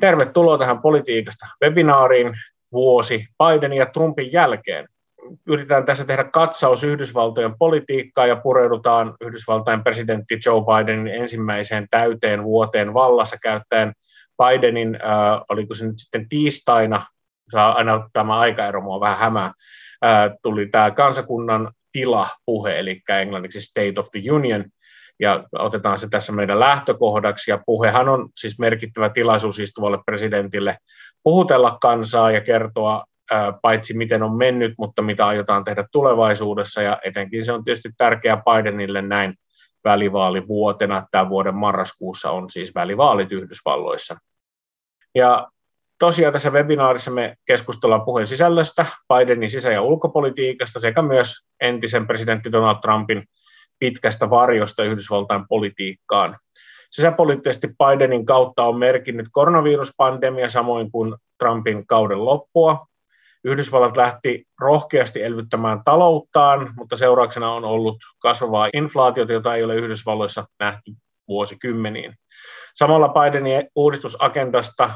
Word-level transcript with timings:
Tervetuloa 0.00 0.58
tähän 0.58 0.82
politiikasta. 0.82 1.46
Webinaariin 1.62 2.34
vuosi 2.72 3.26
Bidenin 3.38 3.78
ja 3.78 3.86
Trumpin 3.86 4.32
jälkeen. 4.32 4.88
Yritetään 5.46 5.86
tässä 5.86 6.04
tehdä 6.04 6.24
katsaus 6.24 6.84
Yhdysvaltojen 6.84 7.58
politiikkaa 7.58 8.26
ja 8.26 8.36
pureudutaan 8.36 9.14
Yhdysvaltain 9.20 9.82
presidentti 9.82 10.38
Joe 10.46 10.60
Bidenin 10.60 11.14
ensimmäiseen 11.14 11.86
täyteen 11.90 12.44
vuoteen 12.44 12.94
vallassa 12.94 13.36
käyttäen. 13.42 13.92
Bidenin, 14.42 14.94
äh, 14.94 15.40
oliko 15.48 15.74
se 15.74 15.86
nyt 15.86 15.98
sitten 15.98 16.28
tiistaina, 16.28 17.06
saa 17.50 17.72
aina 17.72 18.08
tämä 18.12 18.38
aikaero 18.38 18.80
mua 18.80 19.00
vähän 19.00 19.18
hämää, 19.18 19.52
äh, 20.04 20.30
tuli 20.42 20.66
tämä 20.66 20.90
kansakunnan 20.90 21.72
tila-puhe, 21.92 22.78
eli 22.78 23.00
englanniksi 23.08 23.60
State 23.60 24.00
of 24.00 24.10
the 24.10 24.20
Union, 24.30 24.64
ja 25.20 25.44
otetaan 25.58 25.98
se 25.98 26.08
tässä 26.10 26.32
meidän 26.32 26.60
lähtökohdaksi. 26.60 27.50
Ja 27.50 27.58
puhehan 27.66 28.08
on 28.08 28.28
siis 28.36 28.58
merkittävä 28.58 29.08
tilaisuus 29.08 29.58
istuvalle 29.58 29.98
presidentille 30.06 30.78
puhutella 31.22 31.78
kansaa 31.80 32.30
ja 32.30 32.40
kertoa 32.40 33.04
paitsi 33.62 33.96
miten 33.96 34.22
on 34.22 34.36
mennyt, 34.36 34.74
mutta 34.78 35.02
mitä 35.02 35.26
aiotaan 35.26 35.64
tehdä 35.64 35.84
tulevaisuudessa. 35.92 36.82
Ja 36.82 36.98
etenkin 37.04 37.44
se 37.44 37.52
on 37.52 37.64
tietysti 37.64 37.88
tärkeää 37.96 38.42
Bidenille 38.50 39.02
näin 39.02 39.34
välivaalivuotena. 39.84 41.06
Tämän 41.10 41.28
vuoden 41.28 41.54
marraskuussa 41.54 42.30
on 42.30 42.50
siis 42.50 42.74
välivaalit 42.74 43.32
Yhdysvalloissa. 43.32 44.16
Ja 45.14 45.48
tosiaan 45.98 46.32
tässä 46.32 46.50
webinaarissa 46.50 47.10
me 47.10 47.36
keskustellaan 47.44 48.04
puheen 48.04 48.26
sisällöstä, 48.26 48.86
Bidenin 49.14 49.50
sisä- 49.50 49.72
ja 49.72 49.82
ulkopolitiikasta 49.82 50.80
sekä 50.80 51.02
myös 51.02 51.34
entisen 51.60 52.06
presidentti 52.06 52.52
Donald 52.52 52.76
Trumpin 52.82 53.24
pitkästä 53.80 54.30
varjosta 54.30 54.84
Yhdysvaltain 54.84 55.44
politiikkaan. 55.48 56.36
Sisäpoliittisesti 56.90 57.68
Bidenin 57.68 58.26
kautta 58.26 58.64
on 58.64 58.76
merkinnyt 58.76 59.26
koronaviruspandemia 59.32 60.48
samoin 60.48 60.90
kuin 60.90 61.14
Trumpin 61.38 61.86
kauden 61.86 62.24
loppua. 62.24 62.86
Yhdysvallat 63.44 63.96
lähti 63.96 64.44
rohkeasti 64.60 65.22
elvyttämään 65.22 65.80
talouttaan, 65.84 66.70
mutta 66.78 66.96
seurauksena 66.96 67.52
on 67.52 67.64
ollut 67.64 67.96
kasvavaa 68.18 68.68
inflaatiota, 68.72 69.32
jota 69.32 69.54
ei 69.54 69.64
ole 69.64 69.76
Yhdysvalloissa 69.76 70.44
nähty 70.58 70.92
vuosikymmeniin. 71.28 72.14
Samalla 72.74 73.08
Bidenin 73.08 73.68
uudistusagendasta 73.74 74.90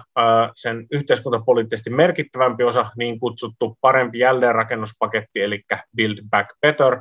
sen 0.56 0.86
yhteiskuntapoliittisesti 0.92 1.90
merkittävämpi 1.90 2.64
osa, 2.64 2.86
niin 2.96 3.20
kutsuttu 3.20 3.78
parempi 3.80 4.18
jälleenrakennuspaketti, 4.18 5.42
eli 5.42 5.62
Build 5.96 6.18
Back 6.30 6.48
Better, 6.60 6.98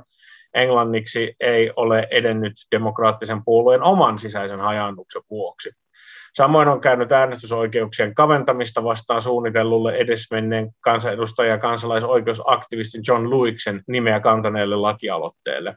englanniksi 0.54 1.36
ei 1.40 1.72
ole 1.76 2.08
edennyt 2.12 2.54
demokraattisen 2.72 3.44
puolueen 3.46 3.84
oman 3.84 4.20
sisäisen 4.20 4.60
hajannuksen 4.60 5.22
vuoksi. 5.32 5.70
Samoin 6.34 6.68
on 6.68 6.82
käynyt 6.82 7.12
äänestysoikeuksien 7.12 8.16
kaventamista 8.16 8.84
vastaan 8.84 9.22
suunnitellulle 9.22 9.96
edesmenneen 9.96 10.72
kansanedustaja 10.82 11.50
ja 11.50 11.58
kansalaisoikeusaktivistin 11.58 13.02
John 13.08 13.30
Lewiksen 13.30 13.82
nimeä 13.88 14.20
kantaneelle 14.20 14.76
lakialoitteelle. 14.76 15.76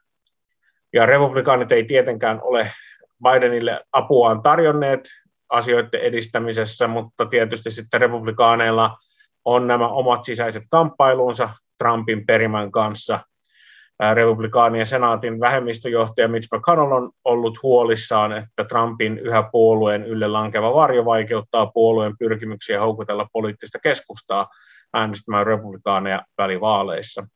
Ja 0.93 1.07
republikaanit 1.07 1.73
ei 1.73 1.85
tietenkään 1.85 2.41
ole 2.43 2.73
Bidenille 3.23 3.81
apuaan 3.93 4.43
tarjonneet 4.43 5.01
asioiden 5.49 6.01
edistämisessä, 6.01 6.87
mutta 6.87 7.27
tietysti 7.27 7.71
sitten 7.71 8.01
republikaaneilla 8.01 8.97
on 9.45 9.67
nämä 9.67 9.89
omat 9.89 10.25
sisäiset 10.25 10.63
kamppailunsa 10.71 11.49
Trumpin 11.79 12.27
perimän 12.27 12.71
kanssa– 12.71 13.21
republikaanien 14.15 14.87
senaatin 14.87 15.41
vähemmistöjohtaja 15.41 16.29
Mitch 16.29 16.49
McConnell 16.55 16.93
on 16.93 17.11
ollut 17.25 17.63
huolissaan, 17.63 18.33
että 18.33 18.65
Trumpin 18.65 19.19
yhä 19.19 19.49
puolueen 19.53 20.05
ylle 20.05 20.29
lankeva 20.29 20.75
varjo 20.75 21.05
vaikeuttaa 21.05 21.67
puolueen 21.67 22.19
pyrkimyksiä 22.19 22.81
houkutella 22.81 23.29
poliittista 23.33 23.79
keskustaa 23.79 24.49
äänestämään 24.95 25.47
republikaaneja 25.47 26.23
välivaaleissa. 26.39 27.27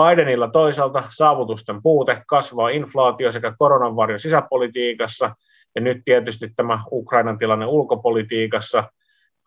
Bidenilla 0.00 0.48
toisaalta 0.48 1.02
saavutusten 1.10 1.82
puute, 1.82 2.22
kasvaa 2.28 2.68
inflaatio 2.68 3.32
sekä 3.32 3.54
koronan 3.58 3.96
varjo 3.96 4.18
sisäpolitiikassa 4.18 5.34
ja 5.74 5.80
nyt 5.80 5.98
tietysti 6.04 6.48
tämä 6.56 6.78
Ukrainan 6.92 7.38
tilanne 7.38 7.66
ulkopolitiikassa 7.66 8.84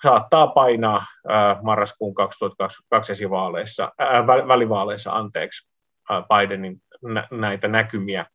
saattaa 0.03 0.47
painaa 0.47 1.05
marraskuun 1.63 2.13
2022 2.13 3.11
esivaaleissa, 3.11 3.91
ää, 3.97 4.27
välivaaleissa 4.27 5.11
anteeksi. 5.11 5.68
Bidenin 6.09 6.81
näitä 7.31 7.67
näkymiä. 7.67 8.25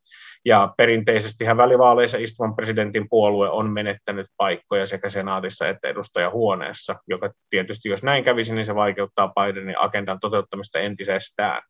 Ja 0.45 0.75
perinteisesti 0.77 1.45
välivaaleissa 1.45 2.19
istuvan 2.19 2.57
presidentin 2.57 3.09
puolue 3.09 3.51
on 3.51 3.71
menettänyt 3.71 4.27
paikkoja 4.37 4.87
sekä 4.87 5.09
senaatissa 5.09 5.69
että 5.69 5.89
edustajahuoneessa, 5.89 6.97
joka 7.09 7.31
tietysti 7.51 7.89
jos 7.89 8.03
näin 8.03 8.25
kävisi, 8.25 8.55
niin 8.55 8.65
se 8.65 8.75
vaikeuttaa 8.75 9.33
Bidenin 9.33 9.79
agendan 9.79 10.21
toteuttamista 10.21 10.79
entisestään. 10.79 11.63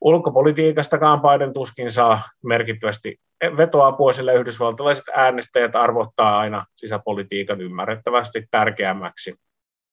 Ulkopolitiikastakaan 0.00 1.20
Biden 1.20 1.52
tuskin 1.52 1.92
saa 1.92 2.22
merkittävästi 2.44 3.16
vetoapua, 3.56 4.12
sillä 4.12 4.32
yhdysvaltalaiset 4.32 5.04
äänestäjät 5.14 5.76
arvottaa 5.76 6.38
aina 6.38 6.64
sisäpolitiikan 6.76 7.60
ymmärrettävästi 7.60 8.46
tärkeämmäksi. 8.50 9.34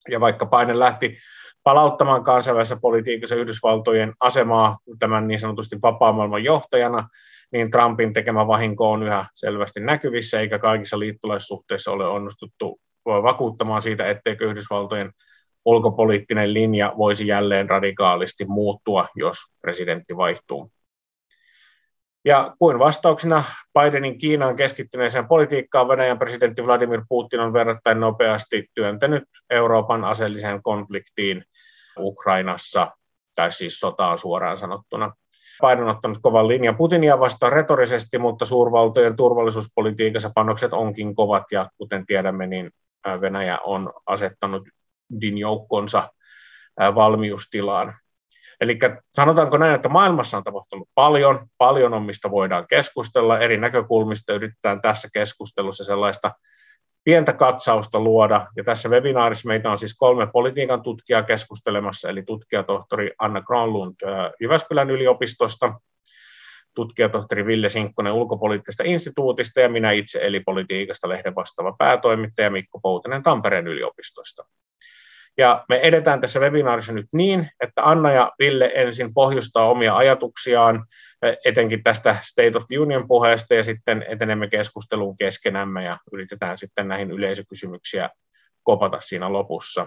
Ja 0.08 0.20
vaikka 0.20 0.46
Biden 0.46 0.78
lähti 0.78 1.18
palauttamaan 1.62 2.24
kansainvälisessä 2.24 2.80
politiikassa 2.80 3.34
Yhdysvaltojen 3.34 4.12
asemaa 4.20 4.78
tämän 4.98 5.28
niin 5.28 5.40
sanotusti 5.40 5.76
vapaa-maailman 5.82 6.44
johtajana, 6.44 7.08
niin 7.52 7.70
Trumpin 7.70 8.12
tekemä 8.12 8.46
vahinko 8.46 8.90
on 8.90 9.02
yhä 9.02 9.26
selvästi 9.34 9.80
näkyvissä, 9.80 10.40
eikä 10.40 10.58
kaikissa 10.58 10.98
liittolaissuhteissa 10.98 11.92
ole 11.92 12.06
onnistuttu 12.06 12.80
vakuuttamaan 13.06 13.82
siitä, 13.82 14.08
etteikö 14.08 14.50
Yhdysvaltojen 14.50 15.12
ulkopoliittinen 15.64 16.54
linja 16.54 16.92
voisi 16.98 17.26
jälleen 17.26 17.70
radikaalisti 17.70 18.44
muuttua, 18.44 19.08
jos 19.14 19.36
presidentti 19.60 20.16
vaihtuu. 20.16 20.70
Ja 22.24 22.54
kuin 22.58 22.78
vastauksena 22.78 23.44
Bidenin 23.78 24.18
Kiinaan 24.18 24.56
keskittyneeseen 24.56 25.28
politiikkaan 25.28 25.88
Venäjän 25.88 26.18
presidentti 26.18 26.66
Vladimir 26.66 27.02
Putin 27.08 27.40
on 27.40 27.52
verrattain 27.52 28.00
nopeasti 28.00 28.66
työntänyt 28.74 29.24
Euroopan 29.50 30.04
aseelliseen 30.04 30.62
konfliktiin 30.62 31.44
Ukrainassa, 31.98 32.90
tai 33.34 33.52
siis 33.52 33.80
sotaan 33.80 34.18
suoraan 34.18 34.58
sanottuna. 34.58 35.12
Biden 35.60 35.84
on 35.84 35.90
ottanut 35.90 36.18
kovan 36.22 36.48
linjan 36.48 36.76
Putinia 36.76 37.20
vastaan 37.20 37.52
retorisesti, 37.52 38.18
mutta 38.18 38.44
suurvaltojen 38.44 39.16
turvallisuuspolitiikassa 39.16 40.30
panokset 40.34 40.72
onkin 40.72 41.14
kovat, 41.14 41.44
ja 41.52 41.70
kuten 41.78 42.06
tiedämme, 42.06 42.46
niin 42.46 42.70
Venäjä 43.20 43.58
on 43.58 43.92
asettanut 44.06 44.68
joukkonsa 45.36 46.08
valmiustilaan. 46.94 47.94
Eli 48.60 48.78
sanotaanko 49.12 49.58
näin, 49.58 49.74
että 49.74 49.88
maailmassa 49.88 50.36
on 50.36 50.44
tapahtunut 50.44 50.88
paljon, 50.94 51.46
paljon 51.58 51.94
on 51.94 52.02
mistä 52.02 52.30
voidaan 52.30 52.66
keskustella, 52.68 53.38
eri 53.38 53.56
näkökulmista 53.56 54.32
yritetään 54.32 54.80
tässä 54.80 55.08
keskustelussa 55.12 55.84
sellaista 55.84 56.32
pientä 57.04 57.32
katsausta 57.32 58.00
luoda. 58.00 58.46
Ja 58.56 58.64
tässä 58.64 58.88
webinaarissa 58.88 59.48
meitä 59.48 59.70
on 59.70 59.78
siis 59.78 59.96
kolme 59.96 60.26
politiikan 60.26 60.82
tutkijaa 60.82 61.22
keskustelemassa, 61.22 62.08
eli 62.08 62.22
tutkijatohtori 62.22 63.10
Anna 63.18 63.40
Granlund 63.40 63.94
Jyväskylän 64.40 64.90
yliopistosta, 64.90 65.80
tutkijatohtori 66.74 67.46
Ville 67.46 67.68
Sinkkonen 67.68 68.12
ulkopoliittisesta 68.12 68.82
instituutista 68.86 69.60
ja 69.60 69.68
minä 69.68 69.92
itse 69.92 70.18
eli 70.22 70.40
politiikasta 70.40 71.08
lehden 71.08 71.34
vastaava 71.34 71.74
päätoimittaja 71.78 72.50
Mikko 72.50 72.80
Poutanen 72.80 73.22
Tampereen 73.22 73.66
yliopistosta. 73.66 74.44
Ja 75.40 75.64
me 75.68 75.76
edetään 75.76 76.20
tässä 76.20 76.40
webinaarissa 76.40 76.92
nyt 76.92 77.06
niin, 77.12 77.50
että 77.60 77.82
Anna 77.84 78.12
ja 78.12 78.32
Ville 78.38 78.72
ensin 78.74 79.14
pohjustaa 79.14 79.68
omia 79.68 79.96
ajatuksiaan, 79.96 80.84
etenkin 81.44 81.82
tästä 81.82 82.16
State 82.22 82.56
of 82.56 82.62
Union 82.80 83.08
puheesta, 83.08 83.54
ja 83.54 83.64
sitten 83.64 84.04
etenemme 84.08 84.48
keskusteluun 84.48 85.16
keskenämme 85.16 85.84
ja 85.84 85.98
yritetään 86.12 86.58
sitten 86.58 86.88
näihin 86.88 87.10
yleisökysymyksiä 87.10 88.10
kopata 88.62 89.00
siinä 89.00 89.32
lopussa. 89.32 89.86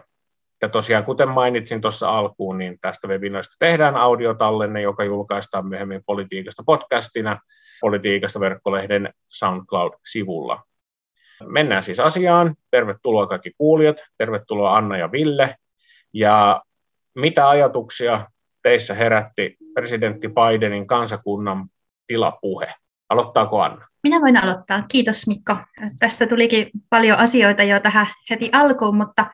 Ja 0.62 0.70
tosiaan, 0.70 1.06
kuten 1.06 1.30
mainitsin 1.30 1.82
tuossa 1.82 2.18
alkuun, 2.18 2.58
niin 2.58 2.78
tästä 2.82 3.08
webinaarista 3.08 3.56
tehdään 3.60 3.96
audiotallenne, 3.96 4.82
joka 4.82 5.04
julkaistaan 5.04 5.68
myöhemmin 5.68 6.02
politiikasta 6.06 6.64
podcastina 6.66 7.40
politiikasta 7.82 8.40
verkkolehden 8.40 9.14
SoundCloud-sivulla. 9.30 10.64
Mennään 11.46 11.84
siis 11.84 12.00
asiaan. 12.00 12.56
Tervetuloa 12.72 13.28
kaikki 13.28 13.52
kuulijat, 13.58 13.98
tervetuloa 14.18 14.78
Anna 14.78 14.98
ja 14.98 15.12
Ville. 15.12 15.56
Ja 16.14 16.64
mitä 17.16 17.50
ajatuksia 17.50 18.28
teissä 18.62 18.94
herätti 18.94 19.58
presidentti 19.74 20.28
Bidenin 20.28 20.88
kansakunnan 20.88 21.66
tilapuhe? 22.08 22.74
Aloittaako 23.10 23.62
Anna? 23.62 23.88
Minä 24.04 24.22
voin 24.22 24.44
aloittaa. 24.44 24.84
Kiitos 24.88 25.28
Mikko. 25.28 25.58
Tässä 26.00 26.28
tulikin 26.28 26.70
paljon 26.90 27.18
asioita 27.18 27.64
jo 27.64 27.80
tähän 27.80 28.08
heti 28.30 28.50
alkuun, 28.52 28.98
mutta 28.98 29.26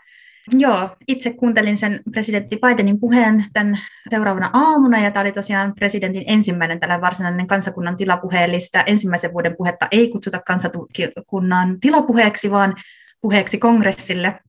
Joo, 0.51 0.89
itse 1.07 1.33
kuuntelin 1.33 1.77
sen 1.77 1.99
presidentti 2.11 2.59
Bidenin 2.67 2.99
puheen 2.99 3.45
tämän 3.53 3.79
seuraavana 4.09 4.49
aamuna, 4.53 5.03
ja 5.03 5.11
tämä 5.11 5.21
oli 5.21 5.31
tosiaan 5.31 5.73
presidentin 5.75 6.23
ensimmäinen 6.27 6.79
tällä 6.79 7.01
varsinainen 7.01 7.47
kansakunnan 7.47 7.97
tilapuhe, 7.97 8.43
eli 8.43 8.59
sitä 8.59 8.83
ensimmäisen 8.87 9.33
vuoden 9.33 9.55
puhetta 9.57 9.87
ei 9.91 10.09
kutsuta 10.09 10.39
kansakunnan 10.47 11.79
tilapuheeksi, 11.79 12.51
vaan 12.51 12.75
puheeksi 13.21 13.57
kongressille, 13.57 14.39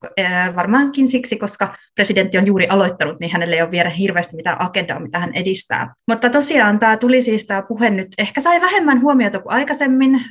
varmaankin 0.55 1.07
siksi, 1.07 1.37
koska 1.37 1.75
presidentti 1.95 2.37
on 2.37 2.47
juuri 2.47 2.67
aloittanut, 2.67 3.19
niin 3.19 3.31
hänelle 3.31 3.55
ei 3.55 3.61
ole 3.61 3.71
vielä 3.71 3.89
hirveästi 3.89 4.35
mitään 4.35 4.61
agendaa, 4.61 4.99
mitä 4.99 5.19
hän 5.19 5.33
edistää. 5.33 5.93
Mutta 6.07 6.29
tosiaan 6.29 6.79
tämä 6.79 6.97
tuli 6.97 7.21
siis 7.21 7.45
tämä 7.45 7.61
puhe 7.61 7.89
nyt, 7.89 8.07
ehkä 8.17 8.41
sai 8.41 8.61
vähemmän 8.61 9.01
huomiota 9.01 9.39
kuin 9.39 9.53
aikaisemmin, 9.53 10.21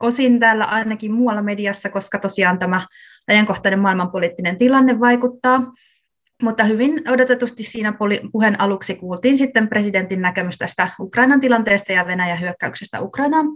osin 0.00 0.40
täällä 0.40 0.64
ainakin 0.64 1.12
muualla 1.12 1.42
mediassa, 1.42 1.88
koska 1.88 2.18
tosiaan 2.18 2.58
tämä 2.58 2.86
ajankohtainen 3.30 3.80
maailmanpoliittinen 3.80 4.56
tilanne 4.56 5.00
vaikuttaa. 5.00 5.72
Mutta 6.42 6.64
hyvin 6.64 7.02
odotetusti 7.08 7.62
siinä 7.62 7.94
puheen 8.32 8.60
aluksi 8.60 8.94
kuultiin 8.94 9.38
sitten 9.38 9.68
presidentin 9.68 10.20
näkemys 10.20 10.58
tästä 10.58 10.90
Ukrainan 11.00 11.40
tilanteesta 11.40 11.92
ja 11.92 12.06
Venäjän 12.06 12.40
hyökkäyksestä 12.40 13.00
Ukrainaan 13.00 13.46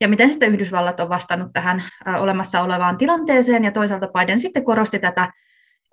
ja 0.00 0.08
miten 0.08 0.30
sitten 0.30 0.54
Yhdysvallat 0.54 1.00
on 1.00 1.08
vastannut 1.08 1.52
tähän 1.52 1.82
olemassa 2.20 2.62
olevaan 2.62 2.98
tilanteeseen, 2.98 3.64
ja 3.64 3.72
toisaalta 3.72 4.08
Biden 4.08 4.38
sitten 4.38 4.64
korosti 4.64 4.98
tätä 4.98 5.32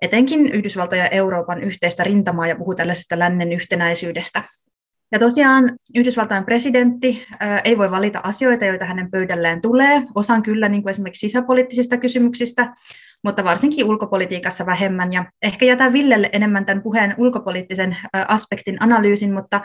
etenkin 0.02 0.52
Yhdysvaltojen 0.52 1.04
ja 1.04 1.08
Euroopan 1.08 1.62
yhteistä 1.62 2.04
rintamaa 2.04 2.46
ja 2.46 2.56
puhuu 2.56 2.74
tällaisesta 2.74 3.18
lännen 3.18 3.52
yhtenäisyydestä. 3.52 4.42
Ja 5.12 5.18
tosiaan 5.18 5.76
Yhdysvaltain 5.94 6.44
presidentti 6.44 7.26
ei 7.64 7.78
voi 7.78 7.90
valita 7.90 8.20
asioita, 8.22 8.64
joita 8.64 8.84
hänen 8.84 9.10
pöydälleen 9.10 9.60
tulee. 9.60 10.02
Osan 10.14 10.42
kyllä 10.42 10.68
niin 10.68 10.82
kuin 10.82 10.90
esimerkiksi 10.90 11.28
sisäpoliittisista 11.28 11.96
kysymyksistä, 11.96 12.74
mutta 13.24 13.44
varsinkin 13.44 13.84
ulkopolitiikassa 13.84 14.66
vähemmän. 14.66 15.12
Ja 15.12 15.24
ehkä 15.42 15.64
jätän 15.66 15.92
Villelle 15.92 16.30
enemmän 16.32 16.64
tämän 16.64 16.82
puheen 16.82 17.14
ulkopoliittisen 17.18 17.96
aspektin 18.28 18.76
analyysin, 18.80 19.32
mutta 19.32 19.60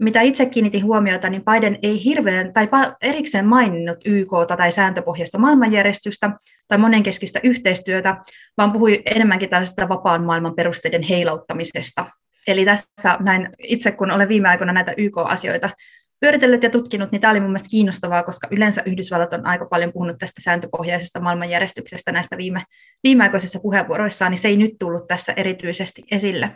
mitä 0.00 0.20
itse 0.20 0.46
kiinnitin 0.46 0.84
huomiota, 0.84 1.28
niin 1.28 1.42
Biden 1.44 1.78
ei 1.82 2.04
hirveän 2.04 2.52
tai 2.52 2.68
erikseen 3.02 3.46
maininnut 3.46 3.98
YK 4.04 4.30
tai 4.56 4.72
sääntöpohjaista 4.72 5.38
maailmanjärjestystä 5.38 6.30
tai 6.68 6.78
monenkeskistä 6.78 7.40
yhteistyötä, 7.42 8.16
vaan 8.58 8.72
puhui 8.72 9.02
enemmänkin 9.06 9.50
tällaista 9.50 9.88
vapaan 9.88 10.24
maailman 10.24 10.54
perusteiden 10.54 11.02
heilauttamisesta. 11.02 12.06
Eli 12.48 12.64
tässä 12.64 13.16
näin 13.20 13.48
itse, 13.62 13.92
kun 13.92 14.10
olen 14.10 14.28
viime 14.28 14.48
aikoina 14.48 14.72
näitä 14.72 14.94
YK-asioita 14.96 15.70
pyöritellyt 16.20 16.62
ja 16.62 16.70
tutkinut, 16.70 17.12
niin 17.12 17.20
tämä 17.20 17.30
oli 17.30 17.40
mun 17.40 17.50
mielestä 17.50 17.68
kiinnostavaa, 17.70 18.22
koska 18.22 18.48
yleensä 18.50 18.82
Yhdysvallat 18.86 19.32
on 19.32 19.46
aika 19.46 19.66
paljon 19.66 19.92
puhunut 19.92 20.18
tästä 20.18 20.40
sääntöpohjaisesta 20.42 21.20
maailmanjärjestyksestä 21.20 22.12
näistä 22.12 22.36
viime, 22.36 22.62
viimeaikoisissa 23.04 23.60
puheenvuoroissaan, 23.60 24.30
niin 24.30 24.38
se 24.38 24.48
ei 24.48 24.56
nyt 24.56 24.74
tullut 24.78 25.06
tässä 25.06 25.32
erityisesti 25.32 26.04
esille. 26.10 26.50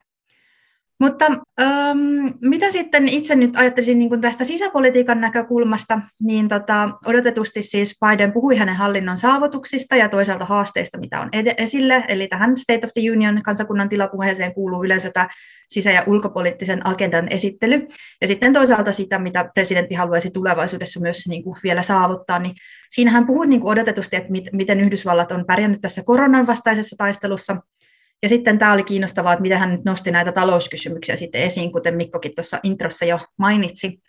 Mutta 1.03 1.27
ähm, 1.61 1.99
mitä 2.41 2.71
sitten 2.71 3.09
itse 3.09 3.35
nyt 3.35 3.57
ajattelisin 3.57 3.99
niin 3.99 4.21
tästä 4.21 4.45
sisäpolitiikan 4.45 5.21
näkökulmasta, 5.21 6.01
niin 6.23 6.49
tota, 6.49 6.91
odotetusti 7.05 7.63
siis 7.63 7.99
Biden 8.07 8.33
puhui 8.33 8.57
hänen 8.57 8.77
hallinnon 8.77 9.17
saavutuksista 9.17 9.97
ja 9.97 10.09
toisaalta 10.09 10.45
haasteista, 10.45 10.99
mitä 10.99 11.21
on 11.21 11.29
ed- 11.33 11.55
esille, 11.59 12.05
eli 12.09 12.29
tähän 12.29 12.57
State 12.57 12.87
of 12.87 12.91
the 12.93 13.11
Union 13.11 13.43
kansakunnan 13.43 13.89
tilapuheeseen 13.89 14.55
kuuluu 14.55 14.85
yleensä 14.85 15.11
tämä 15.11 15.29
sisä- 15.69 15.93
ja 15.93 16.05
ulkopoliittisen 16.07 16.87
agendan 16.87 17.33
esittely, 17.33 17.87
ja 18.21 18.27
sitten 18.27 18.53
toisaalta 18.53 18.93
sitä, 18.93 19.19
mitä 19.19 19.51
presidentti 19.55 19.95
haluaisi 19.95 20.31
tulevaisuudessa 20.31 21.01
myös 21.01 21.29
niin 21.29 21.45
kuin 21.45 21.57
vielä 21.63 21.83
saavuttaa, 21.83 22.39
niin 22.39 22.55
siinähän 22.89 23.27
puhui 23.27 23.47
niin 23.47 23.65
odotetusti, 23.65 24.17
että 24.17 24.33
mit- 24.33 24.53
miten 24.53 24.81
Yhdysvallat 24.81 25.33
on 25.33 25.45
pärjännyt 25.47 25.81
tässä 25.81 26.03
koronan 26.05 26.47
vastaisessa 26.47 26.97
taistelussa, 26.99 27.57
ja 28.23 28.29
sitten 28.29 28.59
tämä 28.59 28.73
oli 28.73 28.83
kiinnostavaa, 28.83 29.33
että 29.33 29.43
miten 29.43 29.59
hän 29.59 29.71
nyt 29.71 29.85
nosti 29.85 30.11
näitä 30.11 30.33
talouskysymyksiä 30.33 31.17
sitten 31.17 31.41
esiin, 31.41 31.73
kuten 31.73 31.97
Mikkokin 31.97 32.35
tuossa 32.35 32.61
introssa 32.63 33.05
jo 33.05 33.19
mainitsi. 33.39 34.01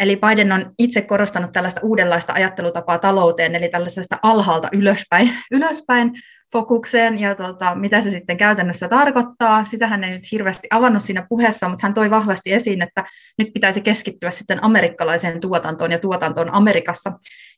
Eli 0.00 0.16
Biden 0.16 0.52
on 0.52 0.70
itse 0.78 1.02
korostanut 1.02 1.52
tällaista 1.52 1.80
uudenlaista 1.82 2.32
ajattelutapaa 2.32 2.98
talouteen, 2.98 3.54
eli 3.54 3.68
tällaisesta 3.68 4.18
alhaalta 4.22 4.68
ylöspäin, 4.72 5.32
ylöspäin 5.56 6.12
fokukseen, 6.52 7.18
ja 7.18 7.34
tuota, 7.34 7.74
mitä 7.74 8.00
se 8.00 8.10
sitten 8.10 8.36
käytännössä 8.36 8.88
tarkoittaa. 8.88 9.64
Sitä 9.64 9.86
hän 9.86 10.04
ei 10.04 10.10
nyt 10.10 10.32
hirveästi 10.32 10.68
avannut 10.70 11.02
siinä 11.02 11.26
puheessa, 11.28 11.68
mutta 11.68 11.86
hän 11.86 11.94
toi 11.94 12.10
vahvasti 12.10 12.52
esiin, 12.52 12.82
että 12.82 13.04
nyt 13.38 13.52
pitäisi 13.54 13.80
keskittyä 13.80 14.30
sitten 14.30 14.64
amerikkalaiseen 14.64 15.40
tuotantoon 15.40 15.92
ja 15.92 15.98
tuotantoon 15.98 16.54
Amerikassa. 16.54 17.12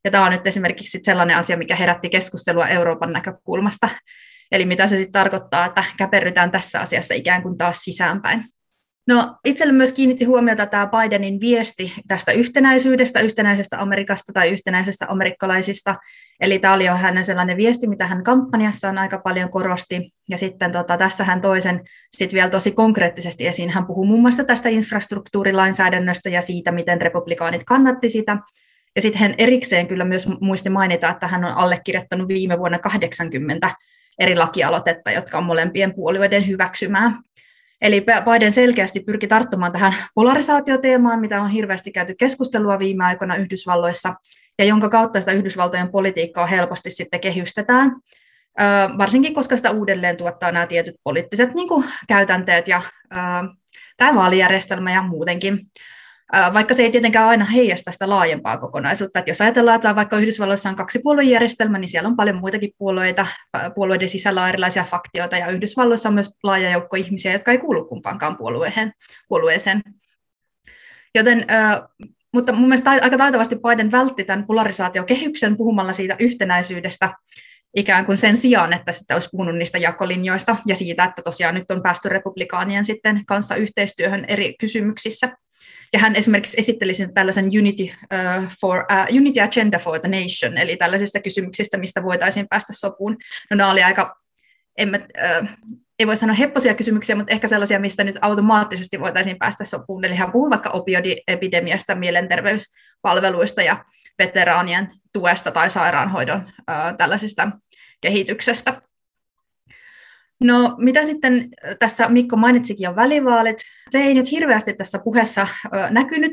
Ja 0.05 0.11
tämä 0.11 0.25
on 0.25 0.33
nyt 0.33 0.47
esimerkiksi 0.47 1.01
sellainen 1.03 1.37
asia, 1.37 1.57
mikä 1.57 1.77
herätti 1.77 2.09
keskustelua 2.09 2.69
Euroopan 2.69 3.13
näkökulmasta. 3.13 3.89
Eli 4.53 4.67
mitä 4.67 4.87
se 4.87 4.97
sitten 4.97 5.13
tarkoittaa, 5.13 5.67
että 5.67 5.85
käperrytään 5.97 6.51
tässä 6.51 6.81
asiassa 6.81 7.15
ikään 7.15 7.43
kuin 7.43 7.57
taas 7.57 7.79
sisäänpäin. 7.79 8.45
No, 9.09 9.37
itselle 9.45 9.73
myös 9.73 9.93
kiinnitti 9.93 10.25
huomiota 10.25 10.67
tämä 10.67 10.87
Bidenin 10.87 11.41
viesti 11.41 11.93
tästä 12.09 12.33
yhtenäisyydestä, 12.33 13.21
yhtenäisestä 13.21 13.81
Amerikasta 13.81 14.33
tai 14.33 14.51
yhtenäisestä 14.51 15.07
amerikkalaisista. 15.09 15.97
Eli 16.41 16.59
tämä 16.59 16.75
oli 16.75 16.85
jo 16.85 16.95
hänen 16.95 17.25
sellainen 17.25 17.57
viesti, 17.57 17.87
mitä 17.87 18.07
hän 18.07 18.25
kampanjassaan 18.25 18.99
aika 18.99 19.19
paljon 19.19 19.51
korosti. 19.51 20.11
Ja 20.29 20.39
sitten 20.39 20.73
tota, 20.73 20.97
tässä 20.97 21.25
hän 21.25 21.41
toisen 21.41 21.81
sitten 22.17 22.37
vielä 22.37 22.51
tosi 22.51 22.73
konkreettisesti 22.73 23.47
esiin. 23.47 23.71
Hän 23.71 23.87
puhuu 23.87 24.05
muun 24.05 24.21
muassa 24.21 24.45
tästä 24.45 24.69
infrastruktuurilainsäädännöstä 24.69 26.31
ja 26.31 26.43
siitä, 26.43 26.73
miten 26.73 27.01
republikaanit 27.01 27.65
kannatti 27.65 28.09
sitä. 28.09 28.37
Ja 28.97 29.03
sitten 29.03 29.21
hän 29.21 29.35
erikseen 29.39 29.89
kyllä 29.89 30.05
myös 30.05 30.29
muisti 30.41 30.71
mainita, 30.71 31.11
että 31.11 31.29
hän 31.29 31.45
on 31.45 31.53
allekirjoittanut 31.53 32.29
viime 32.29 32.59
vuonna 32.59 32.79
80 32.79 33.71
eri 34.19 34.37
lakialoitetta, 34.37 35.11
jotka 35.11 35.39
on 35.39 35.45
molempien 35.45 35.95
puolueiden 35.95 36.49
hyväksymää. 36.49 37.13
Eli 37.81 38.01
Biden 38.01 38.53
selkeästi 38.53 39.01
pyrki 39.01 39.27
tarttumaan 39.27 39.73
tähän 39.73 39.95
polarisaatioteemaan, 40.15 41.21
mitä 41.21 41.43
on 41.43 41.51
hirveästi 41.51 41.93
käyty 41.93 42.15
keskustelua 42.19 42.79
viime 42.79 43.05
aikoina 43.05 43.37
Yhdysvalloissa, 43.37 44.15
ja 44.59 44.65
jonka 44.65 44.89
kautta 44.89 45.21
sitä 45.21 45.33
Yhdysvaltojen 45.33 45.91
politiikkaa 45.91 46.47
helposti 46.47 46.91
sitten 46.91 47.21
kehystetään, 47.21 47.97
varsinkin 48.99 49.35
koska 49.35 49.57
sitä 49.57 49.71
uudelleen 49.71 50.17
tuottaa 50.17 50.53
nämä 50.53 50.67
tietyt 50.67 50.95
poliittiset 51.05 51.55
niin 51.55 51.69
kuin, 51.69 51.85
käytänteet 52.09 52.69
ja 52.69 52.83
tämä 53.97 54.15
vaalijärjestelmä 54.15 54.93
ja 54.93 55.03
muutenkin 55.03 55.61
vaikka 56.55 56.75
se 56.75 56.83
ei 56.83 56.91
tietenkään 56.91 57.29
aina 57.29 57.45
heijasta 57.45 57.93
sitä 57.93 58.09
laajempaa 58.09 58.57
kokonaisuutta. 58.57 59.19
Että 59.19 59.31
jos 59.31 59.41
ajatellaan, 59.41 59.77
että 59.77 59.97
vaikka 59.97 60.19
Yhdysvalloissa 60.19 60.69
on 60.69 60.77
kaksi 60.77 61.01
puoluejärjestelmä, 61.03 61.79
niin 61.79 61.89
siellä 61.89 62.09
on 62.09 62.17
paljon 62.17 62.37
muitakin 62.37 62.71
puolueita, 62.79 63.27
puolueiden 63.75 64.09
sisällä 64.09 64.43
on 64.43 64.49
erilaisia 64.49 64.85
faktioita, 64.85 65.37
ja 65.37 65.51
Yhdysvalloissa 65.51 66.09
on 66.09 66.15
myös 66.15 66.31
laaja 66.43 66.71
joukko 66.71 66.97
ihmisiä, 66.97 67.33
jotka 67.33 67.53
ei 67.53 67.59
kuulu 67.59 67.85
kumpaankaan 67.85 68.37
puolueeseen. 68.37 68.93
puolueeseen. 69.29 69.83
Joten, 71.15 71.47
mutta 72.33 72.53
mun 72.53 72.69
mielestä 72.69 72.91
aika 72.91 73.19
taitavasti 73.19 73.57
Biden 73.57 73.93
vältti 73.93 74.25
tämän 74.25 74.47
polarisaatiokehyksen 74.47 75.57
puhumalla 75.57 75.93
siitä 75.93 76.17
yhtenäisyydestä, 76.19 77.15
ikään 77.77 78.07
kuin 78.07 78.19
sen 78.19 78.37
sijaan, 78.37 78.73
että 78.73 78.93
sitten 78.93 79.15
olisi 79.15 79.29
puhunut 79.33 79.57
niistä 79.57 79.79
jakolinjoista 79.79 80.57
ja 80.67 80.75
siitä, 80.75 81.05
että 81.05 81.23
tosiaan 81.23 81.55
nyt 81.55 81.71
on 81.71 81.83
päästy 81.83 82.09
republikaanien 82.09 82.85
sitten 82.85 83.27
kanssa 83.27 83.55
yhteistyöhön 83.55 84.25
eri 84.29 84.55
kysymyksissä. 84.61 85.29
Ja 85.93 85.99
hän 85.99 86.17
esimerkiksi 86.17 86.61
esitteli 86.61 86.95
sen 86.95 87.15
tällaisen 87.15 87.45
Unity, 87.45 87.83
uh, 87.83 88.49
for, 88.61 88.79
uh, 88.79 89.17
Unity 89.17 89.41
Agenda 89.41 89.79
for 89.79 90.01
the 90.01 90.09
Nation, 90.09 90.59
eli 90.59 90.77
tällaisista 90.77 91.21
kysymyksistä, 91.21 91.79
mistä 91.79 92.03
voitaisiin 92.03 92.49
päästä 92.49 92.73
sopuun. 92.73 93.17
No 93.51 93.57
nämä 93.57 93.71
oli 93.71 93.83
aika, 93.83 94.17
en 94.79 94.89
mä, 94.89 94.97
uh, 94.97 95.49
ei 95.99 96.07
voi 96.07 96.17
sanoa 96.17 96.35
hepposia 96.35 96.75
kysymyksiä, 96.75 97.17
mutta 97.17 97.33
ehkä 97.33 97.49
sellaisia, 97.49 97.81
mistä 97.81 98.05
nyt 98.05 98.19
automaattisesti 98.21 99.01
voitaisiin 99.01 99.39
päästä 99.39 99.65
sopuun. 99.65 100.05
Eli 100.05 100.15
hän 100.15 100.33
puhuu 100.33 100.51
vaikka 100.51 100.71
opioidiepidemiasta, 100.71 101.95
mielenterveyspalveluista 101.95 103.63
ja 103.63 103.85
veteraanien 104.19 104.91
tuesta 105.13 105.51
tai 105.51 105.71
sairaanhoidon 105.71 106.41
uh, 106.41 106.97
tällaisista 106.99 107.51
kehityksestä. 108.01 108.83
No 110.41 110.75
mitä 110.79 111.05
sitten 111.05 111.49
tässä 111.79 112.09
Mikko 112.09 112.37
mainitsikin 112.37 112.85
jo 112.85 112.97
välivaalit. 112.97 113.57
Se 113.91 113.99
ei 113.99 114.15
nyt 114.15 114.31
hirveästi 114.31 114.75
tässä 114.75 114.99
puheessa 114.99 115.47
näkynyt, 115.91 116.33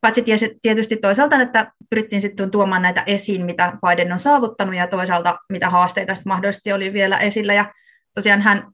paitsi 0.00 0.24
tietysti 0.62 0.96
toisaalta, 0.96 1.42
että 1.42 1.72
pyrittiin 1.90 2.22
sitten 2.22 2.50
tuomaan 2.50 2.82
näitä 2.82 3.02
esiin, 3.06 3.46
mitä 3.46 3.72
Biden 3.86 4.12
on 4.12 4.18
saavuttanut 4.18 4.74
ja 4.74 4.86
toisaalta 4.86 5.38
mitä 5.52 5.70
haasteita 5.70 6.14
mahdollisesti 6.26 6.72
oli 6.72 6.92
vielä 6.92 7.18
esillä. 7.18 7.54
Ja 7.54 7.72
tosiaan 8.14 8.40
hän 8.40 8.66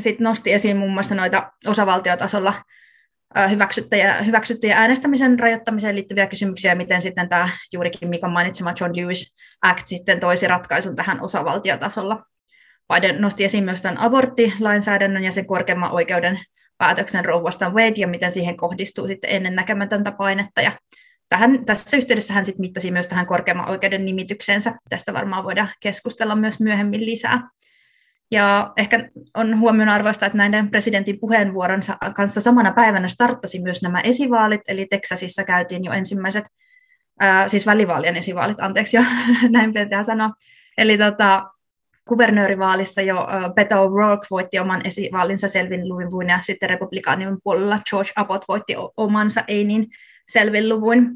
sitten 0.00 0.24
nosti 0.24 0.52
esiin 0.52 0.76
muun 0.76 0.92
muassa 0.92 1.14
noita 1.14 1.52
osavaltiotasolla 1.66 2.54
hyväksyttyjä, 3.50 4.22
hyväksyttyjä 4.22 4.78
äänestämisen 4.78 5.38
rajoittamiseen 5.38 5.94
liittyviä 5.94 6.26
kysymyksiä, 6.26 6.72
ja 6.72 6.76
miten 6.76 7.02
sitten 7.02 7.28
tämä 7.28 7.48
juurikin 7.72 8.08
Mikon 8.08 8.32
mainitsema 8.32 8.74
John 8.80 8.92
Lewis 8.96 9.34
Act 9.62 9.86
sitten 9.86 10.20
toisi 10.20 10.48
ratkaisun 10.48 10.96
tähän 10.96 11.20
osavaltiotasolla. 11.20 12.22
Biden 12.94 13.20
nosti 13.20 13.44
esiin 13.44 13.64
myös 13.64 13.82
tämän 13.82 13.98
aborttilainsäädännön 13.98 15.24
ja 15.24 15.32
sen 15.32 15.46
korkeamman 15.46 15.92
oikeuden 15.92 16.40
päätöksen 16.78 17.24
rouvasta 17.24 17.70
Wade 17.70 17.94
ja 17.96 18.06
miten 18.08 18.32
siihen 18.32 18.56
kohdistuu 18.56 19.08
sitten 19.08 19.30
ennennäkemätöntä 19.30 20.12
painetta. 20.12 20.60
Ja 20.60 20.72
tähän, 21.28 21.64
tässä 21.64 21.96
yhteydessä 21.96 22.34
hän 22.34 22.46
sitten 22.46 22.60
mittasi 22.60 22.90
myös 22.90 23.06
tähän 23.06 23.26
korkeamman 23.26 23.70
oikeuden 23.70 24.04
nimityksensä. 24.04 24.74
Tästä 24.88 25.12
varmaan 25.12 25.44
voidaan 25.44 25.68
keskustella 25.80 26.36
myös 26.36 26.60
myöhemmin 26.60 27.06
lisää. 27.06 27.48
Ja 28.30 28.72
ehkä 28.76 29.08
on 29.34 29.60
huomionarvoista, 29.60 30.26
että 30.26 30.38
näiden 30.38 30.70
presidentin 30.70 31.20
puheenvuoron 31.20 31.80
kanssa 32.16 32.40
samana 32.40 32.72
päivänä 32.72 33.08
starttasi 33.08 33.62
myös 33.62 33.82
nämä 33.82 34.00
esivaalit, 34.00 34.60
eli 34.68 34.86
Teksasissa 34.90 35.44
käytiin 35.44 35.84
jo 35.84 35.92
ensimmäiset, 35.92 36.44
ää, 37.20 37.48
siis 37.48 37.66
välivaalien 37.66 38.16
esivaalit, 38.16 38.60
anteeksi 38.60 38.96
jo, 38.96 39.02
näin 39.50 39.72
pitää 39.72 40.02
sanoa. 40.02 40.30
Eli 40.78 40.98
tota, 40.98 41.53
kuvernöörivaalissa 42.08 43.02
jo 43.02 43.26
Beto 43.54 43.74
O'Rourke 43.74 44.26
voitti 44.30 44.58
oman 44.58 44.86
esivaalinsa 44.86 45.48
selvin 45.48 45.88
luvuin 45.88 46.28
ja 46.28 46.38
sitten 46.42 46.70
republikaanien 46.70 47.36
puolella 47.44 47.80
George 47.90 48.10
Abbott 48.16 48.44
voitti 48.48 48.74
omansa 48.96 49.44
ei 49.48 49.64
niin 49.64 49.86
selvin 50.28 50.68
luvuin. 50.68 51.10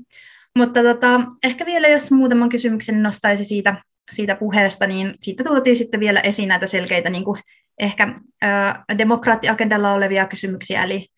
Mutta 0.56 0.82
tota, 0.82 1.20
ehkä 1.42 1.66
vielä 1.66 1.88
jos 1.88 2.10
muutaman 2.10 2.48
kysymyksen 2.48 3.02
nostaisi 3.02 3.44
siitä, 3.44 3.82
siitä 4.10 4.34
puheesta, 4.34 4.86
niin 4.86 5.14
siitä 5.20 5.44
tultiin 5.44 5.76
sitten 5.76 6.00
vielä 6.00 6.20
esiin 6.20 6.48
näitä 6.48 6.66
selkeitä 6.66 7.10
niin 7.10 7.24
kuin 7.24 7.40
ehkä 7.78 8.14
ää, 8.42 8.84
demokraattiagendalla 8.98 9.92
olevia 9.92 10.26
kysymyksiä, 10.26 10.82
eli, 10.84 11.08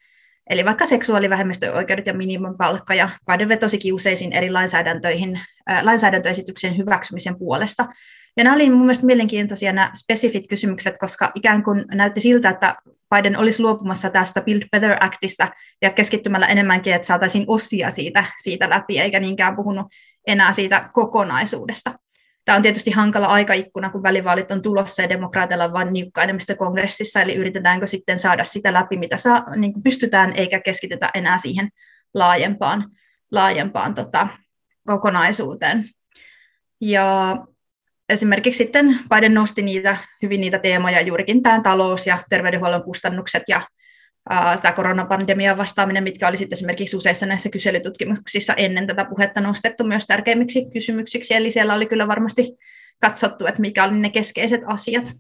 eli 0.51 0.65
vaikka 0.65 0.87
seksuaalivähemmistöoikeudet 0.87 2.07
ja 2.07 2.15
minimumipalkka, 2.15 2.95
ja 2.95 3.11
Biden 3.33 3.49
vetosikin 3.49 3.95
useisiin 3.95 4.33
eri 4.33 4.51
lainsäädäntöihin, 4.51 5.41
ää, 5.67 5.85
lainsäädäntöesityksen 5.85 6.77
hyväksymisen 6.77 7.39
puolesta. 7.39 7.89
Ja 8.37 8.45
nämä 8.45 8.57
olivat 8.57 8.79
mielestäni 8.79 9.07
mielenkiintoisia 9.07 9.73
nämä 9.73 9.91
spesifit 9.95 10.49
kysymykset, 10.49 10.99
koska 10.99 11.33
ikään 11.35 11.63
kuin 11.63 11.85
näytti 11.89 12.21
siltä, 12.21 12.51
että 12.51 12.77
Biden 13.15 13.37
olisi 13.37 13.63
luopumassa 13.63 14.11
tästä 14.11 14.41
Build 14.41 14.63
Better 14.73 14.97
Actista 15.01 15.49
ja 15.83 15.91
keskittymällä 15.91 16.47
enemmänkin, 16.47 16.95
että 16.95 17.07
saataisiin 17.07 17.45
osia 17.47 17.91
siitä, 17.91 18.25
siitä 18.43 18.71
läpi, 18.71 18.99
eikä 18.99 19.21
niinkään 19.21 19.57
puhunut 19.57 19.87
enää 20.27 20.53
siitä 20.53 20.91
kokonaisuudesta. 20.93 21.95
Tämä 22.45 22.57
on 22.57 22.63
tietysti 22.63 22.91
hankala 22.91 23.27
aikaikkuna, 23.27 23.91
kun 23.91 24.03
välivaalit 24.03 24.51
on 24.51 24.63
tulossa 24.63 25.03
ja 25.03 25.09
demokraatilla 25.09 25.65
on 25.65 25.73
vain 25.73 25.93
niukka 25.93 26.23
enemmistö 26.23 26.57
kongressissa, 26.57 27.23
eli 27.23 27.35
yritetäänkö 27.35 27.87
sitten 27.87 28.19
saada 28.19 28.45
sitä 28.45 28.73
läpi, 28.73 28.97
mitä 28.97 29.17
saa, 29.17 29.57
niin 29.57 29.73
kuin 29.73 29.83
pystytään, 29.83 30.33
eikä 30.37 30.61
keskitytä 30.61 31.11
enää 31.15 31.39
siihen 31.39 31.69
laajempaan, 32.15 32.91
laajempaan 33.31 33.95
tota, 33.95 34.29
kokonaisuuteen. 34.87 35.85
Ja 36.81 37.37
esimerkiksi 38.11 38.59
sitten 38.59 38.99
Biden 39.15 39.35
nosti 39.35 39.63
niitä, 39.63 39.97
hyvin 40.23 40.41
niitä 40.41 40.59
teemoja, 40.59 41.01
juurikin 41.01 41.43
tämä 41.43 41.61
talous 41.63 42.07
ja 42.07 42.19
terveydenhuollon 42.31 42.85
kustannukset 42.85 43.43
ja 43.49 43.61
tämä 44.63 44.73
koronapandemian 44.73 45.59
vastaaminen, 45.59 46.03
mitkä 46.05 46.29
oli 46.29 46.37
sitten 46.37 46.57
esimerkiksi 46.57 46.97
useissa 46.97 47.27
näissä 47.27 47.49
kyselytutkimuksissa 47.51 48.55
ennen 48.55 48.87
tätä 48.87 49.05
puhetta 49.05 49.41
nostettu 49.41 49.85
myös 49.85 50.07
tärkeimmiksi 50.07 50.71
kysymyksiksi, 50.73 51.35
eli 51.35 51.51
siellä 51.51 51.75
oli 51.75 51.87
kyllä 51.87 52.09
varmasti 52.09 52.57
katsottu, 53.01 53.47
että 53.47 53.61
mikä 53.61 53.85
oli 53.85 53.99
ne 53.99 54.11
keskeiset 54.11 54.61
asiat. 54.67 55.13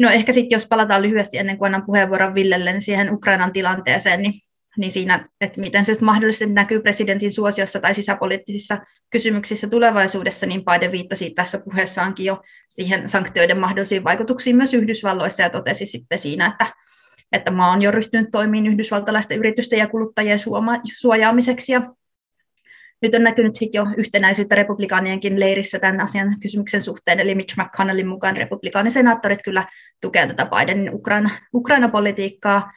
No 0.00 0.10
ehkä 0.10 0.32
sitten 0.32 0.56
jos 0.56 0.66
palataan 0.66 1.02
lyhyesti 1.02 1.38
ennen 1.38 1.58
kuin 1.58 1.66
annan 1.66 1.86
puheenvuoron 1.86 2.34
Villelle 2.34 2.72
niin 2.72 2.80
siihen 2.80 3.14
Ukrainan 3.14 3.52
tilanteeseen, 3.52 4.22
niin 4.22 4.34
niin 4.78 4.90
siinä, 4.90 5.28
että 5.40 5.60
miten 5.60 5.84
se 5.84 5.94
mahdollisesti 6.00 6.46
näkyy 6.46 6.80
presidentin 6.80 7.32
suosiossa 7.32 7.80
tai 7.80 7.94
sisäpoliittisissa 7.94 8.78
kysymyksissä 9.10 9.68
tulevaisuudessa, 9.68 10.46
niin 10.46 10.64
Biden 10.64 10.92
viittasi 10.92 11.30
tässä 11.30 11.58
puheessaankin 11.58 12.26
jo 12.26 12.42
siihen 12.68 13.08
sanktioiden 13.08 13.60
mahdollisiin 13.60 14.04
vaikutuksiin 14.04 14.56
myös 14.56 14.74
Yhdysvalloissa 14.74 15.42
ja 15.42 15.50
totesi 15.50 15.86
sitten 15.86 16.18
siinä, 16.18 16.46
että, 16.46 16.66
että 17.32 17.50
maa 17.50 17.70
on 17.70 17.82
jo 17.82 17.90
ryhtynyt 17.90 18.28
toimiin 18.32 18.66
yhdysvaltalaisten 18.66 19.38
yritysten 19.38 19.78
ja 19.78 19.86
kuluttajien 19.86 20.38
suojaamiseksi. 20.98 21.72
Ja 21.72 21.94
nyt 23.02 23.14
on 23.14 23.22
näkynyt 23.22 23.56
sitten 23.56 23.78
jo 23.78 23.86
yhtenäisyyttä 23.96 24.54
republikaanienkin 24.54 25.40
leirissä 25.40 25.78
tämän 25.78 26.00
asian 26.00 26.40
kysymyksen 26.42 26.82
suhteen, 26.82 27.20
eli 27.20 27.34
Mitch 27.34 27.56
McConnellin 27.58 28.08
mukaan 28.08 28.36
republikaanisenaattorit 28.36 29.42
kyllä 29.44 29.66
tukevat 30.00 30.28
tätä 30.28 30.46
Bidenin 30.46 30.94
Ukraina, 30.94 31.30
Ukraina-politiikkaa, 31.54 32.72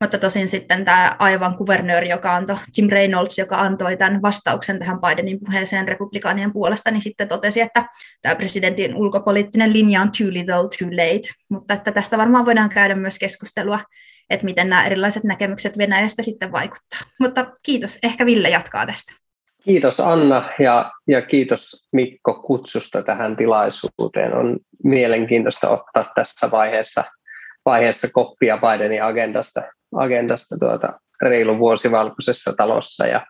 mutta 0.00 0.18
tosin 0.18 0.48
sitten 0.48 0.84
tämä 0.84 1.16
aivan 1.18 1.56
kuvernööri, 1.56 2.08
joka 2.08 2.34
antoi, 2.34 2.56
Kim 2.72 2.88
Reynolds, 2.88 3.38
joka 3.38 3.56
antoi 3.56 3.96
tämän 3.96 4.22
vastauksen 4.22 4.78
tähän 4.78 5.00
Bidenin 5.00 5.40
puheeseen 5.40 5.88
republikaanien 5.88 6.52
puolesta, 6.52 6.90
niin 6.90 7.02
sitten 7.02 7.28
totesi, 7.28 7.60
että 7.60 7.84
tämä 8.22 8.34
presidentin 8.34 8.94
ulkopoliittinen 8.94 9.72
linja 9.72 10.00
on 10.00 10.10
too 10.18 10.28
little, 10.30 10.54
too 10.54 10.90
late. 10.90 11.28
Mutta 11.50 11.74
että 11.74 11.92
tästä 11.92 12.18
varmaan 12.18 12.46
voidaan 12.46 12.70
käydä 12.70 12.94
myös 12.94 13.18
keskustelua, 13.18 13.80
että 14.30 14.44
miten 14.44 14.68
nämä 14.68 14.86
erilaiset 14.86 15.24
näkemykset 15.24 15.78
Venäjästä 15.78 16.22
sitten 16.22 16.52
vaikuttaa. 16.52 17.00
Mutta 17.20 17.46
kiitos. 17.62 17.98
Ehkä 18.02 18.26
Ville 18.26 18.48
jatkaa 18.48 18.86
tästä. 18.86 19.12
Kiitos 19.64 20.00
Anna 20.00 20.50
ja, 20.58 20.92
ja 21.06 21.22
kiitos 21.22 21.88
Mikko 21.92 22.42
kutsusta 22.42 23.02
tähän 23.02 23.36
tilaisuuteen. 23.36 24.34
On 24.34 24.58
mielenkiintoista 24.84 25.68
ottaa 25.68 26.12
tässä 26.14 26.50
vaiheessa, 26.50 27.04
vaiheessa 27.64 28.08
koppia 28.12 28.58
Bidenin 28.58 29.04
agendasta 29.04 29.62
agendasta 29.96 30.56
tuota, 30.58 31.00
reilu 31.22 31.58
vuosi 31.58 31.90
valkoisessa 31.90 32.52
talossa 32.56 33.06
ja, 33.06 33.26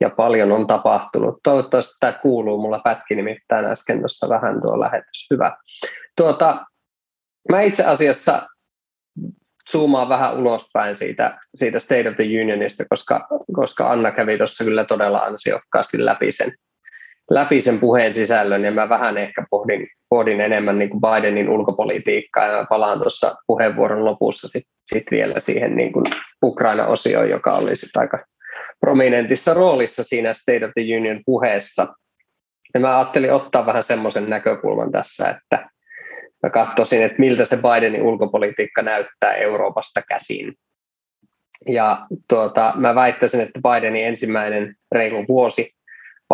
ja 0.00 0.10
paljon 0.10 0.52
on 0.52 0.66
tapahtunut. 0.66 1.38
Toivottavasti 1.42 1.96
tämä 2.00 2.12
kuuluu, 2.12 2.62
mulla 2.62 2.80
pätki 2.84 3.14
nimittäin 3.14 3.64
äsken 3.64 3.98
tuossa 3.98 4.28
vähän 4.28 4.60
tuo 4.62 4.80
lähetys. 4.80 5.26
Hyvä. 5.30 5.56
Tuota, 6.16 6.64
mä 7.50 7.62
itse 7.62 7.84
asiassa 7.84 8.48
zoomaan 9.72 10.08
vähän 10.08 10.36
ulospäin 10.36 10.96
siitä, 10.96 11.38
siitä 11.54 11.80
State 11.80 12.08
of 12.08 12.16
the 12.16 12.24
Unionista, 12.42 12.84
koska, 12.88 13.26
koska 13.52 13.90
Anna 13.90 14.12
kävi 14.12 14.38
tuossa 14.38 14.64
kyllä 14.64 14.84
todella 14.84 15.18
ansiokkaasti 15.18 16.04
läpi 16.04 16.32
sen, 16.32 16.52
läpi 17.30 17.60
sen 17.60 17.78
puheen 17.78 18.14
sisällön, 18.14 18.64
ja 18.64 18.72
mä 18.72 18.88
vähän 18.88 19.18
ehkä 19.18 19.46
pohdin, 19.50 19.86
pohdin 20.08 20.40
enemmän 20.40 20.78
niin 20.78 20.90
kuin 20.90 21.00
Bidenin 21.00 21.48
ulkopolitiikkaa, 21.48 22.46
ja 22.46 22.56
mä 22.56 22.66
palaan 22.68 22.98
tuossa 22.98 23.34
puheenvuoron 23.46 24.04
lopussa 24.04 24.48
sitten 24.48 24.74
sit 24.86 25.04
vielä 25.10 25.40
siihen 25.40 25.76
niin 25.76 25.92
kuin 25.92 26.04
Ukraina-osioon, 26.44 27.30
joka 27.30 27.54
oli 27.54 27.76
sit 27.76 27.96
aika 27.96 28.24
prominentissa 28.80 29.54
roolissa 29.54 30.04
siinä 30.04 30.34
State 30.34 30.64
of 30.64 30.70
the 30.74 30.96
Union 30.96 31.20
puheessa. 31.26 31.86
Ja 32.74 32.80
mä 32.80 32.98
ajattelin 32.98 33.32
ottaa 33.32 33.66
vähän 33.66 33.84
semmoisen 33.84 34.30
näkökulman 34.30 34.92
tässä, 34.92 35.28
että 35.28 35.68
mä 36.42 36.50
katsoisin, 36.50 37.02
että 37.02 37.18
miltä 37.18 37.44
se 37.44 37.56
Bidenin 37.56 38.02
ulkopolitiikka 38.02 38.82
näyttää 38.82 39.34
Euroopasta 39.34 40.02
käsin. 40.08 40.54
Ja 41.68 42.06
tuota, 42.28 42.72
mä 42.76 42.94
väittäisin, 42.94 43.40
että 43.40 43.60
Bidenin 43.60 44.04
ensimmäinen 44.04 44.74
reilu 44.92 45.24
vuosi 45.28 45.73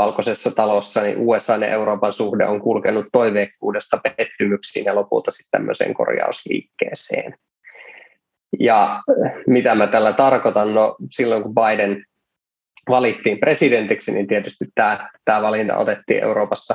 valkoisessa 0.00 0.50
talossa, 0.50 1.02
niin 1.02 1.18
USA 1.18 1.56
ja 1.56 1.66
Euroopan 1.66 2.12
suhde 2.12 2.46
on 2.46 2.60
kulkenut 2.60 3.06
toiveikkuudesta 3.12 4.00
pettymyksiin 4.16 4.84
ja 4.84 4.94
lopulta 4.94 5.30
sitten 5.30 5.60
tämmöiseen 5.60 5.94
korjausliikkeeseen. 5.94 7.34
Ja 8.60 9.02
mitä 9.46 9.74
mä 9.74 9.86
tällä 9.86 10.12
tarkoitan? 10.12 10.74
No 10.74 10.96
silloin 11.10 11.42
kun 11.42 11.54
Biden 11.54 12.04
valittiin 12.88 13.40
presidentiksi, 13.40 14.12
niin 14.12 14.26
tietysti 14.26 14.64
tämä, 14.74 15.10
tämä 15.24 15.42
valinta 15.42 15.76
otettiin 15.76 16.22
Euroopassa 16.22 16.74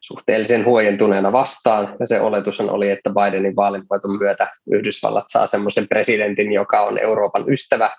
suhteellisen 0.00 0.64
huojentuneena 0.64 1.32
vastaan. 1.32 1.96
Ja 2.00 2.06
se 2.06 2.20
oletus 2.20 2.60
oli, 2.60 2.90
että 2.90 3.10
Bidenin 3.10 3.56
vaalinvoiton 3.56 4.18
myötä 4.18 4.48
Yhdysvallat 4.72 5.24
saa 5.28 5.46
semmoisen 5.46 5.88
presidentin, 5.88 6.52
joka 6.52 6.80
on 6.80 6.98
Euroopan 6.98 7.44
ystävä 7.52 7.90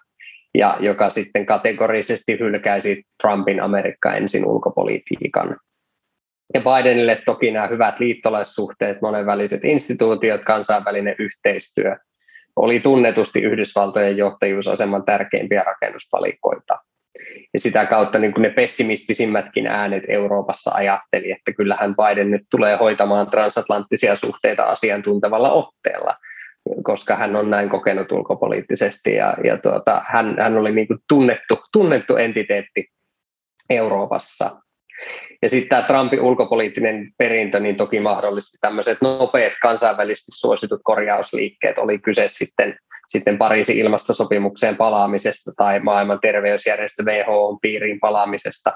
ja 0.56 0.78
joka 0.80 1.10
sitten 1.10 1.46
kategorisesti 1.46 2.40
hylkäisi 2.40 3.04
Trumpin 3.22 3.62
Amerikka 3.62 4.14
ensin 4.14 4.46
ulkopolitiikan. 4.46 5.58
Ja 6.54 6.62
Bidenille 6.62 7.22
toki 7.26 7.52
nämä 7.52 7.68
hyvät 7.68 8.00
liittolaissuhteet, 8.00 9.02
monenväliset 9.02 9.66
instituutiot, 9.66 10.44
kansainvälinen 10.44 11.16
yhteistyö 11.20 11.96
oli 12.56 12.80
tunnetusti 12.80 13.42
Yhdysvaltojen 13.42 14.18
johtajuusaseman 14.18 15.06
tärkeimpiä 15.06 15.64
rakennuspalikoita. 15.64 16.78
Ja 17.54 17.60
sitä 17.60 17.86
kautta 17.86 18.20
niin 18.20 18.34
kuin 18.34 18.42
ne 18.42 18.50
pessimistisimmätkin 18.50 19.68
äänet 19.68 20.04
Euroopassa 20.08 20.72
ajatteli, 20.74 21.32
että 21.32 21.54
kyllähän 21.54 21.96
Biden 21.96 22.32
nyt 22.32 22.42
tulee 22.52 22.76
hoitamaan 22.76 23.30
transatlanttisia 23.30 24.16
suhteita 24.16 24.64
asiantuntevalla 24.64 25.52
otteella– 25.52 26.16
koska 26.84 27.16
hän 27.16 27.36
on 27.36 27.50
näin 27.50 27.70
kokenut 27.70 28.12
ulkopoliittisesti 28.12 29.16
ja, 29.16 29.34
ja 29.44 29.58
tuota, 29.58 30.02
hän, 30.08 30.36
hän 30.40 30.58
oli 30.58 30.72
niin 30.72 30.88
kuin 30.88 31.00
tunnettu, 31.10 31.58
tunnettu 31.74 32.16
entiteetti 32.16 32.86
Euroopassa. 33.70 34.50
Ja 35.42 35.50
sitten 35.50 35.70
tämä 35.70 35.82
Trumpin 35.82 36.22
ulkopoliittinen 36.22 37.12
perintö 37.18 37.60
niin 37.60 37.76
toki 37.76 38.00
mahdollisti 38.00 38.58
tämmöiset 38.62 38.98
nopeat 39.02 39.54
kansainvälisesti 39.62 40.32
suositut 40.36 40.80
korjausliikkeet, 40.84 41.78
oli 41.78 42.00
kyse 42.00 42.26
sitten, 42.28 42.78
sitten 43.08 43.38
Pariisin 43.38 43.78
ilmastosopimukseen 43.78 44.78
palaamisesta 44.78 45.52
tai 45.58 45.80
maailman 45.80 46.20
terveysjärjestö 46.20 47.04
WHO 47.04 47.60
piiriin 47.62 48.00
palaamisesta. 48.00 48.74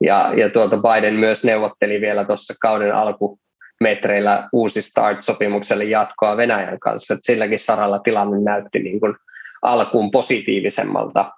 Ja, 0.00 0.32
ja 0.36 0.50
tuota 0.50 0.76
Biden 0.76 1.14
myös 1.14 1.44
neuvotteli 1.44 2.00
vielä 2.00 2.24
tuossa 2.24 2.54
kauden 2.60 2.94
alku, 2.94 3.38
metreillä 3.80 4.48
uusi 4.52 4.82
START-sopimukselle 4.82 5.84
jatkoa 5.84 6.36
Venäjän 6.36 6.78
kanssa. 6.78 7.14
Että 7.14 7.26
silläkin 7.32 7.60
saralla 7.60 7.98
tilanne 7.98 8.40
näytti 8.40 8.78
niin 8.78 9.00
kuin 9.00 9.14
alkuun 9.62 10.10
positiivisemmalta. 10.10 11.32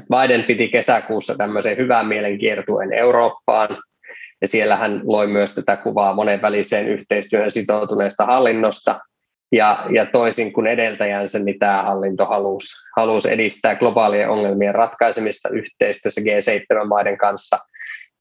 Biden 0.00 0.44
piti 0.44 0.68
kesäkuussa 0.68 1.34
tämmöisen 1.34 1.76
hyvän 1.76 2.06
mielen 2.06 2.38
kiertueen 2.38 2.92
Eurooppaan, 2.92 3.68
ja 4.42 4.48
siellä 4.48 4.76
hän 4.76 5.00
loi 5.04 5.26
myös 5.26 5.54
tätä 5.54 5.76
kuvaa 5.76 6.14
monenväliseen 6.14 6.88
yhteistyöhön 6.88 7.50
sitoutuneesta 7.50 8.26
hallinnosta, 8.26 9.00
ja, 9.52 9.86
ja 9.94 10.06
toisin 10.06 10.52
kuin 10.52 10.66
edeltäjänsä, 10.66 11.38
niin 11.38 11.58
tämä 11.58 11.82
hallinto 11.82 12.26
halusi, 12.26 12.74
halusi 12.96 13.32
edistää 13.32 13.74
globaalien 13.74 14.30
ongelmien 14.30 14.74
ratkaisemista 14.74 15.48
yhteistyössä 15.48 16.20
G7-maiden 16.20 17.18
kanssa– 17.18 17.58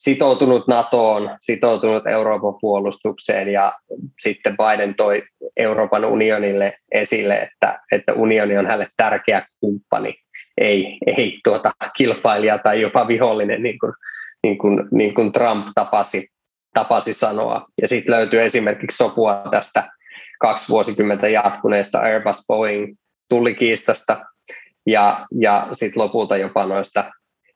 sitoutunut 0.03 0.67
NATOon, 0.67 1.37
sitoutunut 1.39 2.07
Euroopan 2.07 2.53
puolustukseen 2.61 3.47
ja 3.47 3.73
sitten 4.19 4.57
Biden 4.57 4.95
toi 4.95 5.23
Euroopan 5.57 6.05
unionille 6.05 6.77
esille, 6.91 7.37
että, 7.37 7.79
että 7.91 8.13
unioni 8.13 8.57
on 8.57 8.65
hänelle 8.65 8.87
tärkeä 8.97 9.47
kumppani, 9.59 10.15
ei, 10.57 10.97
ei 11.17 11.39
tuota 11.43 11.71
kilpailija 11.97 12.57
tai 12.57 12.81
jopa 12.81 13.07
vihollinen, 13.07 13.63
niin 13.63 13.79
kuin, 13.79 13.93
niin 14.43 14.57
kuin, 14.57 14.83
niin 14.91 15.13
kuin 15.13 15.31
Trump 15.31 15.67
tapasi, 15.75 16.27
tapasi 16.73 17.13
sanoa. 17.13 17.65
Ja 17.81 17.87
sitten 17.87 18.15
löytyy 18.15 18.41
esimerkiksi 18.41 18.97
sopua 18.97 19.43
tästä 19.51 19.89
kaksi 20.39 20.69
vuosikymmentä 20.69 21.27
jatkuneesta 21.27 21.99
Airbus-Boeing 21.99 22.95
tullikiistasta 23.29 24.25
ja, 24.87 25.25
ja 25.39 25.67
sitten 25.73 26.03
lopulta 26.03 26.37
jopa 26.37 26.65
noista 26.65 27.11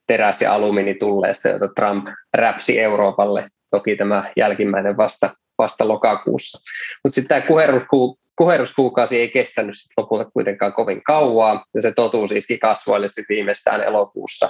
teräs- 0.07 0.41
ja 0.41 0.53
alumiinitulleista, 0.53 1.49
joita 1.49 1.67
Trump 1.75 2.07
räpsi 2.33 2.79
Euroopalle. 2.79 3.47
Toki 3.71 3.95
tämä 3.95 4.31
jälkimmäinen 4.35 4.97
vasta, 4.97 5.35
vasta 5.57 5.87
lokakuussa. 5.87 6.59
Mutta 7.03 7.15
sitten 7.15 7.29
tämä 7.29 7.47
kuherruskuu, 7.47 8.19
kuheruskuukausi 8.35 9.19
ei 9.19 9.29
kestänyt 9.29 9.77
sit 9.77 9.91
lopulta 9.97 10.31
kuitenkaan 10.33 10.73
kovin 10.73 11.03
kauaa, 11.03 11.65
ja 11.73 11.81
se 11.81 11.91
totuus 11.91 12.31
iski 12.31 12.57
kasvoille 12.57 13.09
sitten 13.09 13.35
viimeistään 13.35 13.83
elokuussa, 13.83 14.49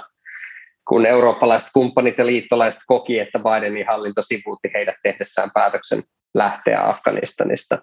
kun 0.88 1.06
eurooppalaiset 1.06 1.70
kumppanit 1.74 2.18
ja 2.18 2.26
liittolaiset 2.26 2.82
koki, 2.86 3.18
että 3.18 3.38
Bidenin 3.38 3.86
hallinto 3.86 4.22
sivuutti 4.22 4.70
heidät 4.74 4.96
tehdessään 5.02 5.50
päätöksen 5.54 6.02
lähteä 6.34 6.88
Afganistanista. 6.88 7.78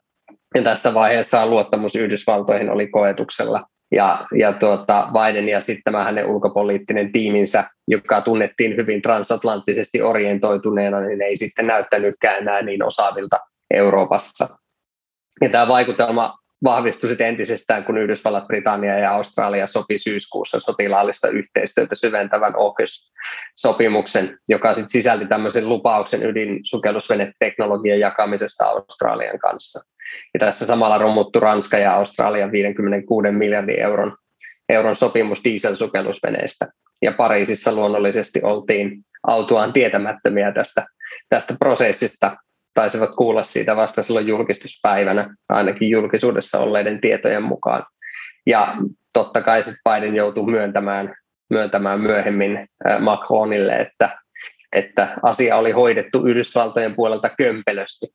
Ja 0.56 0.64
tässä 0.64 0.94
vaiheessa 0.94 1.48
luottamus 1.48 1.96
Yhdysvaltoihin 1.96 2.70
oli 2.70 2.88
koetuksella 2.88 3.64
ja, 3.92 4.28
ja 4.38 4.54
tuota, 4.54 5.10
Biden 5.14 5.50
ja 5.50 5.62
sitten 5.62 5.84
tämä 5.84 6.04
hänen 6.04 6.26
ulkopoliittinen 6.26 7.12
tiiminsä, 7.12 7.64
joka 7.88 8.22
tunnettiin 8.22 8.78
hyvin 8.78 9.02
transatlanttisesti 9.02 10.02
orientoituneena, 10.02 11.00
niin 11.00 11.22
ei 11.22 11.36
sitten 11.36 11.68
näyttänytkään 11.68 12.38
enää 12.38 12.62
niin 12.62 12.84
osaavilta 12.84 13.40
Euroopassa. 13.74 14.48
Ja 15.42 15.50
tämä 15.50 15.68
vaikutelma 15.68 16.38
vahvistui 16.64 17.10
sitten 17.10 17.28
entisestään, 17.28 17.84
kun 17.84 17.98
Yhdysvallat, 17.98 18.48
Britannia 18.48 19.00
ja 19.00 19.12
Australia 19.12 19.68
sopi 19.68 20.00
syyskuussa 20.00 20.60
sotilaallista 20.60 21.28
yhteistyötä 21.28 21.96
syventävän 21.96 22.54
AUKUS-sopimuksen, 22.56 24.38
joka 24.50 24.74
sitten 24.74 24.90
sisälti 24.90 25.26
tämmöisen 25.26 25.70
lupauksen 25.70 26.24
ydinsukellusveneteknologian 26.24 28.00
jakamisesta 28.00 28.66
Australian 28.66 29.40
kanssa. 29.40 29.95
Ja 30.34 30.40
tässä 30.40 30.66
samalla 30.66 30.98
romuttu 30.98 31.40
Ranska 31.40 31.78
ja 31.78 31.94
Australia 31.94 32.52
56 32.52 33.32
miljardin 33.32 33.80
euron, 33.80 34.18
euron 34.70 34.96
sopimus 34.96 35.44
dieselsukellusveneistä. 35.44 36.66
Ja 37.02 37.12
Pariisissa 37.12 37.74
luonnollisesti 37.74 38.40
oltiin 38.44 39.06
autuaan 39.28 39.74
tietämättömiä 39.74 40.52
tästä, 40.52 40.86
tästä 41.30 41.56
prosessista. 41.60 42.38
Taisivat 42.74 43.16
kuulla 43.18 43.44
siitä 43.44 43.76
vasta 43.76 44.04
silloin 44.04 44.28
julkistuspäivänä, 44.28 45.36
ainakin 45.50 45.90
julkisuudessa 45.90 46.60
olleiden 46.60 47.02
tietojen 47.02 47.44
mukaan. 47.44 47.86
Ja 48.46 48.78
totta 49.14 49.42
kai 49.42 49.64
sitten 49.64 49.82
Biden 49.90 50.16
joutui 50.16 50.52
myöntämään, 50.52 51.16
myöntämään 51.50 52.02
myöhemmin 52.02 52.68
Macronille, 53.00 53.74
että, 53.76 54.18
että 54.72 55.18
asia 55.24 55.58
oli 55.58 55.72
hoidettu 55.72 56.26
Yhdysvaltojen 56.26 56.96
puolelta 56.96 57.30
kömpelösti 57.30 58.08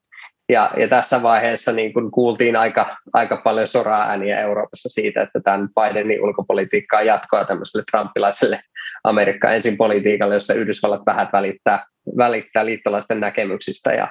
ja, 0.50 0.70
ja 0.76 0.88
tässä 0.88 1.22
vaiheessa 1.22 1.72
niin 1.72 1.92
kun 1.92 2.10
kuultiin 2.10 2.56
aika, 2.56 2.96
aika 3.12 3.36
paljon 3.44 3.68
sora-ääniä 3.68 4.40
Euroopassa 4.40 4.88
siitä, 4.88 5.22
että 5.22 5.40
tämän 5.40 5.68
Bidenin 5.68 6.24
ulkopolitiikkaa 6.24 7.02
jatkoa 7.02 7.44
tämmöiselle 7.44 7.84
trumpilaiselle 7.90 8.60
Amerikka 9.04 9.52
ensin 9.52 9.76
politiikalle, 9.76 10.34
jossa 10.34 10.54
Yhdysvallat 10.54 11.02
vähän 11.06 11.28
välittää, 11.32 11.86
välittää 12.16 12.64
liittolaisten 12.64 13.20
näkemyksistä 13.20 13.92
ja, 13.92 14.08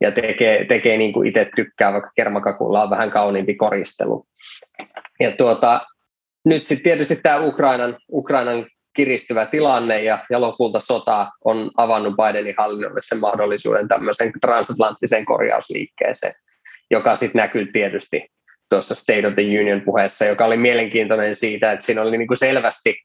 ja 0.00 0.12
tekee, 0.12 0.64
tekee 0.64 0.98
niin 0.98 1.12
kuin 1.12 1.28
itse 1.28 1.50
tykkää, 1.56 1.92
vaikka 1.92 2.10
kermakakulla 2.16 2.82
on 2.82 2.90
vähän 2.90 3.10
kauniimpi 3.10 3.54
koristelu. 3.54 4.26
Ja 5.20 5.32
tuota, 5.36 5.80
nyt 6.44 6.64
sitten 6.64 6.84
tietysti 6.84 7.16
tämä 7.16 7.40
Ukrainan, 7.40 7.96
Ukrainan 8.12 8.66
kiristyvä 8.94 9.46
tilanne 9.46 10.02
ja, 10.02 10.24
ja 10.30 10.40
lopulta 10.40 10.80
sota 10.80 11.30
on 11.44 11.70
avannut 11.76 12.14
Bidenin 12.16 12.54
hallinnolle 12.58 13.00
sen 13.02 13.20
mahdollisuuden 13.20 13.88
tämmöiseen 13.88 14.32
transatlanttiseen 14.40 15.24
korjausliikkeeseen, 15.24 16.34
joka 16.90 17.16
sitten 17.16 17.40
näkyy 17.40 17.72
tietysti 17.72 18.26
tuossa 18.70 18.94
State 18.94 19.26
of 19.26 19.34
the 19.34 19.60
Union 19.60 19.80
puheessa, 19.80 20.24
joka 20.24 20.44
oli 20.44 20.56
mielenkiintoinen 20.56 21.34
siitä, 21.34 21.72
että 21.72 21.86
siinä 21.86 22.02
oli 22.02 22.18
niin 22.18 22.28
kuin 22.28 22.38
selvästi, 22.38 22.96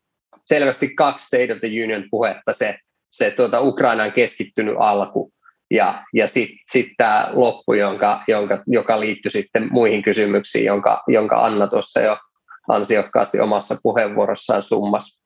selvästi 0.46 0.96
kaksi 0.96 1.26
State 1.26 1.54
of 1.54 1.60
the 1.60 1.84
Union 1.84 2.04
puhetta, 2.12 2.54
se, 2.54 2.76
se 3.10 3.32
tuota 3.32 3.62
Ukrainan 3.62 4.12
keskittynyt 4.12 4.76
alku 4.80 5.32
ja, 5.72 6.04
ja 6.14 6.28
sitten 6.28 6.58
sit 6.72 6.88
tämä 6.98 7.30
loppu, 7.34 7.74
jonka, 7.74 8.24
jonka, 8.28 8.64
joka 8.68 9.00
liittyi 9.00 9.32
sitten 9.32 9.68
muihin 9.72 10.04
kysymyksiin, 10.04 10.66
jonka, 10.66 11.04
jonka 11.08 11.46
Anna 11.46 11.68
tuossa 11.68 12.02
jo 12.02 12.18
ansiokkaasti 12.68 13.40
omassa 13.40 13.76
puheenvuorossaan 13.84 14.64
summas. 14.64 15.22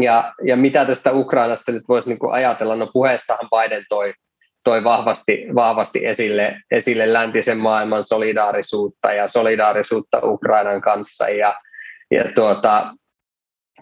Ja, 0.00 0.34
ja 0.44 0.56
mitä 0.56 0.84
tästä 0.84 1.12
Ukrainasta 1.12 1.72
nyt 1.72 1.82
voisi 1.88 2.08
niin 2.08 2.18
kuin 2.18 2.32
ajatella? 2.32 2.76
No 2.76 2.90
puheessahan 2.92 3.48
Biden 3.50 3.84
toi, 3.88 4.14
toi 4.64 4.84
vahvasti, 4.84 5.46
vahvasti 5.54 6.06
esille, 6.06 6.56
esille 6.70 7.12
läntisen 7.12 7.58
maailman 7.58 8.04
solidaarisuutta 8.04 9.12
ja 9.12 9.28
solidaarisuutta 9.28 10.20
Ukrainan 10.22 10.80
kanssa. 10.80 11.28
Ja, 11.28 11.54
ja 12.10 12.24
tuota, 12.34 12.94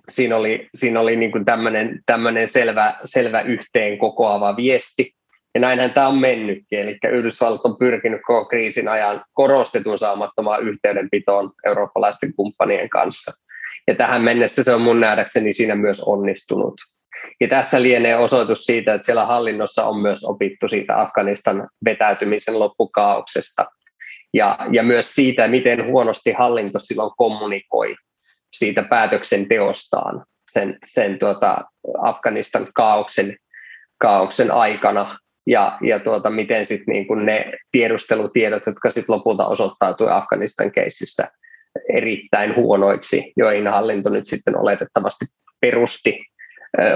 siinä 0.09 0.37
oli, 0.37 0.69
siinä 0.75 1.01
oli 1.01 1.17
niin 1.17 1.45
tämmöinen, 1.45 2.01
tämmöinen 2.07 2.49
selvä, 2.49 2.99
selvä 3.05 3.41
yhteen 3.41 3.99
kokoava 3.99 4.57
viesti. 4.57 5.15
Ja 5.55 5.61
näinhän 5.61 5.93
tämä 5.93 6.09
on 6.09 6.19
mennytkin, 6.19 6.79
eli 6.79 6.99
Yhdysvallat 7.13 7.61
on 7.65 7.77
pyrkinyt 7.77 8.21
koko 8.27 8.49
kriisin 8.49 8.89
ajan 8.89 9.25
korostetun 9.33 9.99
saamattomaan 9.99 10.63
yhteydenpitoon 10.63 11.53
eurooppalaisten 11.67 12.35
kumppanien 12.35 12.89
kanssa. 12.89 13.33
Ja 13.89 13.95
tähän 13.95 14.23
mennessä 14.23 14.63
se 14.63 14.75
on 14.75 14.81
mun 14.81 15.01
nähdäkseni 15.01 15.53
siinä 15.53 15.75
myös 15.75 16.01
onnistunut. 16.01 16.75
Ja 17.41 17.49
tässä 17.49 17.83
lienee 17.83 18.17
osoitus 18.17 18.65
siitä, 18.65 18.95
että 18.95 19.05
siellä 19.05 19.27
hallinnossa 19.27 19.85
on 19.85 20.01
myös 20.01 20.25
opittu 20.25 20.69
siitä 20.69 21.01
Afganistan 21.01 21.69
vetäytymisen 21.85 22.59
loppukaauksesta. 22.59 23.67
Ja, 24.35 24.59
ja 24.73 24.83
myös 24.83 25.15
siitä, 25.15 25.49
miten 25.49 25.87
huonosti 25.87 26.33
hallinto 26.33 26.79
silloin 26.79 27.13
kommunikoi 27.17 27.97
siitä 28.53 28.83
päätöksenteostaan 28.83 30.25
sen, 30.53 30.79
sen 30.87 31.19
tuota 31.19 31.65
Afganistan 32.03 32.67
kaauksen, 32.75 33.37
kaauksen 33.99 34.51
aikana 34.51 35.19
ja, 35.47 35.79
ja 35.83 36.01
tuota, 36.01 36.31
miten 36.31 36.67
sitten 36.67 36.95
niin 36.95 37.27
ne 37.27 37.53
tiedustelutiedot, 37.73 38.67
jotka 38.67 38.91
sitten 38.91 39.15
lopulta 39.15 39.47
osoittautui 39.47 40.11
Afganistan 40.11 40.73
keississä 40.73 41.29
erittäin 41.95 42.57
huonoiksi, 42.57 43.33
joihin 43.37 43.67
hallinto 43.67 44.11
nyt 44.11 44.27
sitten 44.27 44.59
oletettavasti 44.59 45.25
perusti 45.61 46.25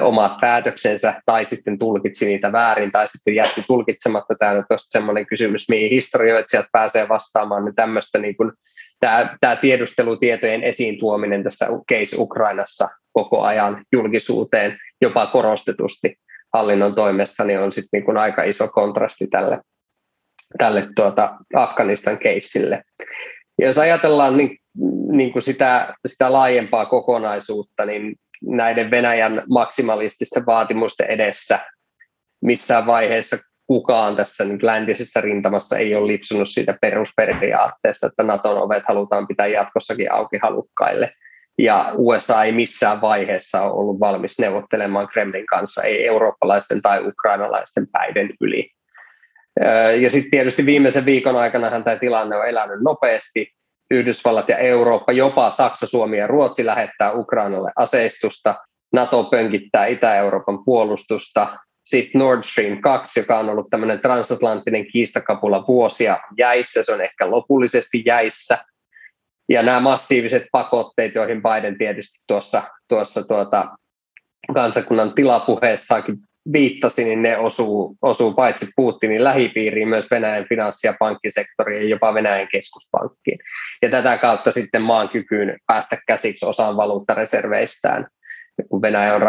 omat 0.02 0.32
päätöksensä 0.40 1.22
tai 1.26 1.46
sitten 1.46 1.78
tulkitsi 1.78 2.26
niitä 2.26 2.52
väärin 2.52 2.92
tai 2.92 3.08
sitten 3.08 3.34
jätti 3.34 3.64
tulkitsematta. 3.66 4.34
Tämä 4.38 4.52
on 4.52 4.64
sellainen 4.78 5.26
kysymys, 5.26 5.68
mihin 5.68 5.90
historioitsijat 5.90 6.66
pääsee 6.72 7.08
vastaamaan, 7.08 7.64
niin 7.64 7.74
tämmöistä 7.74 8.18
niin 8.18 8.36
kuin, 8.36 8.52
tämä, 9.00 9.36
tämä 9.40 9.56
tiedustelutietojen 9.56 10.64
esiin 10.64 10.98
tuominen 10.98 11.42
tässä 11.42 11.66
case 11.92 12.16
Ukrainassa 12.18 12.88
koko 13.12 13.42
ajan 13.42 13.84
julkisuuteen 13.92 14.78
jopa 15.00 15.26
korostetusti 15.26 16.16
hallinnon 16.52 16.94
toimesta 16.94 17.44
niin 17.44 17.58
on 17.58 17.72
sitten 17.72 17.88
niin 17.92 18.04
kuin 18.04 18.16
aika 18.16 18.42
iso 18.42 18.68
kontrasti 18.68 19.26
tälle, 19.26 19.60
tälle 20.58 20.88
tuota 20.96 21.36
Afganistan 21.54 22.18
keissille. 22.18 22.82
Jos 23.58 23.78
ajatellaan 23.78 24.36
niin 24.36 24.58
niin 25.12 25.32
kuin 25.32 25.42
sitä, 25.42 25.94
sitä 26.06 26.32
laajempaa 26.32 26.86
kokonaisuutta, 26.86 27.84
niin 27.84 28.16
näiden 28.42 28.90
Venäjän 28.90 29.42
maksimalististen 29.50 30.46
vaatimusten 30.46 31.06
edessä 31.06 31.58
missään 32.42 32.86
vaiheessa 32.86 33.36
kukaan 33.66 34.16
tässä 34.16 34.44
nyt 34.44 34.62
läntisessä 34.62 35.20
rintamassa 35.20 35.78
ei 35.78 35.94
ole 35.94 36.06
lipsunut 36.06 36.48
siitä 36.48 36.78
perusperiaatteesta, 36.80 38.06
että 38.06 38.22
Naton 38.22 38.62
ovet 38.62 38.82
halutaan 38.88 39.26
pitää 39.26 39.46
jatkossakin 39.46 40.12
auki 40.12 40.38
halukkaille. 40.42 41.12
Ja 41.58 41.92
USA 41.96 42.44
ei 42.44 42.52
missään 42.52 43.00
vaiheessa 43.00 43.62
ole 43.62 43.72
ollut 43.72 44.00
valmis 44.00 44.38
neuvottelemaan 44.38 45.08
Kremlin 45.08 45.46
kanssa, 45.46 45.82
ei 45.82 46.06
eurooppalaisten 46.06 46.82
tai 46.82 47.06
ukrainalaisten 47.06 47.86
päiden 47.92 48.30
yli. 48.40 48.70
Ja 50.00 50.10
sitten 50.10 50.30
tietysti 50.30 50.66
viimeisen 50.66 51.04
viikon 51.04 51.36
aikana 51.36 51.82
tämä 51.82 51.96
tilanne 51.96 52.36
on 52.36 52.48
elänyt 52.48 52.80
nopeasti. 52.80 53.48
Yhdysvallat 53.90 54.48
ja 54.48 54.58
Eurooppa, 54.58 55.12
jopa 55.12 55.50
Saksa, 55.50 55.86
Suomi 55.86 56.18
ja 56.18 56.26
Ruotsi 56.26 56.66
lähettää 56.66 57.12
Ukrainalle 57.12 57.70
aseistusta, 57.76 58.54
NATO 58.92 59.24
pönkittää 59.24 59.86
Itä-Euroopan 59.86 60.64
puolustusta, 60.64 61.58
sitten 61.84 62.18
Nord 62.18 62.44
Stream 62.44 62.80
2, 62.80 63.20
joka 63.20 63.38
on 63.38 63.50
ollut 63.50 63.70
tämmöinen 63.70 64.00
transatlanttinen 64.00 64.86
kiistakapula 64.86 65.64
vuosia 65.68 66.20
jäissä, 66.38 66.82
se 66.82 66.92
on 66.92 67.00
ehkä 67.00 67.30
lopullisesti 67.30 68.02
jäissä. 68.06 68.58
Ja 69.48 69.62
nämä 69.62 69.80
massiiviset 69.80 70.42
pakotteet, 70.52 71.14
joihin 71.14 71.42
Biden 71.42 71.78
tietysti 71.78 72.18
tuossa, 72.26 72.62
tuossa 72.88 73.28
tuota, 73.28 73.68
kansakunnan 74.54 75.14
tilapuheessakin 75.14 76.16
viittasi, 76.52 77.04
niin 77.04 77.22
ne 77.22 77.38
osuu, 77.38 77.96
osuu 78.02 78.34
paitsi 78.34 78.66
Putinin 78.76 79.24
lähipiiriin 79.24 79.88
myös 79.88 80.10
Venäjän 80.10 80.46
finanssi- 80.48 80.86
ja 80.86 80.94
pankkisektoriin 80.98 81.82
ja 81.82 81.88
jopa 81.88 82.14
Venäjän 82.14 82.48
keskuspankkiin. 82.52 83.38
Ja 83.82 83.90
tätä 83.90 84.18
kautta 84.18 84.52
sitten 84.52 84.82
maan 84.82 85.08
kykyyn 85.08 85.58
päästä 85.66 85.98
käsiksi 86.06 86.46
osaan 86.46 86.76
valuuttareserveistään. 86.76 88.06
Kun 88.68 88.82
Venäjä 88.82 89.14
on 89.14 89.22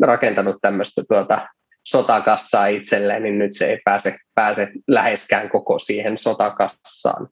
rakentanut 0.00 0.56
tämmöistä 0.62 1.02
tuota 1.08 1.48
sotakassaa 1.84 2.66
itselleen, 2.66 3.22
niin 3.22 3.38
nyt 3.38 3.56
se 3.56 3.66
ei 3.66 3.78
pääse, 3.84 4.16
pääse 4.34 4.68
läheskään 4.88 5.48
koko 5.48 5.78
siihen 5.78 6.18
sotakassaan 6.18 7.28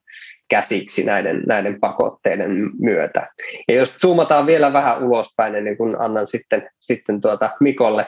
käsiksi 0.50 1.04
näiden, 1.04 1.42
näiden 1.46 1.80
pakotteiden 1.80 2.70
myötä. 2.80 3.28
Ja 3.68 3.74
jos 3.74 3.98
zoomataan 3.98 4.46
vielä 4.46 4.72
vähän 4.72 5.02
ulospäin, 5.02 5.64
niin 5.64 5.76
kun 5.76 5.96
annan 6.00 6.26
sitten, 6.26 6.70
sitten 6.80 7.20
tuota 7.20 7.50
Mikolle, 7.60 8.06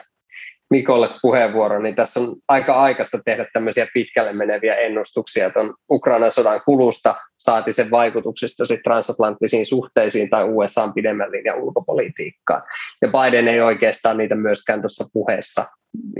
Mikolle 0.73 1.09
puheenvuoron, 1.21 1.83
niin 1.83 1.95
tässä 1.95 2.19
on 2.19 2.35
aika 2.47 2.73
aikaista 2.73 3.19
tehdä 3.25 3.45
tämmöisiä 3.53 3.87
pitkälle 3.93 4.33
meneviä 4.33 4.75
ennustuksia 4.75 5.49
tuon 5.49 5.73
Ukrainan 5.91 6.31
sodan 6.31 6.61
kulusta, 6.65 7.15
saati 7.37 7.73
sen 7.73 7.91
vaikutuksista 7.91 8.65
sit 8.65 8.83
transatlanttisiin 8.83 9.65
suhteisiin 9.65 10.29
tai 10.29 10.43
USA 10.49 10.91
pidemmän 10.95 11.31
linjan 11.31 11.63
ulkopolitiikkaan. 11.63 12.63
Ja 13.01 13.07
Biden 13.07 13.47
ei 13.47 13.61
oikeastaan 13.61 14.17
niitä 14.17 14.35
myöskään 14.35 14.81
tuossa 14.81 15.09
puheessa 15.13 15.65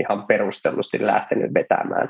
ihan 0.00 0.26
perustellusti 0.26 1.06
lähtenyt 1.06 1.54
vetämään. 1.54 2.08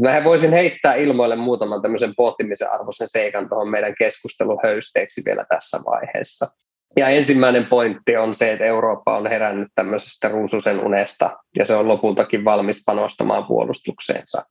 Mä 0.00 0.24
voisin 0.24 0.52
heittää 0.52 0.94
ilmoille 0.94 1.36
muutaman 1.36 1.82
tämmöisen 1.82 2.14
pohtimisen 2.16 2.72
arvoisen 2.72 3.08
seikan 3.08 3.48
tuohon 3.48 3.68
meidän 3.68 3.94
keskusteluhöysteeksi 3.98 5.22
vielä 5.26 5.44
tässä 5.48 5.78
vaiheessa. 5.86 6.46
Ja 6.96 7.08
ensimmäinen 7.08 7.66
pointti 7.66 8.16
on 8.16 8.34
se, 8.34 8.52
että 8.52 8.64
Eurooppa 8.64 9.16
on 9.16 9.26
herännyt 9.26 9.68
tämmöisestä 9.74 10.28
ruususen 10.28 10.80
unesta 10.80 11.30
ja 11.58 11.66
se 11.66 11.74
on 11.74 11.88
lopultakin 11.88 12.44
valmis 12.44 12.82
panostamaan 12.86 13.44
puolustukseensa. 13.44 14.42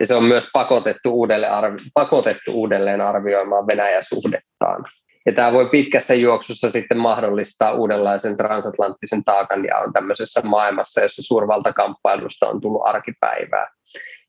Ja 0.00 0.06
se 0.06 0.14
on 0.14 0.24
myös 0.24 0.50
pakotettu 0.52 1.10
uudelleen, 1.10 1.52
arvi- 1.52 1.90
pakotettu 1.94 2.52
uudelleen 2.52 3.00
arvioimaan 3.00 3.66
Venäjän 3.66 4.02
suhdettaan. 4.04 4.84
Ja 5.26 5.32
tämä 5.32 5.52
voi 5.52 5.68
pitkässä 5.68 6.14
juoksussa 6.14 6.70
sitten 6.70 6.98
mahdollistaa 6.98 7.72
uudenlaisen 7.72 8.36
transatlanttisen 8.36 9.24
taakanjaon 9.24 9.92
tämmöisessä 9.92 10.40
maailmassa, 10.44 11.00
jossa 11.00 11.22
suurvaltakamppailusta 11.22 12.48
on 12.48 12.60
tullut 12.60 12.82
arkipäivää 12.84 13.68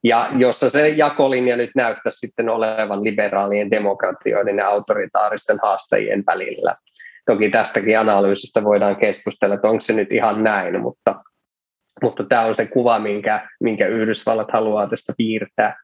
ja 0.04 0.30
jossa 0.38 0.70
se 0.70 0.90
jakolinja 0.90 1.58
nyt 1.58 1.70
näyttäisi 1.76 2.28
sitten 2.28 2.50
olevan 2.50 3.04
liberaalien 3.04 3.72
demokratioiden 3.72 4.58
ja 4.58 4.68
autoritaaristen 4.68 5.60
haastajien 5.64 6.24
välillä. 6.28 6.76
Toki 7.26 7.50
tästäkin 7.50 8.00
analyysistä 8.00 8.64
voidaan 8.64 8.96
keskustella, 8.96 9.56
että 9.56 9.70
onko 9.70 9.82
se 9.82 9.94
nyt 9.94 10.12
ihan 10.12 10.44
näin, 10.44 10.82
mutta, 10.82 11.24
mutta 12.04 12.24
tämä 12.24 12.46
on 12.46 12.56
se 12.56 12.68
kuva, 12.68 13.00
minkä, 13.00 13.50
minkä 13.60 13.88
Yhdysvallat 13.88 14.52
haluaa 14.54 14.88
tästä 14.88 15.14
piirtää. 15.18 15.76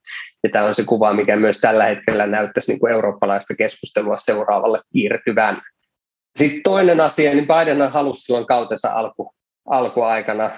Ja 0.43 0.49
tämä 0.49 0.65
on 0.65 0.75
se 0.75 0.83
kuva, 0.83 1.13
mikä 1.13 1.35
myös 1.35 1.59
tällä 1.59 1.85
hetkellä 1.85 2.27
näyttäisi 2.27 2.71
niin 2.71 2.79
kuin 2.79 2.93
eurooppalaista 2.93 3.55
keskustelua 3.55 4.17
seuraavalle 4.19 4.79
piirtyvän. 4.93 5.61
Sitten 6.35 6.63
toinen 6.63 7.01
asia, 7.01 7.33
niin 7.33 7.47
Biden 7.47 7.91
halusi 7.91 8.21
silloin 8.21 8.45
kautensa 8.45 8.91
alku, 8.91 9.33
alkuaikana 9.67 10.51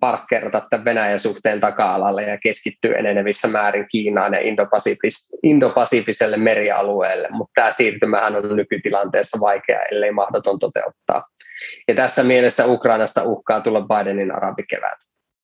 parkkeerata 0.00 0.66
tämän 0.70 0.84
Venäjän 0.84 1.20
suhteen 1.20 1.60
taka-alalle 1.60 2.22
ja 2.22 2.38
keskittyy 2.38 2.94
enenevissä 2.98 3.48
määrin 3.48 3.86
Kiinaan 3.90 4.34
ja 4.34 4.40
Indo-Pasifis- 4.40 5.38
Indo-Pasifiselle 5.42 6.36
merialueelle, 6.36 7.28
mutta 7.30 7.52
tämä 7.54 7.72
siirtymähän 7.72 8.36
on 8.36 8.56
nykytilanteessa 8.56 9.40
vaikea, 9.40 9.80
ellei 9.90 10.10
mahdoton 10.10 10.58
toteuttaa. 10.58 11.24
Ja 11.88 11.94
tässä 11.94 12.22
mielessä 12.22 12.66
Ukrainasta 12.66 13.22
uhkaa 13.22 13.60
tulla 13.60 13.80
Bidenin 13.80 14.34
arabikevät. 14.34 14.98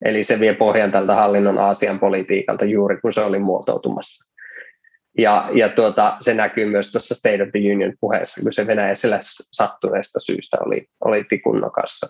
Eli 0.05 0.25
se 0.25 0.41
vie 0.41 0.55
pohjan 0.55 0.93
tältä 0.93 1.15
hallinnon 1.15 1.59
Aasian 1.59 1.99
politiikalta 1.99 2.65
juuri 2.65 3.01
kun 3.01 3.13
se 3.13 3.21
oli 3.21 3.39
muotoutumassa. 3.39 4.35
Ja, 5.19 5.51
ja 5.53 5.69
tuota, 5.69 6.17
se 6.21 6.35
näkyy 6.35 6.67
myös 6.67 6.93
tuossa 6.93 7.15
State 7.15 7.43
of 7.43 7.49
the 7.53 7.73
Union 7.75 7.93
puheessa, 8.01 8.43
kun 8.43 8.53
se 8.53 8.67
Venäjällä 8.67 9.19
sattuneesta 9.53 10.21
syystä 10.21 10.57
oli, 10.67 10.87
oli 11.05 11.25
tikunnokassa. 11.25 12.07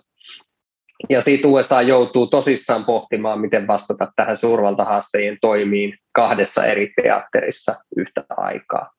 Ja 1.09 1.21
siitä 1.21 1.47
USA 1.47 1.81
joutuu 1.81 2.27
tosissaan 2.27 2.85
pohtimaan, 2.85 3.39
miten 3.39 3.67
vastata 3.67 4.11
tähän 4.15 4.37
suurvaltahaastajien 4.37 5.37
toimiin 5.41 5.97
kahdessa 6.11 6.65
eri 6.65 6.93
teatterissa 7.01 7.75
yhtä 7.97 8.23
aikaa. 8.29 8.91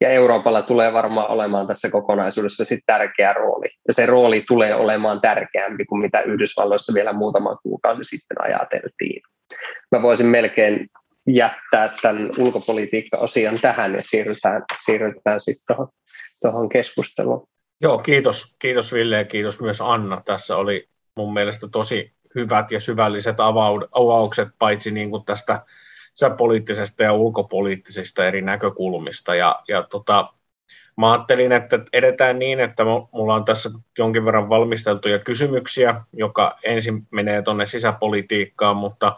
Ja 0.00 0.10
Euroopalla 0.10 0.62
tulee 0.62 0.92
varmaan 0.92 1.30
olemaan 1.30 1.66
tässä 1.66 1.90
kokonaisuudessa 1.90 2.64
sit 2.64 2.80
tärkeä 2.86 3.32
rooli. 3.32 3.68
Ja 3.88 3.94
se 3.94 4.06
rooli 4.06 4.44
tulee 4.48 4.74
olemaan 4.74 5.20
tärkeämpi 5.20 5.84
kuin 5.84 6.00
mitä 6.00 6.20
Yhdysvalloissa 6.20 6.94
vielä 6.94 7.12
muutama 7.12 7.56
kuukausi 7.56 8.04
sitten 8.04 8.42
ajateltiin. 8.42 9.22
Mä 9.92 10.02
voisin 10.02 10.26
melkein 10.26 10.88
jättää 11.26 11.94
tämän 12.02 12.30
ulkopolitiikka-osion 12.38 13.58
tähän 13.62 13.94
ja 13.94 14.02
siirrytään, 14.02 14.62
siirrytään 14.84 15.40
sitten 15.40 15.76
tuohon 16.42 16.68
keskusteluun. 16.68 17.48
Joo, 17.80 17.98
kiitos. 17.98 18.56
Kiitos 18.58 18.92
Ville 18.92 19.16
ja 19.16 19.24
kiitos 19.24 19.60
myös 19.60 19.80
Anna. 19.80 20.22
Tässä 20.24 20.56
oli 20.56 20.88
mun 21.18 21.32
mielestä 21.32 21.68
tosi 21.68 22.12
hyvät 22.34 22.70
ja 22.70 22.80
syvälliset 22.80 23.36
avaukset, 23.92 24.48
paitsi 24.58 24.90
niin 24.90 25.10
kuin 25.10 25.24
tästä 25.24 25.62
poliittisesta 26.36 27.02
ja 27.02 27.12
ulkopoliittisista 27.12 28.24
eri 28.24 28.42
näkökulmista. 28.42 29.34
Ja, 29.34 29.62
ja 29.68 29.82
tota, 29.82 30.32
mä 30.96 31.12
ajattelin, 31.12 31.52
että 31.52 31.80
edetään 31.92 32.38
niin, 32.38 32.60
että 32.60 32.84
mulla 33.12 33.34
on 33.34 33.44
tässä 33.44 33.70
jonkin 33.98 34.24
verran 34.24 34.48
valmisteltuja 34.48 35.18
kysymyksiä, 35.18 36.00
joka 36.12 36.58
ensin 36.64 37.06
menee 37.10 37.42
tuonne 37.42 37.66
sisäpolitiikkaan, 37.66 38.76
mutta, 38.76 39.16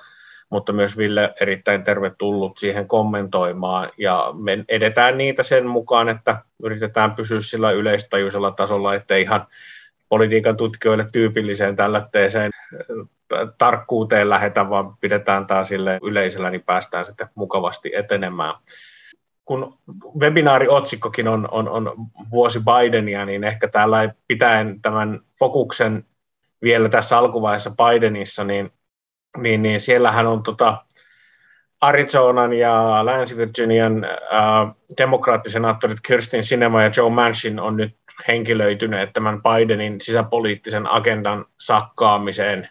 mutta 0.51 0.73
myös 0.73 0.97
Ville 0.97 1.35
erittäin 1.41 1.85
tervetullut 1.85 2.59
siihen 2.59 2.89
kommentoimaan. 2.89 3.91
Ja 3.99 4.35
me 4.39 4.65
edetään 4.69 5.19
niitä 5.19 5.43
sen 5.43 5.67
mukaan, 5.67 6.09
että 6.09 6.43
yritetään 6.63 7.15
pysyä 7.15 7.41
sillä 7.41 7.71
yleistajuisella 7.71 8.51
tasolla, 8.51 8.95
ettei 8.95 9.23
ihan 9.23 9.47
politiikan 10.11 10.57
tutkijoille 10.57 11.07
tyypilliseen 11.13 11.77
äh, 11.81 13.49
tarkkuuteen 13.59 14.31
lähetä, 14.31 14.71
vaan 14.71 14.97
pidetään 14.97 15.47
tämä 15.47 15.65
sille 15.65 15.99
yleisellä, 16.03 16.51
niin 16.51 16.63
päästään 16.63 17.07
sitten 17.07 17.29
mukavasti 17.35 17.91
etenemään. 17.95 18.55
Kun 19.45 19.79
webinaariotsikkokin 20.19 21.29
on, 21.29 21.49
on, 21.51 21.69
on 21.69 21.93
vuosi 22.31 22.61
Bidenia, 22.61 23.25
niin 23.25 23.45
ehkä 23.45 23.69
täällä 23.69 24.15
pitäen 24.27 24.83
tämän 24.83 25.21
fokuksen 25.39 26.05
vielä 26.63 26.89
tässä 26.89 27.19
alkuvaiheessa 27.19 27.71
Bidenissa, 27.71 28.45
niin, 28.45 28.71
niin, 29.37 29.63
niin 29.63 29.81
siellähän 29.81 30.27
on 30.27 30.43
tota 30.43 30.85
Arizonan 31.81 32.53
ja 32.53 33.01
Länsi-Virginian 33.07 34.05
äh, 34.05 34.75
demokraattisenaattorit 34.99 35.99
Kirstin 36.01 36.43
Sinema 36.43 36.83
ja 36.83 36.91
Joe 36.97 37.11
Manchin 37.11 37.61
on 37.61 37.77
nyt 37.77 37.97
henkilöityneet 38.29 39.13
tämän 39.13 39.41
Bidenin 39.43 40.01
sisäpoliittisen 40.01 40.87
agendan 40.87 41.45
sakkaamiseen. 41.61 42.69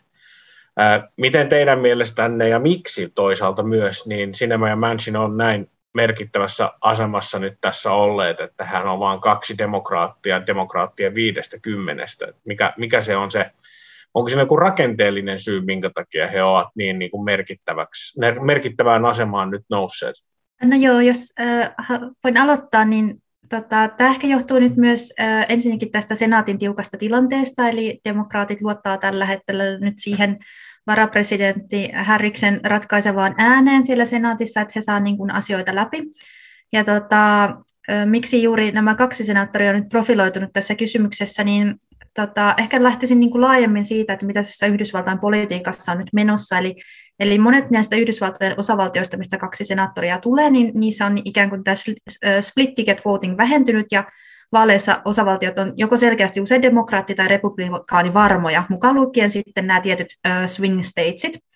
Miten 1.17 1.49
teidän 1.49 1.79
mielestänne 1.79 2.49
ja 2.49 2.59
miksi 2.59 3.11
toisaalta 3.15 3.63
myös, 3.63 4.07
niin 4.07 4.35
Sinema 4.35 4.69
ja 4.69 4.75
Manchin 4.75 5.17
on 5.17 5.37
näin 5.37 5.71
merkittävässä 5.93 6.71
asemassa 6.81 7.39
nyt 7.39 7.57
tässä 7.61 7.91
olleet, 7.91 8.39
että 8.39 8.65
hän 8.65 8.87
on 8.87 8.99
vain 8.99 9.21
kaksi 9.21 9.57
demokraattia, 9.57 10.47
demokraattia 10.47 11.13
viidestä 11.13 11.59
kymmenestä. 11.61 12.27
Mikä, 12.45 12.73
mikä 12.77 13.01
se 13.01 13.15
on 13.15 13.31
se, 13.31 13.51
onko 14.13 14.29
se 14.29 14.39
joku 14.39 14.55
rakenteellinen 14.55 15.39
syy, 15.39 15.61
minkä 15.61 15.89
takia 15.93 16.27
he 16.27 16.43
ovat 16.43 16.67
niin, 16.75 16.99
niin 16.99 17.11
kuin 17.11 17.23
merkittäväksi, 17.23 18.19
merkittävään 18.41 19.05
asemaan 19.05 19.49
nyt 19.49 19.63
nousseet? 19.69 20.15
No 20.63 20.77
joo, 20.77 20.99
jos 20.99 21.33
äh, 21.39 21.71
voin 22.23 22.37
aloittaa, 22.37 22.85
niin 22.85 23.21
Tota, 23.49 23.89
tämä 23.97 24.09
ehkä 24.09 24.27
johtuu 24.27 24.59
nyt 24.59 24.77
myös 24.77 25.13
äh, 25.19 25.45
ensinnäkin 25.49 25.91
tästä 25.91 26.15
senaatin 26.15 26.59
tiukasta 26.59 26.97
tilanteesta, 26.97 27.69
eli 27.69 27.99
demokraatit 28.05 28.61
luottaa 28.61 28.97
tällä 28.97 29.25
hetkellä 29.25 29.63
nyt 29.79 29.93
siihen 29.97 30.37
varapresidentti 30.87 31.91
Harriksen 31.95 32.59
ratkaisevaan 32.63 33.35
ääneen 33.37 33.83
siellä 33.83 34.05
senaatissa, 34.05 34.61
että 34.61 34.71
he 34.75 34.81
saavat 34.81 35.03
niin 35.03 35.31
asioita 35.31 35.75
läpi. 35.75 36.03
Ja 36.73 36.83
tota, 36.83 37.55
miksi 38.05 38.43
juuri 38.43 38.71
nämä 38.71 38.95
kaksi 38.95 39.23
senaattoria 39.23 39.69
on 39.69 39.75
nyt 39.75 39.89
profiloitunut 39.89 40.49
tässä 40.53 40.75
kysymyksessä, 40.75 41.43
niin 41.43 41.75
tota, 42.15 42.53
ehkä 42.57 42.83
lähtisin 42.83 43.19
niin 43.19 43.31
kuin 43.31 43.41
laajemmin 43.41 43.85
siitä, 43.85 44.13
että 44.13 44.25
mitä 44.25 44.43
tässä 44.43 44.67
Yhdysvaltain 44.67 45.19
politiikassa 45.19 45.91
on 45.91 45.97
nyt 45.97 46.13
menossa. 46.13 46.57
Eli, 46.57 46.75
eli 47.19 47.39
monet 47.39 47.71
näistä 47.71 47.95
Yhdysvaltojen 47.95 48.59
osavaltioista, 48.59 49.17
mistä 49.17 49.37
kaksi 49.37 49.63
senaattoria 49.63 50.19
tulee, 50.19 50.49
niin 50.49 50.71
niissä 50.73 51.05
on 51.05 51.17
ikään 51.25 51.49
kuin 51.49 51.63
tämä 51.63 51.75
split 52.41 52.75
ticket 52.75 53.05
voting 53.05 53.37
vähentynyt 53.37 53.85
ja 53.91 54.03
vaaleissa 54.51 55.01
osavaltiot 55.05 55.59
on 55.59 55.73
joko 55.77 55.97
selkeästi 55.97 56.41
usein 56.41 56.61
demokraatti- 56.61 57.15
tai 57.15 57.27
republikaani 57.27 58.13
varmoja, 58.13 58.63
mukaan 58.69 58.95
lukien 58.95 59.29
sitten 59.29 59.67
nämä 59.67 59.81
tietyt 59.81 60.07
swing 60.45 60.83
statesit. 60.83 61.48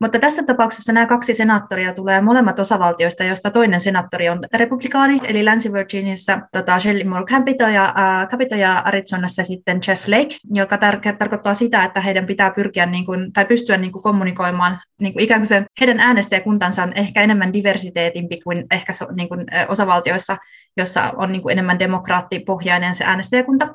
Mutta 0.00 0.18
tässä 0.18 0.42
tapauksessa 0.42 0.92
nämä 0.92 1.06
kaksi 1.06 1.34
senaattoria 1.34 1.92
tulee 1.92 2.20
molemmat 2.20 2.58
osavaltioista, 2.58 3.24
joista 3.24 3.50
toinen 3.50 3.80
senaattori 3.80 4.28
on 4.28 4.38
republikaani, 4.54 5.20
eli 5.24 5.44
Länsi-Virginiassa 5.44 6.40
tota 6.52 6.78
Shelley 6.78 7.04
Moore 7.04 7.24
Capito 7.24 7.68
ja, 7.68 7.94
äh, 7.98 8.28
Capito 8.28 8.54
ja 8.54 8.78
Arizonassa 8.78 9.44
sitten 9.44 9.80
Jeff 9.88 10.08
Lake, 10.08 10.36
joka 10.54 10.76
tar- 10.76 11.16
tarkoittaa 11.18 11.54
sitä, 11.54 11.84
että 11.84 12.00
heidän 12.00 12.26
pitää 12.26 12.50
pyrkiä 12.50 12.86
niin 12.86 13.06
kuin, 13.06 13.32
tai 13.32 13.44
pystyä 13.44 13.76
niin 13.76 13.92
kuin 13.92 14.02
kommunikoimaan 14.02 14.80
niin 15.00 15.12
kuin 15.12 15.24
ikään 15.24 15.40
kuin 15.40 15.46
se, 15.46 15.64
heidän 15.80 16.00
äänestäjäkuntansa 16.00 16.82
on 16.82 16.92
ehkä 16.94 17.22
enemmän 17.22 17.52
diversiteetimpi 17.52 18.40
kuin 18.40 18.64
ehkä 18.70 18.92
so, 18.92 19.06
niin 19.16 19.28
kuin, 19.28 19.46
osavaltioissa, 19.68 20.36
jossa 20.76 21.12
on 21.16 21.32
niin 21.32 21.42
kuin 21.42 21.52
enemmän 21.52 21.78
demokraattipohjainen 21.78 22.94
se 22.94 23.04
äänestäjäkunta. 23.04 23.68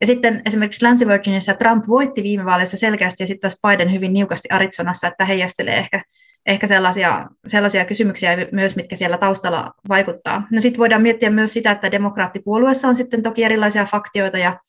Ja 0.00 0.06
sitten 0.06 0.42
esimerkiksi 0.46 0.84
Länsi-Virginiassa 0.84 1.54
Trump 1.54 1.84
voitti 1.88 2.22
viime 2.22 2.44
vaaleissa 2.44 2.76
selkeästi 2.76 3.22
ja 3.22 3.26
sitten 3.26 3.50
taas 3.50 3.58
Biden 3.66 3.92
hyvin 3.92 4.12
niukasti 4.12 4.48
Arizonassa, 4.50 5.08
että 5.08 5.24
heijastelee 5.24 5.78
ehkä, 5.78 6.02
ehkä 6.46 6.66
sellaisia, 6.66 7.26
sellaisia 7.46 7.84
kysymyksiä 7.84 8.36
myös, 8.52 8.76
mitkä 8.76 8.96
siellä 8.96 9.18
taustalla 9.18 9.74
vaikuttaa. 9.88 10.46
No 10.52 10.60
sitten 10.60 10.78
voidaan 10.78 11.02
miettiä 11.02 11.30
myös 11.30 11.52
sitä, 11.52 11.70
että 11.70 11.90
demokraattipuolueessa 11.90 12.88
on 12.88 12.96
sitten 12.96 13.22
toki 13.22 13.44
erilaisia 13.44 13.84
faktioita 13.84 14.38
ja, 14.38 14.60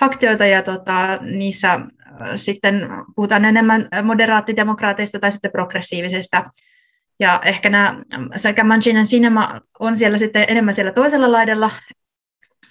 faktioita 0.00 0.46
ja 0.46 0.62
tota, 0.62 1.18
niissä 1.20 1.72
äh, 1.72 1.80
sitten 2.36 2.88
puhutaan 3.16 3.44
enemmän 3.44 3.88
moderaattidemokraateista 4.02 5.18
tai 5.18 5.32
sitten 5.32 5.52
progressiivisista. 5.52 6.44
Ja 7.20 7.40
ehkä 7.44 7.70
nämä 7.70 8.02
sekä 8.36 8.64
Manchin 8.64 8.96
ja 8.96 9.04
Sinema 9.04 9.60
on 9.78 9.96
siellä 9.96 10.18
sitten 10.18 10.44
enemmän 10.48 10.74
siellä 10.74 10.92
toisella 10.92 11.32
laidalla, 11.32 11.70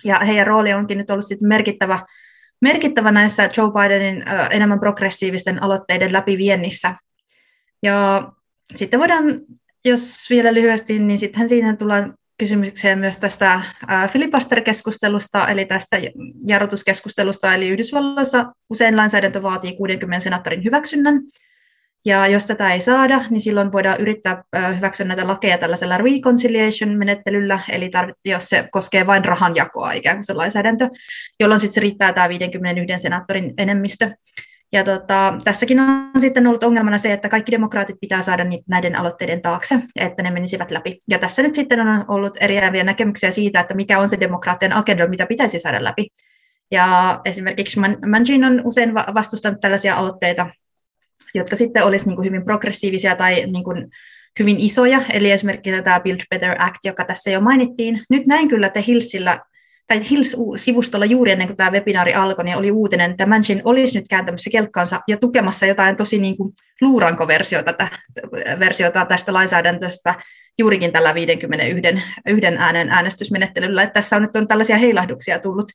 ja 0.04 0.20
heidän 0.20 0.48
rooli 0.48 0.74
onkin 0.74 0.98
nyt 0.98 1.10
ollut 1.10 1.26
sitten 1.26 1.48
merkittävä, 1.48 2.00
merkittävä 2.62 3.12
näissä 3.12 3.50
Joe 3.58 3.72
Bidenin 3.72 4.24
enemmän 4.52 4.80
progressiivisten 4.80 5.64
aloitteiden 5.64 6.14
läpiviennissä. 6.14 6.96
Ja 7.84 8.30
sitten 8.76 9.00
voidaan, 9.00 9.24
jos 9.86 10.30
vielä 10.30 10.54
lyhyesti, 10.54 11.00
niin 11.00 11.18
sitten 11.18 11.50
siinä 11.50 11.76
tullaan 11.76 12.14
kysymykseen 12.38 13.00
myös 13.00 13.18
tästä 13.18 13.62
filibuster-keskustelusta, 14.12 15.48
eli 15.48 15.66
tästä 15.66 15.98
jarrutuskeskustelusta, 16.48 17.54
eli 17.54 17.70
Yhdysvalloissa 17.70 18.54
usein 18.70 18.98
lainsäädäntö 18.98 19.44
vaatii 19.44 19.76
60 19.76 20.24
senaattorin 20.24 20.64
hyväksynnän, 20.64 21.22
ja 22.06 22.28
jos 22.28 22.46
tätä 22.46 22.74
ei 22.74 22.82
saada, 22.82 23.22
niin 23.30 23.42
silloin 23.42 23.72
voidaan 23.72 24.02
yrittää 24.02 24.44
hyväksyä 24.76 25.06
näitä 25.06 25.28
lakeja 25.28 25.58
tällaisella 25.58 25.98
reconciliation-menettelyllä, 25.98 27.60
eli 27.70 27.92
jos 28.26 28.50
se 28.50 28.68
koskee 28.72 29.08
vain 29.08 29.26
rahanjakoa 29.26 29.92
ikään 29.92 30.18
kuin 30.18 30.24
se 30.24 30.34
lainsäädäntö, 30.34 30.90
jolloin 31.40 31.60
sitten 31.60 31.74
se 31.74 31.82
riittää 31.82 32.14
tämä 32.14 32.30
51 32.30 33.04
senaattorin 33.04 33.54
enemmistö. 33.58 34.12
Ja 34.72 34.84
tota, 34.84 35.34
tässäkin 35.44 35.80
on 35.80 36.22
sitten 36.22 36.48
ollut 36.48 36.64
ongelmana 36.64 36.98
se, 36.98 37.14
että 37.14 37.30
kaikki 37.30 37.52
demokraatit 37.52 37.96
pitää 38.02 38.22
saada 38.22 38.46
näiden 38.68 38.96
aloitteiden 38.96 39.42
taakse, 39.42 39.80
että 39.96 40.24
ne 40.24 40.32
menisivät 40.32 40.72
läpi. 40.72 41.00
Ja 41.10 41.20
tässä 41.20 41.42
nyt 41.42 41.56
sitten 41.56 41.80
on 41.80 42.06
ollut 42.08 42.38
eriäviä 42.40 42.84
näkemyksiä 42.84 43.32
siitä, 43.32 43.60
että 43.60 43.74
mikä 43.74 44.00
on 44.00 44.10
se 44.10 44.20
demokraattien 44.20 44.74
agenda, 44.74 45.08
mitä 45.08 45.26
pitäisi 45.26 45.60
saada 45.60 45.84
läpi. 45.84 46.08
Ja 46.72 47.20
esimerkiksi 47.26 47.80
Manchin 48.10 48.44
on 48.44 48.62
usein 48.64 48.94
vastustanut 48.94 49.62
tällaisia 49.62 49.96
aloitteita, 49.96 50.48
jotka 51.34 51.56
sitten 51.56 51.84
olisi 51.84 52.06
niin 52.06 52.16
kuin 52.16 52.26
hyvin 52.26 52.46
progressiivisia 52.46 53.16
tai 53.16 53.46
niin 53.46 53.64
kuin 53.64 53.88
hyvin 54.40 54.60
isoja, 54.60 55.02
eli 55.10 55.32
esimerkiksi 55.32 55.82
tämä 55.84 56.00
Build 56.00 56.22
Better 56.30 56.56
Act, 56.62 56.80
joka 56.84 57.06
tässä 57.06 57.32
jo 57.32 57.42
mainittiin. 57.42 58.02
Nyt 58.10 58.28
näin 58.28 58.50
kyllä 58.50 58.70
te 58.70 58.84
Hillsillä 58.88 59.40
tai 59.88 60.10
Hills-sivustolla 60.10 61.06
juuri 61.06 61.32
ennen 61.32 61.48
kuin 61.48 61.58
tämä 61.58 61.72
webinaari 61.72 62.14
alkoi, 62.14 62.46
niin 62.46 62.58
oli 62.58 62.72
uutinen, 62.72 63.12
että 63.12 63.26
Manchin 63.26 63.62
olisi 63.64 63.98
nyt 63.98 64.08
kääntämässä 64.10 64.50
kelkkansa 64.50 65.02
ja 65.08 65.18
tukemassa 65.18 65.66
jotain 65.66 65.96
tosi 65.96 66.20
niin 66.20 66.38
kuin 66.38 66.54
luuranko-versiota 66.82 67.74
versiota 68.60 69.06
tästä 69.06 69.34
lainsäädäntöstä 69.34 70.16
juurikin 70.60 70.92
tällä 70.92 71.14
51 71.14 72.04
yhden 72.28 72.58
äänen 72.58 72.90
äänestysmenettelyllä. 72.90 73.84
Että 73.84 73.94
tässä 73.94 74.16
on 74.16 74.22
nyt 74.22 74.36
on 74.36 74.48
tällaisia 74.48 74.78
heilahduksia 74.78 75.40
tullut 75.40 75.72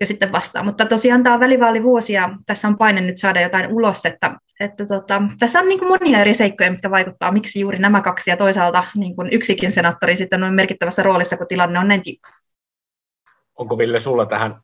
jo 0.00 0.06
sitten 0.06 0.32
vastaan. 0.32 0.66
Mutta 0.66 0.86
tosiaan 0.86 1.22
tämä 1.22 1.34
on 1.34 1.40
välivaalivuosi 1.40 2.12
ja 2.12 2.30
tässä 2.46 2.68
on 2.68 2.78
paine 2.78 3.00
nyt 3.00 3.16
saada 3.16 3.40
jotain 3.40 3.72
ulos, 3.72 4.06
että, 4.06 4.34
että 4.60 4.86
tota, 4.86 5.22
tässä 5.38 5.60
on 5.60 5.68
niin 5.68 5.78
kuin 5.78 5.88
monia 5.88 6.20
eri 6.20 6.34
seikkoja, 6.34 6.70
mitkä 6.70 6.90
vaikuttaa, 6.90 7.32
miksi 7.32 7.60
juuri 7.60 7.78
nämä 7.78 8.00
kaksi 8.00 8.30
ja 8.30 8.36
toisaalta 8.36 8.84
niin 8.94 9.16
kuin 9.16 9.28
yksikin 9.32 9.72
senaattori 9.72 10.16
sitten 10.16 10.42
on 10.42 10.54
merkittävässä 10.54 11.02
roolissa, 11.02 11.36
kun 11.36 11.46
tilanne 11.48 11.78
on 11.78 11.88
näin 11.88 12.02
tiukka. 12.02 12.30
Onko 13.58 13.78
Ville 13.78 13.98
sulla 13.98 14.26
tähän 14.26 14.60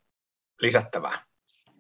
lisättävää? 0.61 1.19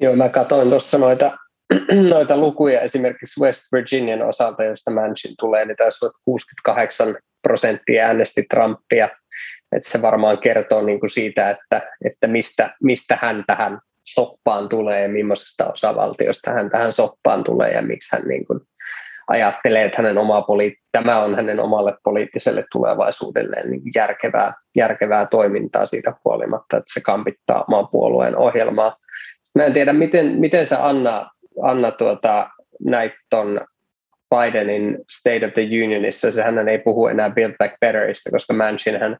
Joo, 0.01 0.17
mä 0.17 0.29
katsoin 0.29 0.71
tuossa 0.71 0.99
noita, 0.99 1.39
noita 2.11 2.37
lukuja 2.37 2.81
esimerkiksi 2.81 3.41
West 3.41 3.73
Virginian 3.73 4.23
osalta, 4.23 4.65
josta 4.65 4.91
Manchin 4.91 5.35
tulee, 5.39 5.65
niin 5.65 5.77
taisi 5.77 5.99
68 6.25 7.17
prosenttia 7.43 8.07
äänesti 8.07 8.45
Trumpia– 8.51 9.09
että 9.77 9.91
se 9.91 10.03
varmaan 10.03 10.39
kertoo 10.39 10.83
niin 10.83 11.01
kuin 11.01 11.11
siitä, 11.11 11.51
että, 11.51 11.83
että 12.05 12.27
mistä, 12.27 12.75
mistä 12.83 13.19
hän 13.23 13.45
tähän 13.47 13.79
soppaan 14.05 14.69
tulee 14.69 15.03
ja 15.03 15.09
millaisesta 15.09 15.73
osavaltiosta 15.73 16.51
hän 16.51 16.71
tähän 16.71 16.93
soppaan 16.93 17.45
tulee 17.45 17.73
ja 17.73 17.83
miksi 17.83 18.17
hän 18.17 18.29
niin 18.29 18.47
kuin 18.47 18.61
ajattelee, 19.29 19.85
että 19.85 20.03
hänen 20.03 20.19
oma 20.19 20.41
poli- 20.41 20.77
tämä 20.93 21.23
on 21.23 21.35
hänen 21.35 21.61
omalle 21.61 21.95
poliittiselle 22.05 22.65
tulevaisuudelleen 22.73 23.71
niin 23.71 23.83
järkevää, 23.95 24.55
järkevää 24.77 25.27
toimintaa 25.27 25.87
siitä 25.87 26.13
huolimatta, 26.25 26.77
että 26.77 26.93
se 26.95 27.01
kampittaa 27.01 27.65
oman 27.69 27.89
puolueen 27.89 28.37
ohjelmaa. 28.37 28.97
Mä 29.55 29.65
en 29.65 29.73
tiedä, 29.73 29.93
miten, 29.93 30.27
miten 30.27 30.67
sä 30.67 30.87
Anna, 30.87 31.31
Anna 31.63 31.91
tuota, 31.91 32.51
näit 32.81 33.13
ton 33.31 33.61
Bidenin 34.31 34.99
State 35.19 35.47
of 35.47 35.55
the 35.55 35.63
Unionissa, 35.85 36.33
se 36.33 36.43
hän 36.43 36.69
ei 36.69 36.79
puhu 36.79 37.07
enää 37.07 37.31
Build 37.31 37.55
Back 37.59 37.81
Betterista, 37.81 38.31
koska 38.31 38.55
Manchin 38.55 39.01
hän 39.01 39.17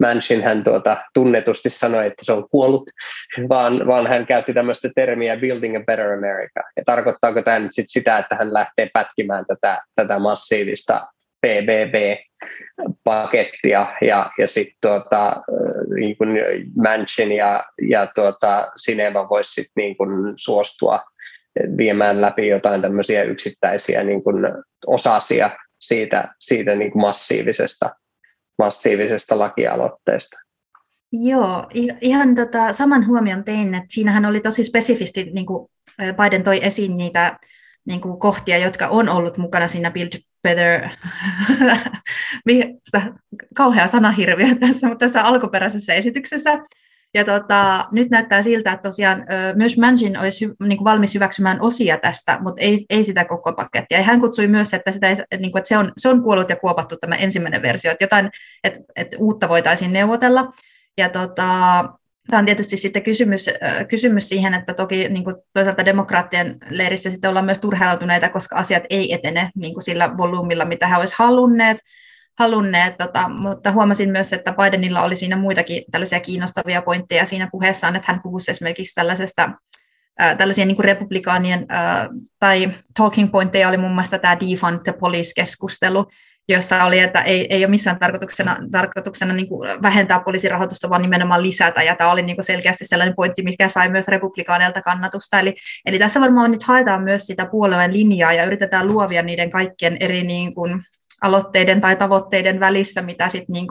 Manchin 0.00 0.42
hän 0.42 0.64
tuota, 0.64 0.96
tunnetusti 1.14 1.70
sanoi, 1.70 2.06
että 2.06 2.24
se 2.24 2.32
on 2.32 2.48
kuollut, 2.50 2.90
vaan, 3.48 3.86
vaan 3.86 4.06
hän 4.06 4.26
käytti 4.26 4.54
tämmöistä 4.54 4.88
termiä 4.94 5.36
Building 5.36 5.76
a 5.76 5.80
Better 5.86 6.12
America. 6.12 6.62
Ja 6.76 6.82
tarkoittaako 6.86 7.42
tämä 7.42 7.58
nyt 7.58 7.72
sit 7.74 7.86
sitä, 7.88 8.18
että 8.18 8.36
hän 8.36 8.54
lähtee 8.54 8.90
pätkimään 8.92 9.44
tätä, 9.46 9.82
tätä 9.94 10.18
massiivista 10.18 11.06
PBB-pakettia 11.46 12.26
ja, 14.02 14.30
ja 14.38 14.48
sitten 14.48 14.76
tuota, 14.80 15.42
niin 15.94 16.16
Manchin 16.76 17.32
ja, 17.32 17.64
ja 17.88 18.06
tuota, 18.14 18.72
Sinema 18.76 19.28
voisi 19.28 19.52
sitten 19.52 19.72
niin 19.82 19.96
suostua 20.36 21.00
viemään 21.76 22.20
läpi 22.20 22.48
jotain 22.48 22.82
tämmöisiä 22.82 23.22
yksittäisiä 23.22 24.04
niin 24.04 24.24
kuin 24.24 24.36
osasia 24.86 25.50
siitä, 25.78 26.34
siitä 26.40 26.74
niin 26.74 26.90
kuin 26.90 27.02
massiivisesta 27.02 27.90
massiivisesta 28.58 29.38
lakialoitteesta. 29.38 30.38
Joo, 31.12 31.66
ihan 32.00 32.34
tota, 32.34 32.72
saman 32.72 33.06
huomion 33.06 33.44
tein, 33.44 33.74
että 33.74 33.86
siinähän 33.90 34.24
oli 34.24 34.40
tosi 34.40 34.64
spesifisti, 34.64 35.30
niin 35.34 35.46
kuin 35.46 35.70
Biden 35.98 36.44
toi 36.44 36.60
esiin 36.62 36.96
niitä 36.96 37.38
niin 37.84 38.00
kuin 38.00 38.18
kohtia, 38.18 38.58
jotka 38.58 38.88
on 38.88 39.08
ollut 39.08 39.38
mukana 39.38 39.68
siinä 39.68 39.90
Build 39.90 40.20
Better, 40.42 40.88
kauhea 43.54 43.86
sanahirviö 43.86 44.54
tässä, 44.60 44.88
mutta 44.88 45.04
tässä 45.06 45.22
alkuperäisessä 45.22 45.94
esityksessä, 45.94 46.58
ja 47.14 47.24
tota, 47.24 47.88
nyt 47.92 48.10
näyttää 48.10 48.42
siltä, 48.42 48.72
että 48.72 48.82
tosiaan 48.82 49.26
myös 49.54 49.78
Manchin 49.78 50.18
olisi 50.18 50.46
hy, 50.46 50.54
niin 50.60 50.76
kuin 50.76 50.84
valmis 50.84 51.14
hyväksymään 51.14 51.60
osia 51.60 51.98
tästä, 51.98 52.38
mutta 52.40 52.62
ei, 52.62 52.86
ei 52.90 53.04
sitä 53.04 53.24
koko 53.24 53.52
pakettia. 53.52 53.98
Ja 53.98 54.04
hän 54.04 54.20
kutsui 54.20 54.46
myös, 54.46 54.74
että, 54.74 54.92
sitä 54.92 55.08
ei, 55.08 55.16
niin 55.38 55.52
kuin, 55.52 55.60
että 55.60 55.68
se, 55.68 55.78
on, 55.78 55.92
se 55.96 56.08
on 56.08 56.22
kuollut 56.22 56.50
ja 56.50 56.56
kuopattu 56.56 56.96
tämä 57.00 57.14
ensimmäinen 57.14 57.62
versio, 57.62 57.90
että 57.90 58.04
jotain, 58.04 58.30
että, 58.64 58.80
että 58.96 59.16
uutta 59.20 59.48
voitaisiin 59.48 59.92
neuvotella. 59.92 60.48
Ja 60.98 61.08
tota, 61.08 61.84
Tämä 62.30 62.38
on 62.38 62.44
tietysti 62.44 62.76
sitten 62.76 63.02
kysymys, 63.02 63.50
kysymys 63.88 64.28
siihen, 64.28 64.54
että 64.54 64.74
toki 64.74 65.08
niin 65.08 65.24
kuin 65.24 65.36
toisaalta 65.54 65.84
demokraattien 65.84 66.56
leirissä 66.70 67.10
sitten 67.10 67.28
ollaan 67.28 67.44
myös 67.44 67.58
turhautuneita, 67.58 68.28
koska 68.28 68.56
asiat 68.56 68.82
ei 68.90 69.12
etene 69.12 69.50
niin 69.54 69.72
kuin 69.72 69.82
sillä 69.82 70.16
volyymilla, 70.16 70.64
mitä 70.64 70.88
he 70.88 70.96
olisivat 70.96 71.18
halunneet 71.18 71.78
halunneet, 72.38 72.98
tota, 72.98 73.28
mutta 73.28 73.72
huomasin 73.72 74.10
myös, 74.10 74.32
että 74.32 74.52
Bidenilla 74.52 75.02
oli 75.02 75.16
siinä 75.16 75.36
muitakin 75.36 75.84
tällaisia 75.90 76.20
kiinnostavia 76.20 76.82
pointteja 76.82 77.26
siinä 77.26 77.48
puheessaan, 77.52 77.96
että 77.96 78.12
hän 78.12 78.22
puhuisi 78.22 78.50
esimerkiksi 78.50 78.94
tällaisesta 78.94 79.50
tällaisia 80.38 80.66
niin 80.66 80.76
kuin 80.76 80.84
republikaanien 80.84 81.66
tai 82.38 82.70
talking 82.98 83.30
pointteja 83.30 83.68
oli 83.68 83.76
muun 83.76 83.92
muassa 83.92 84.18
tämä 84.18 84.40
defund 84.40 84.80
the 84.84 84.92
police-keskustelu, 84.92 86.06
jossa 86.48 86.84
oli, 86.84 86.98
että 86.98 87.22
ei, 87.22 87.46
ei 87.54 87.64
ole 87.64 87.70
missään 87.70 87.98
tarkoituksena, 87.98 88.56
tarkoituksena 88.70 89.34
niin 89.34 89.48
kuin 89.48 89.82
vähentää 89.82 90.20
poliisirahoitusta, 90.20 90.90
vaan 90.90 91.02
nimenomaan 91.02 91.42
lisätä, 91.42 91.82
ja 91.82 91.96
tämä 91.96 92.10
oli 92.10 92.22
niin 92.22 92.36
kuin 92.36 92.44
selkeästi 92.44 92.84
sellainen 92.84 93.16
pointti, 93.16 93.42
mikä 93.42 93.68
sai 93.68 93.88
myös 93.88 94.08
republikaaneilta 94.08 94.82
kannatusta. 94.82 95.40
Eli, 95.40 95.54
eli 95.86 95.98
tässä 95.98 96.20
varmaan 96.20 96.50
nyt 96.50 96.62
haetaan 96.62 97.02
myös 97.02 97.26
sitä 97.26 97.46
puolueen 97.46 97.92
linjaa 97.92 98.32
ja 98.32 98.44
yritetään 98.44 98.86
luovia 98.86 99.22
niiden 99.22 99.50
kaikkien 99.50 99.96
eri 100.00 100.24
niin 100.24 100.54
kuin, 100.54 100.80
aloitteiden 101.20 101.80
tai 101.80 101.96
tavoitteiden 101.96 102.60
välissä, 102.60 103.02
mitä 103.02 103.28
sitten 103.28 103.52
niin 103.52 103.66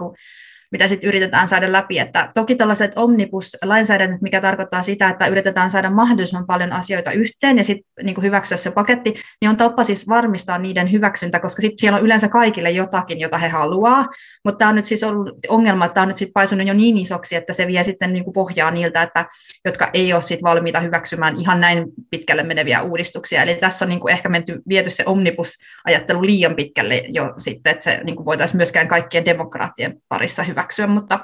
mitä 0.72 0.88
sitten 0.88 1.08
yritetään 1.08 1.48
saada 1.48 1.72
läpi. 1.72 2.00
Että 2.00 2.30
toki 2.34 2.56
tällaiset 2.56 2.92
omnibus-lainsäädännöt, 2.96 4.22
mikä 4.22 4.42
tarkoittaa 4.42 4.84
sitä, 4.84 5.10
että 5.10 5.28
yritetään 5.28 5.72
saada 5.72 5.90
mahdollisimman 5.90 6.46
paljon 6.46 6.74
asioita 6.74 7.12
yhteen 7.12 7.58
ja 7.58 7.64
sitten 7.64 8.06
niin 8.06 8.22
hyväksyä 8.22 8.58
se 8.58 8.72
paketti, 8.72 9.14
niin 9.42 9.50
on 9.50 9.58
tapa 9.58 9.84
siis 9.84 10.10
varmistaa 10.10 10.58
niiden 10.58 10.92
hyväksyntä, 10.92 11.40
koska 11.40 11.62
sitten 11.62 11.80
siellä 11.80 11.98
on 11.98 12.06
yleensä 12.06 12.28
kaikille 12.28 12.72
jotakin, 12.72 13.20
jota 13.20 13.38
he 13.38 13.48
haluaa. 13.48 14.08
Mutta 14.46 14.58
tämä 14.58 14.70
on 14.70 14.76
nyt 14.76 14.86
siis 14.86 15.04
ollut 15.04 15.30
ongelma, 15.48 15.86
että 15.86 15.94
tämä 15.94 16.02
on 16.02 16.08
nyt 16.08 16.18
sitten 16.18 16.34
paisunut 16.34 16.68
jo 16.68 16.74
niin 16.74 16.98
isoksi, 16.98 17.36
että 17.36 17.54
se 17.54 17.68
vie 17.68 17.84
sitten 17.84 18.14
niin 18.14 18.34
pohjaa 18.34 18.72
niiltä, 18.72 19.02
että, 19.02 19.26
jotka 19.66 19.90
ei 19.94 20.14
ole 20.14 20.22
sitten 20.22 20.50
valmiita 20.50 20.80
hyväksymään 20.80 21.36
ihan 21.36 21.62
näin 21.62 21.86
pitkälle 22.12 22.44
meneviä 22.44 22.82
uudistuksia. 22.82 23.44
Eli 23.44 23.56
tässä 23.56 23.86
on 23.86 23.90
niin 23.90 24.00
kuin 24.00 24.12
ehkä 24.12 24.30
menty, 24.30 24.62
viety 24.70 24.90
se 24.90 25.04
omnibus-ajattelu 25.06 26.22
liian 26.22 26.56
pitkälle 26.56 27.04
jo 27.08 27.34
sitten, 27.38 27.72
että 27.72 27.84
se 27.84 28.00
niin 28.04 28.16
kuin 28.16 28.26
voitaisiin 28.26 28.58
myöskään 28.58 28.88
kaikkien 28.88 29.26
demokraattien 29.26 29.98
parissa 30.10 30.44
hyväksyä, 30.44 30.57
mutta, 30.88 31.20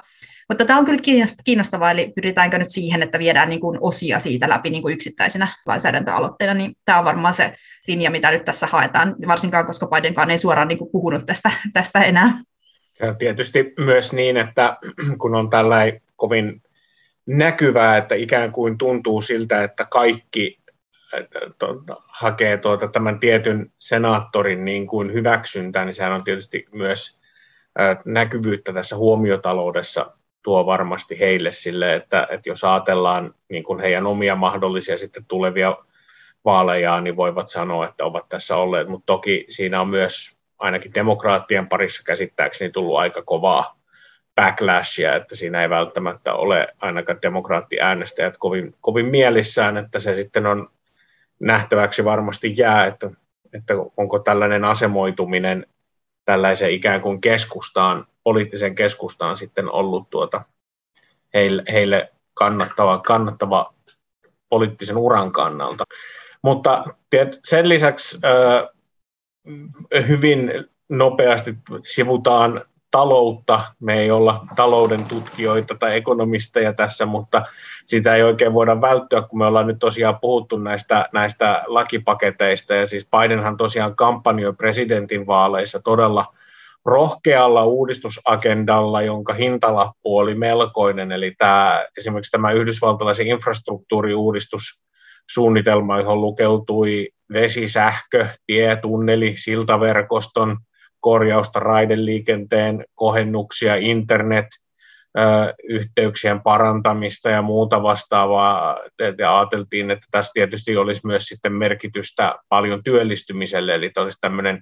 mutta 0.49 0.65
tämä 0.65 0.79
on 0.79 0.85
kyllä 0.85 0.99
kiinnostavaa, 1.43 1.91
eli 1.91 2.11
pyritäänkö 2.15 2.57
nyt 2.57 2.69
siihen, 2.69 3.03
että 3.03 3.19
viedään 3.19 3.49
niin 3.49 3.59
kuin 3.59 3.77
osia 3.81 4.19
siitä 4.19 4.49
läpi 4.49 4.69
niin 4.69 4.81
kuin 4.81 4.93
yksittäisinä 4.93 5.47
lainsäädäntöaloitteina, 5.65 6.53
niin 6.53 6.75
tämä 6.85 6.99
on 6.99 7.05
varmaan 7.05 7.33
se 7.33 7.55
linja, 7.87 8.11
mitä 8.11 8.31
nyt 8.31 8.45
tässä 8.45 8.67
haetaan, 8.67 9.15
varsinkaan 9.27 9.65
koska 9.65 9.87
Bidenkaan 9.87 10.31
ei 10.31 10.37
suoraan 10.37 10.67
niin 10.67 10.77
kuin 10.77 10.91
puhunut 10.91 11.25
tästä, 11.25 11.51
tästä 11.73 12.03
enää. 12.03 12.39
On 13.01 13.17
tietysti 13.17 13.73
myös 13.79 14.13
niin, 14.13 14.37
että 14.37 14.77
kun 15.17 15.35
on 15.35 15.49
tällainen 15.49 16.01
kovin 16.15 16.61
näkyvää, 17.27 17.97
että 17.97 18.15
ikään 18.15 18.51
kuin 18.51 18.77
tuntuu 18.77 19.21
siltä, 19.21 19.63
että 19.63 19.85
kaikki 19.89 20.59
hakee 22.07 22.57
tuota, 22.57 22.87
tämän 22.87 23.19
tietyn 23.19 23.71
senaattorin 23.79 24.65
niin 24.65 24.87
kuin 24.87 25.13
hyväksyntää, 25.13 25.85
niin 25.85 25.93
sehän 25.93 26.13
on 26.13 26.23
tietysti 26.23 26.65
myös 26.71 27.19
näkyvyyttä 28.05 28.73
tässä 28.73 28.95
huomiotaloudessa 28.95 30.11
tuo 30.43 30.65
varmasti 30.65 31.19
heille 31.19 31.51
sille, 31.51 31.95
että, 31.95 32.27
että 32.31 32.49
jos 32.49 32.63
ajatellaan 32.63 33.35
niin 33.49 33.63
kuin 33.63 33.79
heidän 33.79 34.05
omia 34.05 34.35
mahdollisia 34.35 34.97
sitten 34.97 35.25
tulevia 35.27 35.77
vaaleja, 36.45 37.01
niin 37.01 37.15
voivat 37.15 37.49
sanoa, 37.49 37.87
että 37.87 38.05
ovat 38.05 38.29
tässä 38.29 38.57
olleet, 38.57 38.87
mutta 38.87 39.05
toki 39.05 39.45
siinä 39.49 39.81
on 39.81 39.89
myös 39.89 40.37
ainakin 40.59 40.93
demokraattien 40.93 41.67
parissa 41.67 42.03
käsittääkseni 42.05 42.71
tullut 42.71 42.97
aika 42.97 43.21
kovaa 43.21 43.79
backlashia, 44.35 45.15
että 45.15 45.35
siinä 45.35 45.61
ei 45.61 45.69
välttämättä 45.69 46.33
ole 46.33 46.67
ainakaan 46.79 47.21
demokraattiäänestäjät 47.21 48.37
kovin, 48.37 48.75
kovin 48.81 49.05
mielissään, 49.05 49.77
että 49.77 49.99
se 49.99 50.15
sitten 50.15 50.45
on 50.45 50.69
nähtäväksi 51.39 52.05
varmasti 52.05 52.53
jää, 52.57 52.85
että, 52.85 53.09
että 53.53 53.73
onko 53.97 54.19
tällainen 54.19 54.65
asemoituminen 54.65 55.67
tällaiseen 56.25 56.71
ikään 56.71 57.01
kuin 57.01 57.21
keskustaan, 57.21 58.07
poliittisen 58.23 58.75
keskustaan 58.75 59.37
sitten 59.37 59.71
ollut 59.71 60.09
tuota, 60.09 60.41
heille, 61.33 61.63
heille 61.71 62.11
kannattava, 62.33 62.99
kannattava 62.99 63.73
poliittisen 64.49 64.97
uran 64.97 65.31
kannalta. 65.31 65.83
Mutta 66.41 66.83
sen 67.43 67.69
lisäksi 67.69 68.17
hyvin 70.07 70.51
nopeasti 70.89 71.57
sivutaan 71.85 72.65
taloutta. 72.93 73.61
Me 73.79 73.99
ei 73.99 74.11
olla 74.11 74.45
talouden 74.55 75.05
tutkijoita 75.05 75.75
tai 75.75 75.95
ekonomisteja 75.95 76.73
tässä, 76.73 77.05
mutta 77.05 77.45
sitä 77.85 78.15
ei 78.15 78.23
oikein 78.23 78.53
voida 78.53 78.81
välttyä, 78.81 79.21
kun 79.21 79.39
me 79.39 79.45
ollaan 79.45 79.67
nyt 79.67 79.79
tosiaan 79.79 80.19
puhuttu 80.21 80.57
näistä, 80.57 81.09
näistä 81.13 81.63
lakipaketeista. 81.67 82.73
Ja 82.73 82.85
siis 82.85 83.07
Bidenhan 83.17 83.57
tosiaan 83.57 83.95
kampanjoi 83.95 84.53
presidentin 84.53 85.27
vaaleissa 85.27 85.79
todella 85.79 86.25
rohkealla 86.85 87.65
uudistusagendalla, 87.65 89.01
jonka 89.01 89.33
hintalappu 89.33 90.17
oli 90.17 90.35
melkoinen, 90.35 91.11
eli 91.11 91.35
tämä, 91.37 91.85
esimerkiksi 91.97 92.31
tämä 92.31 92.51
yhdysvaltalaisen 92.51 93.27
infrastruktuuriuudistus 93.27 94.83
suunnitelma, 95.29 95.99
johon 95.99 96.21
lukeutui 96.21 97.09
vesi, 97.33 97.67
sähkö, 97.67 98.27
tie, 98.45 98.75
tunneli, 98.75 99.33
siltaverkoston 99.37 100.57
korjausta, 101.03 101.59
raideliikenteen 101.59 102.85
kohennuksia, 102.95 103.75
internet, 103.75 104.45
yhteyksien 105.69 106.41
parantamista 106.41 107.29
ja 107.29 107.41
muuta 107.41 107.83
vastaavaa. 107.83 108.77
Ja 109.17 109.39
ajateltiin, 109.39 109.91
että 109.91 110.07
tässä 110.11 110.31
tietysti 110.33 110.77
olisi 110.77 111.07
myös 111.07 111.25
sitten 111.25 111.53
merkitystä 111.53 112.35
paljon 112.49 112.83
työllistymiselle, 112.83 113.75
eli 113.75 113.91
olisi 113.97 114.17
tämmöinen 114.21 114.61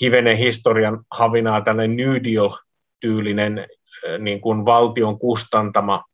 hivenen 0.00 0.36
historian 0.36 0.98
havinaa 1.10 1.60
tällainen 1.60 1.96
New 1.96 2.14
Deal-tyylinen 2.14 3.66
niin 4.18 4.40
kuin 4.40 4.64
valtion 4.64 5.18
kustantama 5.18 6.04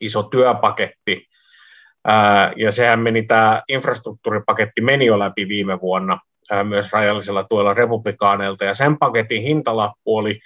iso 0.00 0.22
työpaketti, 0.22 1.26
ja 2.56 2.72
sehän 2.72 3.00
meni, 3.00 3.22
tämä 3.22 3.62
infrastruktuuripaketti 3.68 4.80
meni 4.80 5.06
jo 5.06 5.18
läpi 5.18 5.48
viime 5.48 5.80
vuonna 5.80 6.18
myös 6.64 6.92
rajallisella 6.92 7.44
tuella 7.44 7.74
republikaaneilta, 7.74 8.64
ja 8.64 8.74
sen 8.74 8.98
paketin 8.98 9.42
hintalappu 9.42 10.16
oli 10.16 10.40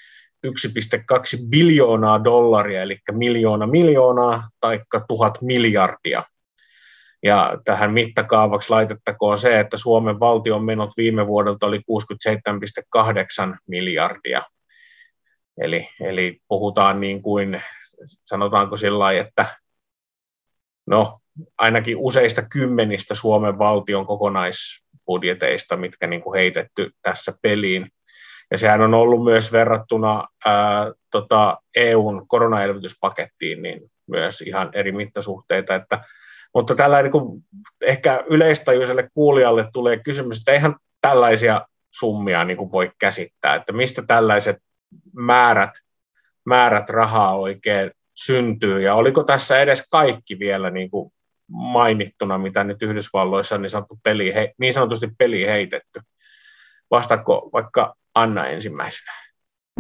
1,2 0.47 1.49
biljoonaa 1.51 2.25
dollaria, 2.25 2.83
eli 2.83 2.99
miljoona 3.13 3.67
miljoonaa, 3.67 4.49
taikka 4.61 5.01
tuhat 5.09 5.43
miljardia. 5.43 6.23
Ja 7.23 7.59
tähän 7.65 7.93
mittakaavaksi 7.93 8.71
laitettakoon 8.71 9.39
se, 9.39 9.61
että 9.61 9.77
Suomen 9.77 10.21
valtion 10.21 10.65
menot 10.65 10.91
viime 10.97 11.27
vuodelta 11.27 11.67
oli 11.67 11.81
67,8 13.49 13.57
miljardia. 13.69 14.43
Eli, 15.59 15.89
eli 16.01 16.41
puhutaan 16.49 17.01
niin 17.01 17.23
kuin, 17.23 17.63
sanotaanko 18.25 18.77
sillä 18.77 19.13
että 19.13 19.47
no, 20.87 21.21
ainakin 21.59 21.97
useista 21.97 22.43
kymmenistä 22.43 23.15
Suomen 23.15 23.59
valtion 23.59 24.07
kokonaisbudjeteista, 25.05 25.77
mitkä 25.77 26.07
niin 26.07 26.23
kuin 26.23 26.39
heitetty 26.39 26.91
tässä 27.03 27.33
peliin. 27.43 27.91
Ja 28.51 28.59
sehän 28.59 28.83
on 28.83 28.95
ollut 28.95 29.25
myös 29.25 29.53
verrattuna 29.53 30.29
ää, 30.47 30.93
tota 31.11 31.59
EUn 31.77 32.29
koronaelvytyspakettiin 32.29 33.63
niin 33.63 33.81
myös 34.07 34.41
ihan 34.41 34.71
eri 34.73 34.93
mittasuhteita, 34.93 35.75
että 35.75 36.05
mutta 36.55 36.75
tällä 36.75 37.03
niin 37.03 37.13
kuin 37.13 37.43
ehkä 37.83 38.25
yleistajuiselle 38.27 39.09
kuulijalle 39.15 39.69
tulee 39.73 39.99
kysymys, 39.99 40.39
että 40.39 40.53
eihän 40.53 40.75
tällaisia 41.01 41.67
summia 41.91 42.45
niin 42.45 42.57
kuin 42.57 42.73
voi 42.73 42.91
käsittää, 42.99 43.55
että 43.55 43.73
mistä 43.73 44.03
tällaiset 44.07 44.57
määrät, 45.13 45.71
määrät 46.45 46.91
rahaa 46.91 47.37
oikein 47.37 47.91
syntyy, 48.15 48.83
ja 48.83 48.95
oliko 48.95 49.25
tässä 49.25 49.61
edes 49.61 49.89
kaikki 49.91 50.39
vielä 50.39 50.71
niin 50.71 50.91
kuin 50.91 51.13
mainittuna, 51.49 52.39
mitä 52.39 52.65
nyt 52.65 52.83
Yhdysvalloissa 52.83 53.55
on 53.55 53.63
niin, 53.63 53.71
sanottu 53.71 54.01
peli, 54.03 54.33
niin 54.59 54.73
sanotusti 54.73 55.09
peli 55.19 55.47
heitetty. 55.47 56.01
Vastaako 56.91 57.51
vaikka 57.53 57.95
Anna 58.15 58.47
ensimmäisenä? 58.47 59.13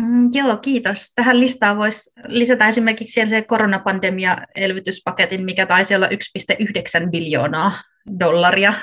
Mm, 0.00 0.30
joo, 0.32 0.56
kiitos. 0.56 1.12
Tähän 1.14 1.40
listaan 1.40 1.78
voisi 1.78 2.10
lisätä 2.26 2.68
esimerkiksi 2.68 3.28
se 3.28 3.42
koronapandemia-elvytyspaketin, 3.42 5.44
mikä 5.44 5.66
taisi 5.66 5.94
olla 5.94 6.06
1,9 6.06 7.10
biljoonaa 7.10 7.72
dollaria. 8.20 8.74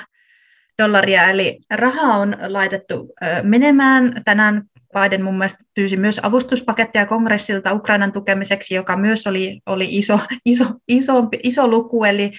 dollaria. 0.82 1.30
Eli 1.30 1.58
rahaa 1.70 2.18
on 2.18 2.36
laitettu 2.48 3.14
menemään. 3.42 4.22
Tänään 4.24 4.62
Biden 4.92 5.24
mun 5.24 5.38
mielestä 5.38 5.64
pyysi 5.74 5.96
myös 5.96 6.20
avustuspakettia 6.22 7.06
kongressilta 7.06 7.72
Ukrainan 7.72 8.12
tukemiseksi, 8.12 8.74
joka 8.74 8.96
myös 8.96 9.26
oli, 9.26 9.60
oli 9.66 9.88
iso, 9.90 10.18
iso, 10.44 10.64
iso, 10.88 11.28
iso 11.42 11.68
luku. 11.68 12.04
Eli, 12.04 12.32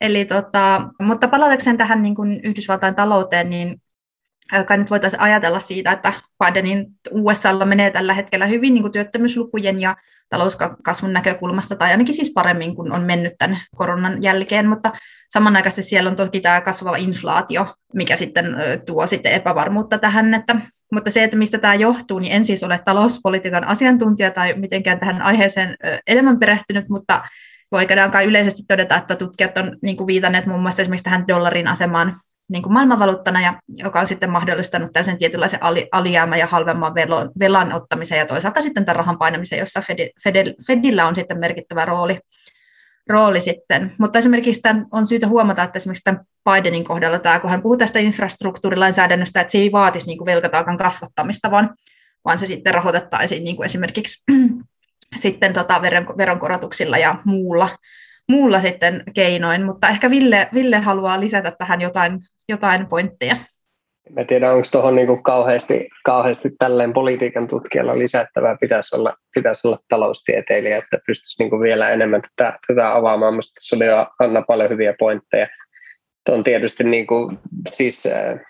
eli 0.00 0.24
tota, 0.24 0.88
mutta 1.00 1.28
palatakseen 1.28 1.76
tähän 1.76 2.02
niin 2.02 2.14
kuin 2.14 2.40
Yhdysvaltain 2.44 2.94
talouteen, 2.94 3.50
niin 3.50 3.82
kai 4.66 4.78
nyt 4.78 4.90
voitaisiin 4.90 5.20
ajatella 5.20 5.60
siitä, 5.60 5.92
että 5.92 6.12
Bidenin 6.44 6.86
USAlla 7.10 7.64
menee 7.64 7.90
tällä 7.90 8.14
hetkellä 8.14 8.46
hyvin 8.46 8.74
niin 8.74 8.82
kuin 8.82 8.92
työttömyyslukujen 8.92 9.80
ja 9.80 9.96
talouskasvun 10.28 11.12
näkökulmasta, 11.12 11.76
tai 11.76 11.90
ainakin 11.90 12.14
siis 12.14 12.32
paremmin 12.34 12.76
kuin 12.76 12.92
on 12.92 13.02
mennyt 13.02 13.32
tämän 13.38 13.60
koronan 13.76 14.22
jälkeen, 14.22 14.68
mutta 14.68 14.92
samanaikaisesti 15.28 15.82
siellä 15.82 16.10
on 16.10 16.16
toki 16.16 16.40
tämä 16.40 16.60
kasvava 16.60 16.96
inflaatio, 16.96 17.66
mikä 17.94 18.16
sitten 18.16 18.46
tuo 18.86 19.06
sitten 19.06 19.32
epävarmuutta 19.32 19.98
tähän, 19.98 20.34
että, 20.34 20.56
mutta 20.92 21.10
se, 21.10 21.24
että 21.24 21.36
mistä 21.36 21.58
tämä 21.58 21.74
johtuu, 21.74 22.18
niin 22.18 22.32
en 22.32 22.44
siis 22.44 22.64
ole 22.64 22.80
talouspolitiikan 22.84 23.64
asiantuntija 23.64 24.30
tai 24.30 24.54
mitenkään 24.54 25.00
tähän 25.00 25.22
aiheeseen 25.22 25.76
enemmän 26.06 26.38
perehtynyt, 26.38 26.88
mutta 26.88 27.22
voidaan 27.72 28.10
kai 28.10 28.24
yleisesti 28.24 28.62
todeta, 28.68 28.96
että 28.96 29.16
tutkijat 29.16 29.58
on 29.58 29.76
niin 29.82 29.96
kuin 29.96 30.06
viitanneet 30.06 30.46
muun 30.46 30.62
muassa 30.62 30.82
esimerkiksi 30.82 31.04
tähän 31.04 31.28
dollarin 31.28 31.68
asemaan 31.68 32.14
niin 32.48 32.62
kuin 32.62 32.72
maailmanvaluuttana, 32.72 33.40
ja 33.40 33.60
joka 33.68 34.00
on 34.00 34.06
sitten 34.06 34.30
mahdollistanut 34.30 34.92
tällaisen 34.92 35.18
tietynlaisen 35.18 35.60
alijäämän 35.92 36.38
ja 36.38 36.46
halvemman 36.46 36.94
velan 37.40 37.72
ottamisen 37.72 38.18
ja 38.18 38.26
toisaalta 38.26 38.60
sitten 38.60 38.84
tämän 38.84 38.96
rahan 38.96 39.18
painamisen, 39.18 39.58
jossa 39.58 39.80
Fed, 39.80 40.54
Fedillä 40.66 41.06
on 41.06 41.14
sitten 41.14 41.38
merkittävä 41.38 41.84
rooli, 41.84 42.20
rooli 43.08 43.40
sitten. 43.40 43.92
Mutta 43.98 44.18
esimerkiksi 44.18 44.62
tämän 44.62 44.86
on 44.92 45.06
syytä 45.06 45.28
huomata, 45.28 45.62
että 45.62 45.76
esimerkiksi 45.76 46.04
tämän 46.04 46.20
Bidenin 46.50 46.84
kohdalla 46.84 47.18
tämä, 47.18 47.40
kun 47.40 47.50
hän 47.50 47.62
puhuu 47.62 47.76
tästä 47.76 47.98
infrastruktuurilainsäädännöstä, 47.98 49.40
että 49.40 49.50
se 49.50 49.58
ei 49.58 49.72
vaatisi 49.72 50.06
niin 50.06 50.18
kuin 50.18 50.26
velkataakan 50.26 50.76
kasvattamista, 50.76 51.50
vaan, 51.50 51.74
vaan 52.24 52.38
se 52.38 52.46
sitten 52.46 52.74
rahoitettaisiin 52.74 53.44
niin 53.44 53.56
kuin 53.56 53.66
esimerkiksi 53.66 54.24
sitten 55.16 55.52
tota 55.52 55.82
veronkorotuksilla 56.18 56.98
ja 56.98 57.16
muulla, 57.24 57.68
muulla 58.28 58.60
sitten 58.60 59.02
keinoin, 59.14 59.64
mutta 59.64 59.88
ehkä 59.88 60.10
Ville, 60.10 60.48
Ville 60.54 60.78
haluaa 60.78 61.20
lisätä 61.20 61.52
tähän 61.58 61.80
jotain, 61.80 62.18
jotain 62.48 62.86
pointteja. 62.86 63.36
Mä 64.10 64.24
tiedän, 64.24 64.54
onko 64.54 64.68
tuohon 64.72 64.94
niinku 64.94 65.22
kauheasti, 65.22 65.88
kauheasti 66.04 66.50
tälleen 66.58 66.92
politiikan 66.92 67.48
tutkijalla 67.48 67.98
lisättävää. 67.98 68.56
Pitäisi 68.60 68.96
olla, 68.96 69.14
pitäisi 69.34 69.66
olla 69.66 69.78
taloustieteilijä, 69.88 70.78
että 70.78 70.98
pystyisi 71.06 71.42
niinku 71.42 71.60
vielä 71.60 71.90
enemmän 71.90 72.22
tätä, 72.22 72.58
tätä 72.66 72.96
avaamaan. 72.96 73.34
Mielestäni 73.34 73.64
se 73.64 73.76
oli 73.76 73.86
jo 73.86 74.06
Anna 74.20 74.42
paljon 74.42 74.70
hyviä 74.70 74.94
pointteja. 74.98 75.46
Tuo 76.26 76.34
on 76.34 76.44
tietysti 76.44 76.84
niinku, 76.84 77.32
siis, 77.70 78.06
äh, 78.06 78.40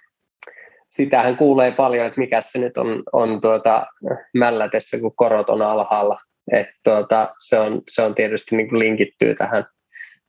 sitähän 0.91 1.37
kuulee 1.37 1.73
paljon, 1.73 2.07
että 2.07 2.21
mikä 2.21 2.41
se 2.41 2.59
nyt 2.59 2.77
on, 2.77 3.03
on 3.13 3.41
tuota, 3.41 3.87
mällätessä, 4.35 5.01
kun 5.01 5.17
korot 5.17 5.51
on 5.51 5.63
alhaalla. 5.63 6.19
Et 6.53 6.67
tuota, 6.85 7.35
se, 7.41 7.59
on, 7.59 7.83
se 7.89 8.03
on 8.03 8.15
tietysti 8.15 8.57
niinku 8.57 8.79
linkittyy 8.79 9.35
tähän, 9.35 9.65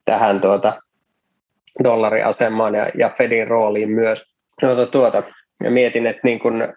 tähän 0.06 0.42
tuota, 0.42 0.82
dollariasemaan 1.84 2.76
ja, 2.76 2.90
ja 2.98 3.12
Fedin 3.18 3.48
rooliin 3.48 3.90
myös 3.90 4.24
tuota, 4.60 4.86
tuota. 4.86 5.24
Ja 5.64 5.72
mietin, 5.72 6.08
että 6.08 6.22
niin 6.24 6.40
kun, 6.40 6.74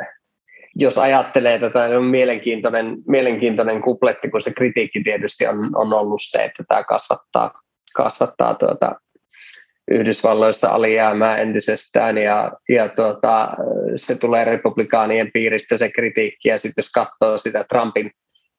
jos 0.75 0.99
ajattelee 0.99 1.59
tätä, 1.59 1.87
niin 1.87 1.97
on 1.97 2.05
mielenkiintoinen, 2.05 2.97
mielenkiintoinen 3.09 3.83
kupletti, 3.83 4.31
kun 4.31 4.43
se 4.43 4.53
kritiikki 4.57 5.03
tietysti 5.03 5.47
on, 5.47 5.57
on 5.75 5.93
ollut 5.93 6.21
se, 6.25 6.45
että 6.45 6.65
tämä 6.69 6.85
kasvattaa, 6.85 7.53
kasvattaa 7.95 8.55
tuota, 8.55 8.93
Yhdysvalloissa 9.91 10.69
alijäämää 10.69 11.37
entisestään 11.37 12.19
ja, 12.19 12.53
ja 12.69 12.89
tuota, 12.89 13.53
se 13.97 14.19
tulee 14.19 14.45
republikaanien 14.45 15.31
piiristä 15.33 15.77
se 15.77 15.91
kritiikki 15.91 16.49
ja 16.49 16.59
sitten 16.59 16.83
jos 16.83 16.93
katsoo 16.93 17.39
sitä 17.39 17.65
Trumpin, 17.69 18.11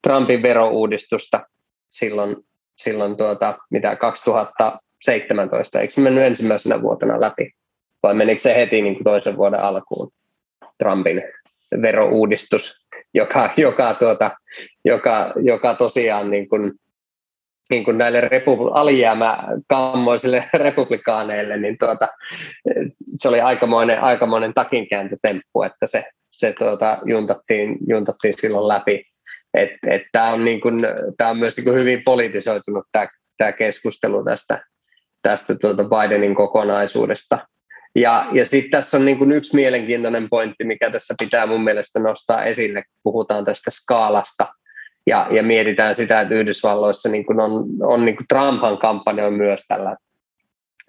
Trumpin 0.04 0.42
verouudistusta 0.42 1.48
silloin, 1.90 2.36
silloin 2.78 3.18
tuota, 3.18 3.58
mitä 3.70 3.96
2017, 3.96 5.80
eikö 5.80 5.94
se 5.94 6.02
mennyt 6.02 6.24
ensimmäisenä 6.24 6.82
vuotena 6.82 7.22
läpi? 7.22 7.52
vai 8.04 8.14
menikö 8.14 8.42
se 8.42 8.56
heti 8.56 8.82
niin 8.82 8.94
kuin 8.94 9.04
toisen 9.04 9.38
vuoden 9.38 9.60
alkuun 9.60 10.12
Trumpin 10.78 11.24
verouudistus, 11.82 12.86
joka, 13.14 13.50
joka, 13.58 13.94
tuota, 13.94 14.32
joka, 14.86 15.34
joka 15.36 15.74
tosiaan 15.74 16.32
niin 16.32 16.50
kuin, 16.50 16.72
niin 17.70 17.86
kuin 17.86 17.98
näille 17.98 18.22
repu, 18.22 18.68
alijäämäkammoisille 18.68 20.50
republikaaneille, 20.54 21.58
niin 21.58 21.78
tuota, 21.78 22.08
se 23.16 23.30
oli 23.30 23.42
aikamoinen, 23.42 24.02
aikamoinen 24.02 24.54
takinkääntötemppu, 24.54 25.64
että 25.64 25.88
se, 25.88 26.06
se 26.32 26.54
tuota, 26.60 26.98
juntattiin, 27.06 27.78
juntattiin 27.90 28.34
silloin 28.38 28.68
läpi. 28.68 29.11
Tämä 30.12 30.30
on, 30.32 30.46
niin 30.46 30.62
tää 31.18 31.30
on 31.30 31.38
myös 31.38 31.58
niin 31.58 31.76
hyvin 31.76 32.02
politisoitunut 32.06 32.86
tämä, 33.38 33.52
keskustelu 33.52 34.24
tästä, 34.24 34.66
tästä 35.22 35.56
tuota 35.56 35.84
Bidenin 35.84 36.36
kokonaisuudesta. 36.36 37.48
Ja, 37.96 38.28
ja 38.34 38.46
sitten 38.46 38.72
tässä 38.72 38.98
on 38.98 39.06
niin 39.06 39.18
kuin 39.18 39.32
yksi 39.32 39.56
mielenkiintoinen 39.56 40.28
pointti, 40.30 40.64
mikä 40.64 40.92
tässä 40.92 41.14
pitää 41.20 41.46
mun 41.46 41.64
mielestä 41.64 42.00
nostaa 42.00 42.44
esille, 42.44 42.84
kun 42.84 43.00
puhutaan 43.04 43.46
tästä 43.46 43.72
skaalasta 43.72 44.48
ja, 45.08 45.28
ja 45.32 45.44
mietitään 45.44 45.96
sitä, 45.96 46.22
että 46.22 46.36
Yhdysvalloissa 46.36 47.10
niin 47.10 47.26
kuin 47.26 47.40
on, 47.40 47.52
on 47.82 48.06
niin 48.06 48.16
kuin 48.16 48.28
Trumpan 48.28 48.78
kampanja 48.78 49.32
myös 49.32 49.62
tällä, 49.68 49.96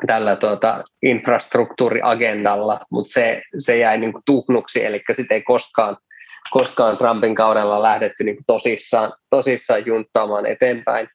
tällä 0.07 0.37
tuota 0.37 0.85
infrastruktuuriagendalla, 1.03 2.81
mutta 2.91 3.13
se, 3.13 3.43
se 3.59 3.77
jäi 3.77 3.99
niin 3.99 4.13
kuin 4.13 4.23
tuhnuksi, 4.27 4.85
eli 4.85 5.03
sitten 5.13 5.35
ei 5.35 5.43
koskaan, 5.43 5.97
koskaan 6.51 6.99
Trumpin 6.99 7.35
kaudella 7.35 7.83
lähdetty 7.83 8.25
niin 8.25 8.39
tosissaan, 8.47 9.13
tosissaan 9.31 9.87
junttaamaan 9.87 10.47
eteenpäin. 10.47 11.09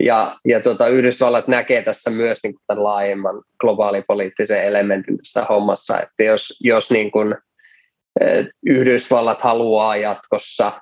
Ja, 0.00 0.36
ja 0.44 0.60
tuota, 0.60 0.88
Yhdysvallat 0.88 1.48
näkee 1.48 1.82
tässä 1.82 2.10
myös 2.10 2.38
niin 2.42 2.54
kuin 2.54 2.62
tämän 2.66 2.84
laajemman 2.84 3.42
globaalipoliittisen 3.60 4.64
elementin 4.64 5.16
tässä 5.16 5.44
hommassa, 5.44 6.00
että 6.02 6.22
jos, 6.22 6.58
jos 6.60 6.90
niin 6.90 7.10
kuin, 7.10 7.34
Yhdysvallat 8.66 9.40
haluaa 9.40 9.96
jatkossa 9.96 10.72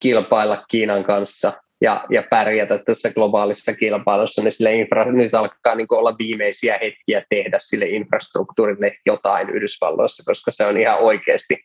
kilpailla 0.00 0.64
Kiinan 0.68 1.04
kanssa 1.04 1.52
ja, 1.82 2.04
ja 2.10 2.22
pärjätä 2.30 2.78
tässä 2.78 3.10
globaalissa 3.14 3.72
kilpailussa, 3.72 4.42
niin 4.42 4.52
sille 4.52 4.74
infra, 4.74 5.12
nyt 5.12 5.34
alkaa 5.34 5.74
niin 5.74 5.86
olla 5.90 6.18
viimeisiä 6.18 6.78
hetkiä 6.82 7.22
tehdä 7.28 7.58
sille 7.60 7.86
infrastruktuurille 7.86 8.96
jotain 9.06 9.50
Yhdysvalloissa, 9.50 10.22
koska 10.26 10.50
se 10.50 10.66
on 10.66 10.80
ihan 10.80 10.98
oikeasti, 10.98 11.56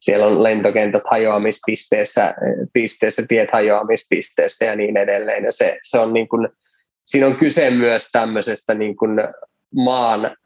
siellä 0.00 0.26
on 0.26 0.42
lentokentät 0.42 1.02
hajoamispisteessä, 1.10 2.34
pisteessä, 2.72 3.22
tiet 3.28 3.50
hajoamispisteessä 3.52 4.64
ja 4.64 4.76
niin 4.76 4.96
edelleen, 4.96 5.44
ja 5.44 5.52
se, 5.52 5.78
se 5.82 5.98
on 5.98 6.12
niin 6.12 6.28
kuin, 6.28 6.48
siinä 7.06 7.26
on 7.26 7.36
kyse 7.36 7.70
myös 7.70 8.08
tämmöisestä 8.12 8.74
niin 8.74 8.96
kuin 8.96 9.18
maan, 9.74 10.36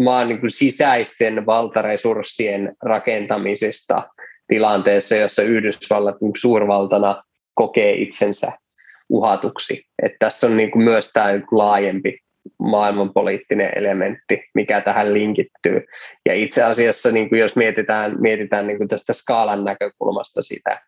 maan 0.00 0.28
niin 0.28 0.40
kuin 0.40 0.50
sisäisten 0.50 1.46
valtaresurssien 1.46 2.76
rakentamisesta 2.82 4.08
tilanteessa, 4.48 5.16
jossa 5.16 5.42
Yhdysvallat 5.42 6.20
niin 6.20 6.32
suurvaltana 6.36 7.22
kokee 7.58 7.92
itsensä 7.94 8.52
uhatuksi. 9.08 9.84
Et 10.02 10.12
tässä 10.18 10.46
on 10.46 10.56
niin 10.56 10.70
kuin 10.70 10.84
myös 10.84 11.12
tämä 11.12 11.28
laajempi 11.50 12.18
maailmanpoliittinen 12.58 13.72
elementti, 13.76 14.44
mikä 14.54 14.80
tähän 14.80 15.14
linkittyy. 15.14 15.84
Ja 16.26 16.34
itse 16.34 16.62
asiassa, 16.62 17.10
niin 17.10 17.28
kuin 17.28 17.40
jos 17.40 17.56
mietitään, 17.56 18.16
mietitään 18.20 18.66
niin 18.66 18.78
kuin 18.78 18.88
tästä 18.88 19.12
skaalan 19.12 19.64
näkökulmasta 19.64 20.42
sitä, 20.42 20.80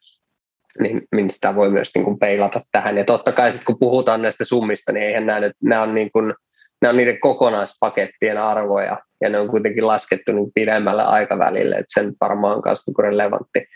niin, 0.81 1.03
niin 1.15 1.31
sitä 1.31 1.55
voi 1.55 1.71
myös 1.71 1.91
niin 1.95 2.05
kuin 2.05 2.19
peilata 2.19 2.61
tähän. 2.73 2.97
Ja 2.99 3.05
totta 3.05 3.33
kai 3.33 3.53
sitten 3.53 3.67
kun 3.67 3.79
puhutaan 3.79 4.23
näistä 4.23 4.45
summista, 4.45 4.93
niin 4.93 5.07
eihän 5.07 5.27
nämä, 5.27 5.41
nyt, 5.41 5.53
nämä 5.63 5.83
on 5.83 5.95
niin 5.95 6.11
kuin, 6.13 6.35
nämä 6.83 6.91
on 6.91 6.97
niiden 6.97 7.21
kokonaispakettien 7.21 8.39
arvoja, 8.39 8.99
ja 9.21 9.31
ne 9.31 9.39
on 9.39 9.49
kuitenkin 9.49 9.87
laskettu 9.87 10.33
niin 10.33 10.51
pidemmälle 10.55 11.03
aikavälille, 11.03 11.77
että 11.77 12.01
sen 12.01 12.13
varmaan 12.21 12.57
on 12.57 12.63
myös 12.65 12.87
niin 12.87 13.05
relevantti, 13.05 13.67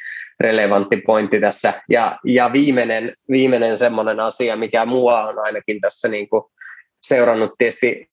relevantti 0.41 0.97
pointti 0.97 1.41
tässä. 1.41 1.72
Ja, 1.89 2.18
ja 2.24 2.53
viimeinen, 2.53 3.12
viimeinen 3.30 3.78
semmoinen 3.78 4.20
asia, 4.20 4.57
mikä 4.57 4.85
mua 4.85 5.24
on 5.24 5.39
ainakin 5.39 5.80
tässä 5.80 6.09
niin 6.09 6.28
kuin 6.28 6.45
seurannut 7.03 7.51
tietysti, 7.59 8.07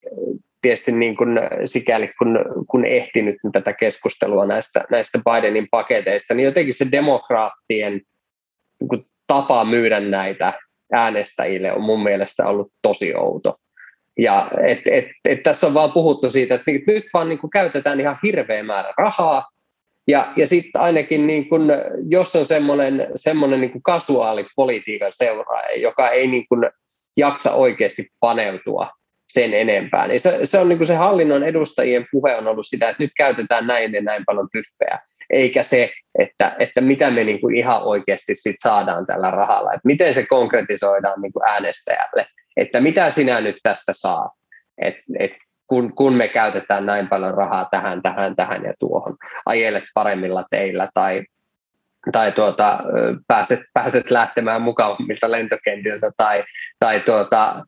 tietysti 0.62 0.92
niin 0.92 1.16
kuin 1.16 1.40
sikäli 1.64 2.10
kun, 2.18 2.38
kun 2.70 2.84
ehtinyt 2.84 3.36
tätä 3.52 3.72
keskustelua 3.72 4.46
näistä, 4.46 4.84
näistä 4.90 5.18
Bidenin 5.24 5.68
paketeista, 5.70 6.34
niin 6.34 6.44
jotenkin 6.44 6.74
se 6.74 6.86
demokraattien 6.92 7.92
niin 8.80 8.88
kuin 8.88 9.06
tapa 9.26 9.64
myydä 9.64 10.00
näitä 10.00 10.52
äänestäjille 10.92 11.72
on 11.72 11.82
mun 11.82 12.02
mielestä 12.02 12.46
ollut 12.46 12.72
tosi 12.82 13.14
outo. 13.14 13.56
Ja 14.18 14.50
et, 14.66 14.78
et, 14.86 15.04
et 15.24 15.42
tässä 15.42 15.66
on 15.66 15.74
vaan 15.74 15.92
puhuttu 15.92 16.30
siitä, 16.30 16.54
että 16.54 16.72
nyt 16.86 17.04
vaan 17.14 17.28
niin 17.28 17.38
kuin 17.38 17.50
käytetään 17.50 18.00
ihan 18.00 18.18
hirveä 18.22 18.62
määrä 18.62 18.92
rahaa, 18.98 19.44
ja, 20.08 20.32
ja 20.36 20.46
sitten 20.46 20.80
ainakin, 20.80 21.26
niin 21.26 21.48
kun, 21.48 21.72
jos 22.08 22.36
on 22.36 22.46
semmoinen, 22.46 23.08
semmoinen 23.16 23.60
niin 23.60 23.82
kasuaali 23.82 24.46
politiikan 24.56 25.12
seuraaja, 25.14 25.80
joka 25.80 26.10
ei 26.10 26.26
niin 26.26 26.44
kun 26.48 26.70
jaksa 27.16 27.52
oikeasti 27.52 28.08
paneutua 28.20 28.90
sen 29.32 29.54
enempää, 29.54 30.06
niin 30.06 30.20
se, 30.20 30.38
se 30.44 30.58
on 30.58 30.68
niin 30.68 30.86
se 30.86 30.94
hallinnon 30.94 31.44
edustajien 31.44 32.06
puhe 32.12 32.36
on 32.36 32.48
ollut 32.48 32.66
sitä, 32.66 32.88
että 32.88 33.02
nyt 33.02 33.10
käytetään 33.16 33.66
näin 33.66 33.92
ja 33.92 34.02
näin 34.02 34.24
paljon 34.26 34.48
tyffejä, 34.52 34.98
eikä 35.30 35.62
se, 35.62 35.90
että, 36.18 36.56
että 36.58 36.80
mitä 36.80 37.10
me 37.10 37.24
niin 37.24 37.40
kuin 37.40 37.56
ihan 37.56 37.82
oikeasti 37.82 38.34
sit 38.34 38.56
saadaan 38.58 39.06
tällä 39.06 39.30
rahalla, 39.30 39.72
että 39.72 39.86
miten 39.86 40.14
se 40.14 40.26
konkretisoidaan 40.26 41.22
niin 41.22 41.32
kuin 41.32 41.48
äänestäjälle, 41.48 42.26
että 42.56 42.80
mitä 42.80 43.10
sinä 43.10 43.40
nyt 43.40 43.56
tästä 43.62 43.92
saat, 43.92 44.32
et, 44.78 44.94
et 45.18 45.32
kun, 45.72 45.94
kun 45.94 46.14
me 46.14 46.28
käytetään 46.28 46.86
näin 46.86 47.08
paljon 47.08 47.34
rahaa 47.34 47.68
tähän, 47.70 48.02
tähän, 48.02 48.36
tähän 48.36 48.64
ja 48.64 48.72
tuohon, 48.78 49.16
ajelet 49.46 49.84
paremmilla 49.94 50.44
teillä 50.50 50.88
tai, 50.94 51.24
tai 52.12 52.32
tuota, 52.32 52.78
pääset, 53.26 53.60
pääset 53.74 54.10
lähtemään 54.10 54.62
mukavammilta 54.62 55.30
lentokentiltä 55.30 56.10
tai, 56.16 56.44
tai 56.78 57.00
tuota, 57.00 57.64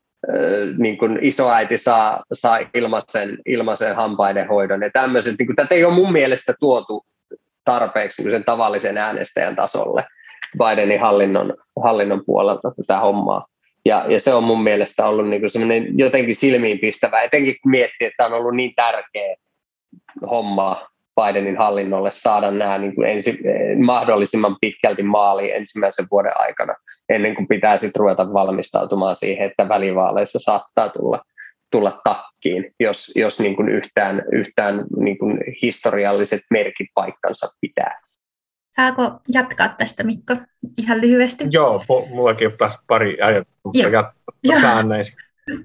niin 0.78 0.98
kuin 0.98 1.18
isoäiti 1.22 1.78
saa, 1.78 2.22
saa 2.32 2.58
ilmaisen, 2.74 3.38
ilmaisen 3.46 3.96
hampaiden 3.96 4.48
hoidon 4.48 4.82
ja 4.82 4.90
tämmöiset. 4.92 5.34
Niin 5.38 5.46
kuin, 5.46 5.56
tätä 5.56 5.74
ei 5.74 5.84
ole 5.84 5.94
mun 5.94 6.12
mielestä 6.12 6.54
tuotu 6.60 7.06
tarpeeksi 7.64 8.22
niin 8.22 8.32
sen 8.32 8.44
tavallisen 8.44 8.98
äänestäjän 8.98 9.56
tasolle 9.56 10.04
Bidenin 10.58 11.00
hallinnon, 11.00 11.54
hallinnon 11.82 12.22
puolelta 12.26 12.72
tätä 12.76 12.98
hommaa. 13.00 13.46
Ja, 13.84 14.04
ja 14.08 14.20
se 14.20 14.34
on 14.34 14.44
mun 14.44 14.62
mielestä 14.62 15.06
ollut 15.06 15.28
niin 15.28 15.50
semmoinen 15.50 15.98
jotenkin 15.98 16.34
silmiinpistävä, 16.34 17.22
etenkin 17.22 17.54
kun 17.62 17.70
miettii, 17.70 18.06
että 18.06 18.26
on 18.26 18.32
ollut 18.32 18.54
niin 18.54 18.74
tärkeä 18.74 19.36
homma 20.30 20.88
Bidenin 21.20 21.56
hallinnolle 21.56 22.10
saada 22.10 22.50
nämä 22.50 22.78
niin 22.78 22.94
kuin 22.94 23.08
ensi, 23.08 23.38
mahdollisimman 23.84 24.56
pitkälti 24.60 25.02
maaliin 25.02 25.54
ensimmäisen 25.54 26.06
vuoden 26.10 26.32
aikana, 26.34 26.74
ennen 27.08 27.34
kuin 27.34 27.48
pitää 27.48 27.76
sitten 27.76 28.00
ruveta 28.00 28.32
valmistautumaan 28.32 29.16
siihen, 29.16 29.46
että 29.46 29.68
välivaaleissa 29.68 30.38
saattaa 30.38 30.88
tulla, 30.88 31.22
tulla 31.70 32.00
takkiin, 32.04 32.74
jos, 32.80 33.12
jos 33.16 33.40
niin 33.40 33.56
kuin 33.56 33.68
yhtään, 33.68 34.22
yhtään 34.32 34.84
niin 34.96 35.18
kuin 35.18 35.38
historialliset 35.62 36.40
merkit 36.50 36.88
paikkansa 36.94 37.48
pitää. 37.60 38.00
Saako 38.76 39.20
jatkaa 39.28 39.68
tästä, 39.68 40.04
Mikko, 40.04 40.36
ihan 40.78 41.00
lyhyesti? 41.00 41.44
Joo, 41.50 41.80
mullakin 42.08 42.46
on 42.46 42.58
taas 42.58 42.78
pari 42.86 43.22
ajatusta, 43.22 43.60
mutta 43.64 43.78
jatkaa 43.78 44.60
säännöisin. 44.60 45.14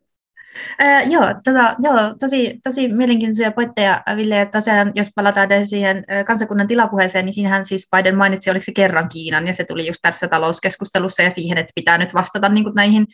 Äh, 0.82 1.12
joo, 1.12 1.24
tota, 1.44 1.76
joo, 1.80 2.16
tosi, 2.20 2.60
tosi 2.64 2.88
mielenkiintoisia 2.88 3.52
pointteja, 3.52 4.04
Ville. 4.16 4.36
Ja 4.36 4.46
tosiaan, 4.46 4.92
jos 4.96 5.10
palataan 5.16 5.68
siihen 5.68 6.06
kansakunnan 6.28 6.68
tilapuheeseen, 6.68 7.26
niin 7.26 7.34
siinähän 7.34 7.66
siis 7.66 7.88
Biden 7.96 8.18
mainitsi, 8.18 8.50
oliko 8.50 8.64
se 8.64 8.72
kerran 8.72 9.10
Kiinan, 9.10 9.48
ja 9.48 9.54
se 9.54 9.64
tuli 9.64 9.88
just 9.88 10.00
tässä 10.02 10.28
talouskeskustelussa 10.28 11.22
ja 11.22 11.30
siihen, 11.30 11.58
että 11.58 11.72
pitää 11.76 11.98
nyt 11.98 12.14
vastata 12.14 12.50
niin 12.50 12.64
kuin 12.64 12.74
näihin 12.76 13.08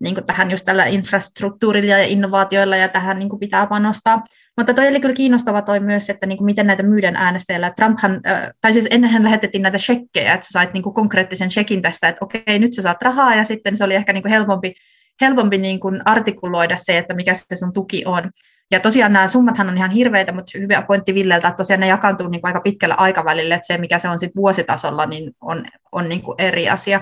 niin 0.00 0.14
kuin 0.14 0.26
tähän 0.26 0.50
just 0.50 0.64
tällä 0.64 0.84
infrastruktuurilla 0.84 1.92
ja 1.92 2.04
innovaatioilla 2.04 2.76
ja 2.76 2.88
tähän 2.88 3.18
niin 3.18 3.28
kuin 3.28 3.40
pitää 3.40 3.66
panostaa. 3.66 4.22
Mutta 4.58 4.74
toi 4.74 4.88
oli 4.88 5.00
kyllä 5.00 5.14
kiinnostava 5.14 5.62
toi 5.62 5.80
myös, 5.80 6.10
että 6.10 6.26
niin 6.26 6.38
kuin 6.38 6.44
miten 6.44 6.66
näitä 6.66 6.82
myydään 6.82 7.16
äänestäjillä. 7.16 7.72
Trumphan, 7.76 8.20
tai 8.60 8.72
siis 8.72 8.86
ennenhän 8.90 9.24
lähetettiin 9.24 9.62
näitä 9.62 9.78
shekkejä, 9.78 10.34
että 10.34 10.46
sä 10.46 10.50
sait 10.50 10.72
niin 10.72 10.82
kuin 10.82 10.94
konkreettisen 10.94 11.50
shekin 11.50 11.82
tässä, 11.82 12.08
että 12.08 12.24
okei, 12.24 12.58
nyt 12.58 12.72
sä 12.72 12.82
saat 12.82 13.02
rahaa, 13.02 13.34
ja 13.34 13.44
sitten 13.44 13.76
se 13.76 13.84
oli 13.84 13.94
ehkä 13.94 14.12
niin 14.12 14.22
kuin 14.22 14.32
helpompi, 14.32 14.74
helpompi 15.20 15.58
niin 15.58 15.80
kuin 15.80 16.00
artikuloida 16.04 16.76
se, 16.76 16.98
että 16.98 17.14
mikä 17.14 17.34
se 17.34 17.56
sun 17.56 17.72
tuki 17.72 18.02
on. 18.06 18.30
Ja 18.70 18.80
tosiaan 18.80 19.12
nämä 19.12 19.28
summathan 19.28 19.68
on 19.68 19.76
ihan 19.76 19.90
hirveitä, 19.90 20.32
mutta 20.32 20.58
hyvä 20.58 20.82
pointti 20.82 21.14
Villeltä, 21.14 21.48
että 21.48 21.56
tosiaan 21.56 21.80
ne 21.80 21.86
jakaantuu 21.86 22.28
niin 22.28 22.40
kuin 22.40 22.48
aika 22.48 22.60
pitkällä 22.60 22.94
aikavälillä, 22.94 23.54
että 23.54 23.66
se 23.66 23.78
mikä 23.78 23.98
se 23.98 24.08
on 24.08 24.18
sitten 24.18 24.40
vuositasolla, 24.40 25.06
niin 25.06 25.32
on, 25.40 25.64
on 25.92 26.08
niin 26.08 26.22
kuin 26.22 26.34
eri 26.38 26.68
asia 26.68 27.00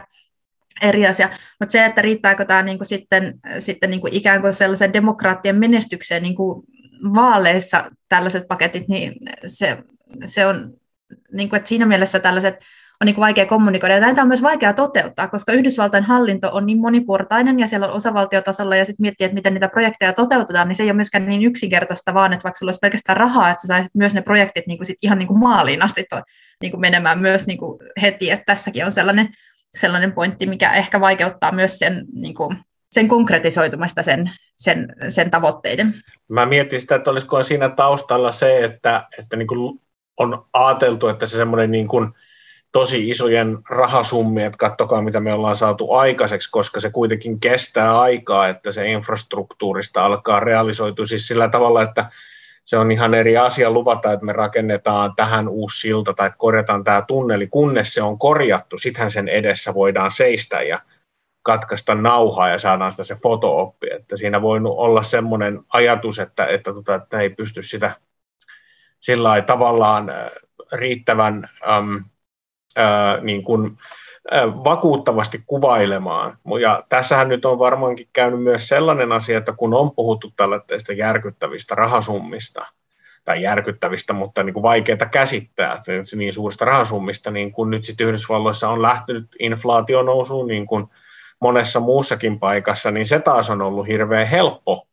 eri 0.83 1.07
asia. 1.07 1.29
Mutta 1.61 1.73
se, 1.73 1.85
että 1.85 2.03
riittääkö 2.03 2.45
tämä 2.45 2.63
niinku 2.63 2.85
sitten, 2.85 3.35
sitten 3.59 3.91
niinku 3.91 4.09
ikään 4.11 4.41
kuin 4.41 4.53
sellaisen 4.53 4.93
demokraattien 4.93 5.57
menestykseen 5.57 6.23
niinku 6.23 6.65
vaaleissa 7.15 7.91
tällaiset 8.09 8.49
paketit, 8.49 8.89
niin 8.89 9.15
se, 9.47 9.79
se 10.25 10.47
on, 10.47 10.73
niinku, 11.33 11.57
että 11.57 11.69
siinä 11.69 11.87
mielessä 11.87 12.19
tällaiset 12.19 12.55
on 13.01 13.07
niin 13.07 13.17
vaikea 13.17 13.47
kommunikoida. 13.47 13.95
Ja 13.95 14.01
näitä 14.01 14.23
on 14.23 14.29
myös 14.29 14.43
vaikea 14.43 14.73
toteuttaa, 14.73 15.29
koska 15.29 15.53
Yhdysvaltain 15.53 16.05
hallinto 16.05 16.51
on 16.53 16.67
niin 16.67 16.81
moniportainen 16.81 17.59
ja 17.59 17.67
siellä 17.67 17.89
on 17.89 17.93
osavaltiotasolla 17.93 18.77
ja 18.77 18.85
sitten 18.85 19.05
miettii, 19.05 19.25
että 19.25 19.35
miten 19.35 19.55
niitä 19.55 19.69
projekteja 19.69 20.13
toteutetaan, 20.13 20.69
niin 20.69 20.77
se 20.77 20.83
ei 20.83 20.89
ole 20.89 20.97
myöskään 20.97 21.27
niin 21.27 21.45
yksinkertaista, 21.45 22.15
vaan 22.15 22.33
että 22.33 22.45
vaikka 22.45 22.59
sulla 22.59 22.71
olisi 22.71 22.79
pelkästään 22.83 23.17
rahaa, 23.17 23.51
että 23.51 23.63
sä 23.63 23.67
saisit 23.67 23.95
myös 23.95 24.15
ne 24.15 24.23
projektit 24.23 24.67
niin 24.67 24.79
kuin 24.79 24.87
sit 24.87 24.97
ihan 25.03 25.19
niin 25.19 25.29
kuin 25.29 25.39
maaliin 25.39 25.83
asti 25.83 26.05
to, 26.11 26.23
niin 26.63 26.71
kuin 26.71 26.81
menemään 26.81 27.19
myös 27.19 27.47
niin 27.47 27.59
kuin 27.59 27.79
heti, 28.03 28.31
että 28.31 28.45
tässäkin 28.47 28.85
on 28.85 28.93
sellainen 28.93 29.29
sellainen 29.77 30.13
pointti, 30.13 30.47
mikä 30.47 30.73
ehkä 30.73 31.01
vaikeuttaa 31.01 31.53
myös 31.53 31.79
sen, 31.79 32.05
niin 32.13 32.35
kuin, 32.35 32.57
sen 32.91 33.09
konkretisoitumista 33.09 34.03
sen, 34.03 34.31
sen, 34.57 34.95
sen 35.09 35.31
tavoitteiden. 35.31 35.95
Mä 36.29 36.47
mietin 36.47 36.81
sitä, 36.81 36.95
että 36.95 37.11
olisiko 37.11 37.43
siinä 37.43 37.69
taustalla 37.69 38.33
se, 38.33 38.65
että, 38.65 39.09
että 39.19 39.37
niin 39.37 39.49
kuin 39.49 39.81
on 40.17 40.47
ajateltu, 40.53 41.09
että 41.09 41.27
se 41.27 41.37
semmoinen 41.37 41.71
niin 41.71 41.89
kuin 41.89 42.09
tosi 42.73 43.09
isojen 43.09 43.59
rahasummia, 43.71 44.47
että 44.47 44.59
katsokaa 44.59 45.03
mitä 45.03 45.21
me 45.21 45.33
ollaan 45.33 45.57
saatu 45.57 45.93
aikaiseksi, 45.93 46.51
koska 46.51 46.81
se 46.81 46.91
kuitenkin 46.91 47.41
kestää 47.41 48.01
aikaa, 48.01 48.49
että 48.49 48.73
se 48.73 48.87
infrastruktuurista 48.91 50.05
alkaa 50.05 50.41
realisoitua 50.41 51.07
siis 51.07 51.29
sillä 51.29 51.49
tavalla, 51.49 51.83
että 51.83 52.11
se 52.65 52.79
on 52.79 52.93
ihan 52.93 53.15
eri 53.15 53.37
asia 53.37 53.71
luvata, 53.71 54.13
että 54.13 54.27
me 54.27 54.33
rakennetaan 54.33 55.13
tähän 55.17 55.49
uusi 55.49 55.81
silta 55.81 56.15
tai 56.15 56.31
korjataan 56.39 56.85
tämä 56.85 57.03
tunneli, 57.09 57.47
kunnes 57.47 57.95
se 57.95 58.03
on 58.03 58.19
korjattu, 58.19 58.79
sittenhän 58.79 59.11
sen 59.11 59.29
edessä 59.29 59.75
voidaan 59.75 60.11
seistä 60.11 60.63
ja 60.63 60.81
katkaista 61.47 61.95
nauhaa 61.95 62.49
ja 62.49 62.59
saadaan 62.59 62.93
sitä 62.93 63.03
se 63.03 63.17
fotooppi. 63.23 63.87
Että 63.93 64.17
siinä 64.17 64.43
voi 64.43 64.61
olla 64.65 65.03
semmoinen 65.03 65.61
ajatus, 65.69 66.19
että, 66.19 66.47
että, 66.47 66.73
tota, 66.73 66.95
että 66.95 67.21
ei 67.21 67.31
pysty 67.31 67.63
sitä 67.63 67.95
sillä 69.01 69.43
tavallaan 69.43 70.13
riittävän 70.73 71.49
äm, 71.69 72.05
ää, 72.77 73.21
niin 73.21 73.45
kuin, 73.45 73.79
vakuuttavasti 74.65 75.43
kuvailemaan. 75.47 76.39
Ja 76.61 76.85
tässähän 76.89 77.29
nyt 77.29 77.45
on 77.45 77.59
varmaankin 77.59 78.09
käynyt 78.13 78.43
myös 78.43 78.69
sellainen 78.69 79.13
asia, 79.13 79.39
että 79.39 79.53
kun 79.53 79.75
on 79.75 79.91
puhuttu 79.91 80.33
tällaista 80.37 80.93
järkyttävistä 80.93 81.75
rahasummista, 81.75 82.67
tai 83.25 83.43
järkyttävistä, 83.43 84.13
mutta 84.13 84.43
niin 84.43 84.63
vaikeita 84.63 85.07
käsittää 85.07 85.83
niin 86.17 86.33
suurista 86.33 86.65
rahasummista, 86.65 87.31
niin 87.31 87.53
kun 87.53 87.71
nyt 87.71 87.85
sitten 87.85 88.07
Yhdysvalloissa 88.07 88.69
on 88.69 88.83
lähtenyt 88.83 89.27
inflaatio 89.39 90.03
nousuun, 90.03 90.47
niin 90.47 90.67
kuin 90.67 90.87
monessa 91.41 91.81
muussakin 91.81 92.41
paikassa, 92.41 92.91
niin 92.91 93.07
se 93.07 93.19
taas 93.19 93.51
on 93.51 93.63
ollut 93.63 93.87
hirveän 93.87 94.27
helppo 94.27 94.87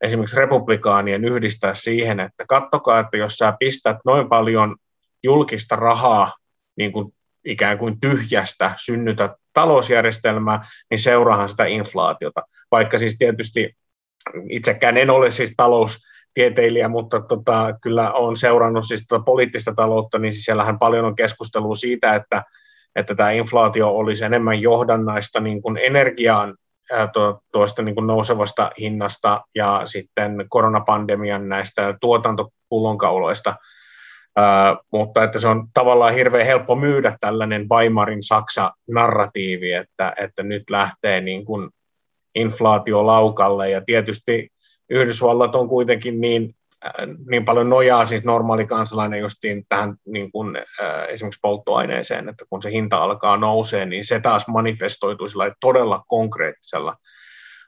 esimerkiksi 0.00 0.36
republikaanien 0.36 1.24
yhdistää 1.24 1.74
siihen, 1.74 2.20
että 2.20 2.44
kattokaa, 2.48 3.00
että 3.00 3.16
jos 3.16 3.36
sä 3.38 3.54
pistät 3.60 3.96
noin 4.04 4.28
paljon 4.28 4.76
julkista 5.22 5.76
rahaa 5.76 6.36
niin 6.76 6.92
kuin 6.92 7.14
ikään 7.44 7.78
kuin 7.78 8.00
tyhjästä 8.00 8.74
synnytä 8.76 9.36
talousjärjestelmää, 9.52 10.66
niin 10.90 10.98
seuraahan 10.98 11.48
sitä 11.48 11.64
inflaatiota. 11.64 12.42
Vaikka 12.70 12.98
siis 12.98 13.18
tietysti 13.18 13.76
itsekään 14.50 14.96
en 14.96 15.10
ole 15.10 15.30
siis 15.30 15.54
taloustieteilijä, 15.56 16.88
mutta 16.88 17.20
tota, 17.20 17.78
kyllä 17.82 18.12
olen 18.12 18.36
seurannut 18.36 18.86
siis 18.86 19.04
tota 19.08 19.24
poliittista 19.24 19.74
taloutta, 19.74 20.18
niin 20.18 20.32
siis 20.32 20.44
siellähän 20.44 20.78
paljon 20.78 21.04
on 21.04 21.16
keskustelua 21.16 21.74
siitä, 21.74 22.14
että, 22.14 22.42
että 22.96 23.14
tämä 23.14 23.30
inflaatio 23.30 23.88
olisi 23.88 24.24
enemmän 24.24 24.62
johdannaista 24.62 25.40
niin 25.40 25.62
kuin 25.62 25.76
energiaan 25.76 26.56
tuosta 27.52 27.82
niin 27.82 27.94
kuin 27.94 28.06
nousevasta 28.06 28.70
hinnasta 28.80 29.40
ja 29.54 29.82
sitten 29.84 30.44
koronapandemian 30.48 31.48
näistä 31.48 31.94
tuotantopullonkauloista– 32.00 33.54
mutta 34.92 35.24
että 35.24 35.38
se 35.38 35.48
on 35.48 35.66
tavallaan 35.74 36.14
hirveän 36.14 36.46
helppo 36.46 36.74
myydä 36.74 37.16
tällainen 37.20 37.66
Weimarin 37.70 38.22
Saksa-narratiivi, 38.22 39.72
että, 39.72 40.14
että 40.20 40.42
nyt 40.42 40.70
lähtee 40.70 41.20
niin 41.20 41.44
kuin 41.44 41.70
inflaatio 42.34 43.06
laukalle. 43.06 43.70
Ja 43.70 43.82
tietysti 43.86 44.48
Yhdysvallat 44.90 45.54
on 45.54 45.68
kuitenkin 45.68 46.20
niin, 46.20 46.54
niin 47.30 47.44
paljon 47.44 47.70
nojaa 47.70 48.04
siis 48.04 48.24
normaali 48.24 48.66
kansalainen 48.66 49.20
justiin 49.20 49.66
tähän 49.68 49.96
niin 50.06 50.32
kuin, 50.32 50.56
äh, 50.56 51.08
esimerkiksi 51.08 51.40
polttoaineeseen, 51.42 52.28
että 52.28 52.44
kun 52.50 52.62
se 52.62 52.70
hinta 52.70 52.96
alkaa 52.96 53.36
nousee, 53.36 53.86
niin 53.86 54.04
se 54.04 54.20
taas 54.20 54.48
manifestoituu 54.48 55.28
sillä 55.28 55.54
todella 55.60 56.04
konkreettisella, 56.08 56.96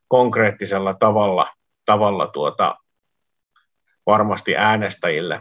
konkreettisella 0.08 0.94
tavalla, 0.94 1.46
tavalla 1.84 2.26
tuota, 2.26 2.76
varmasti 4.06 4.56
äänestäjille. 4.56 5.38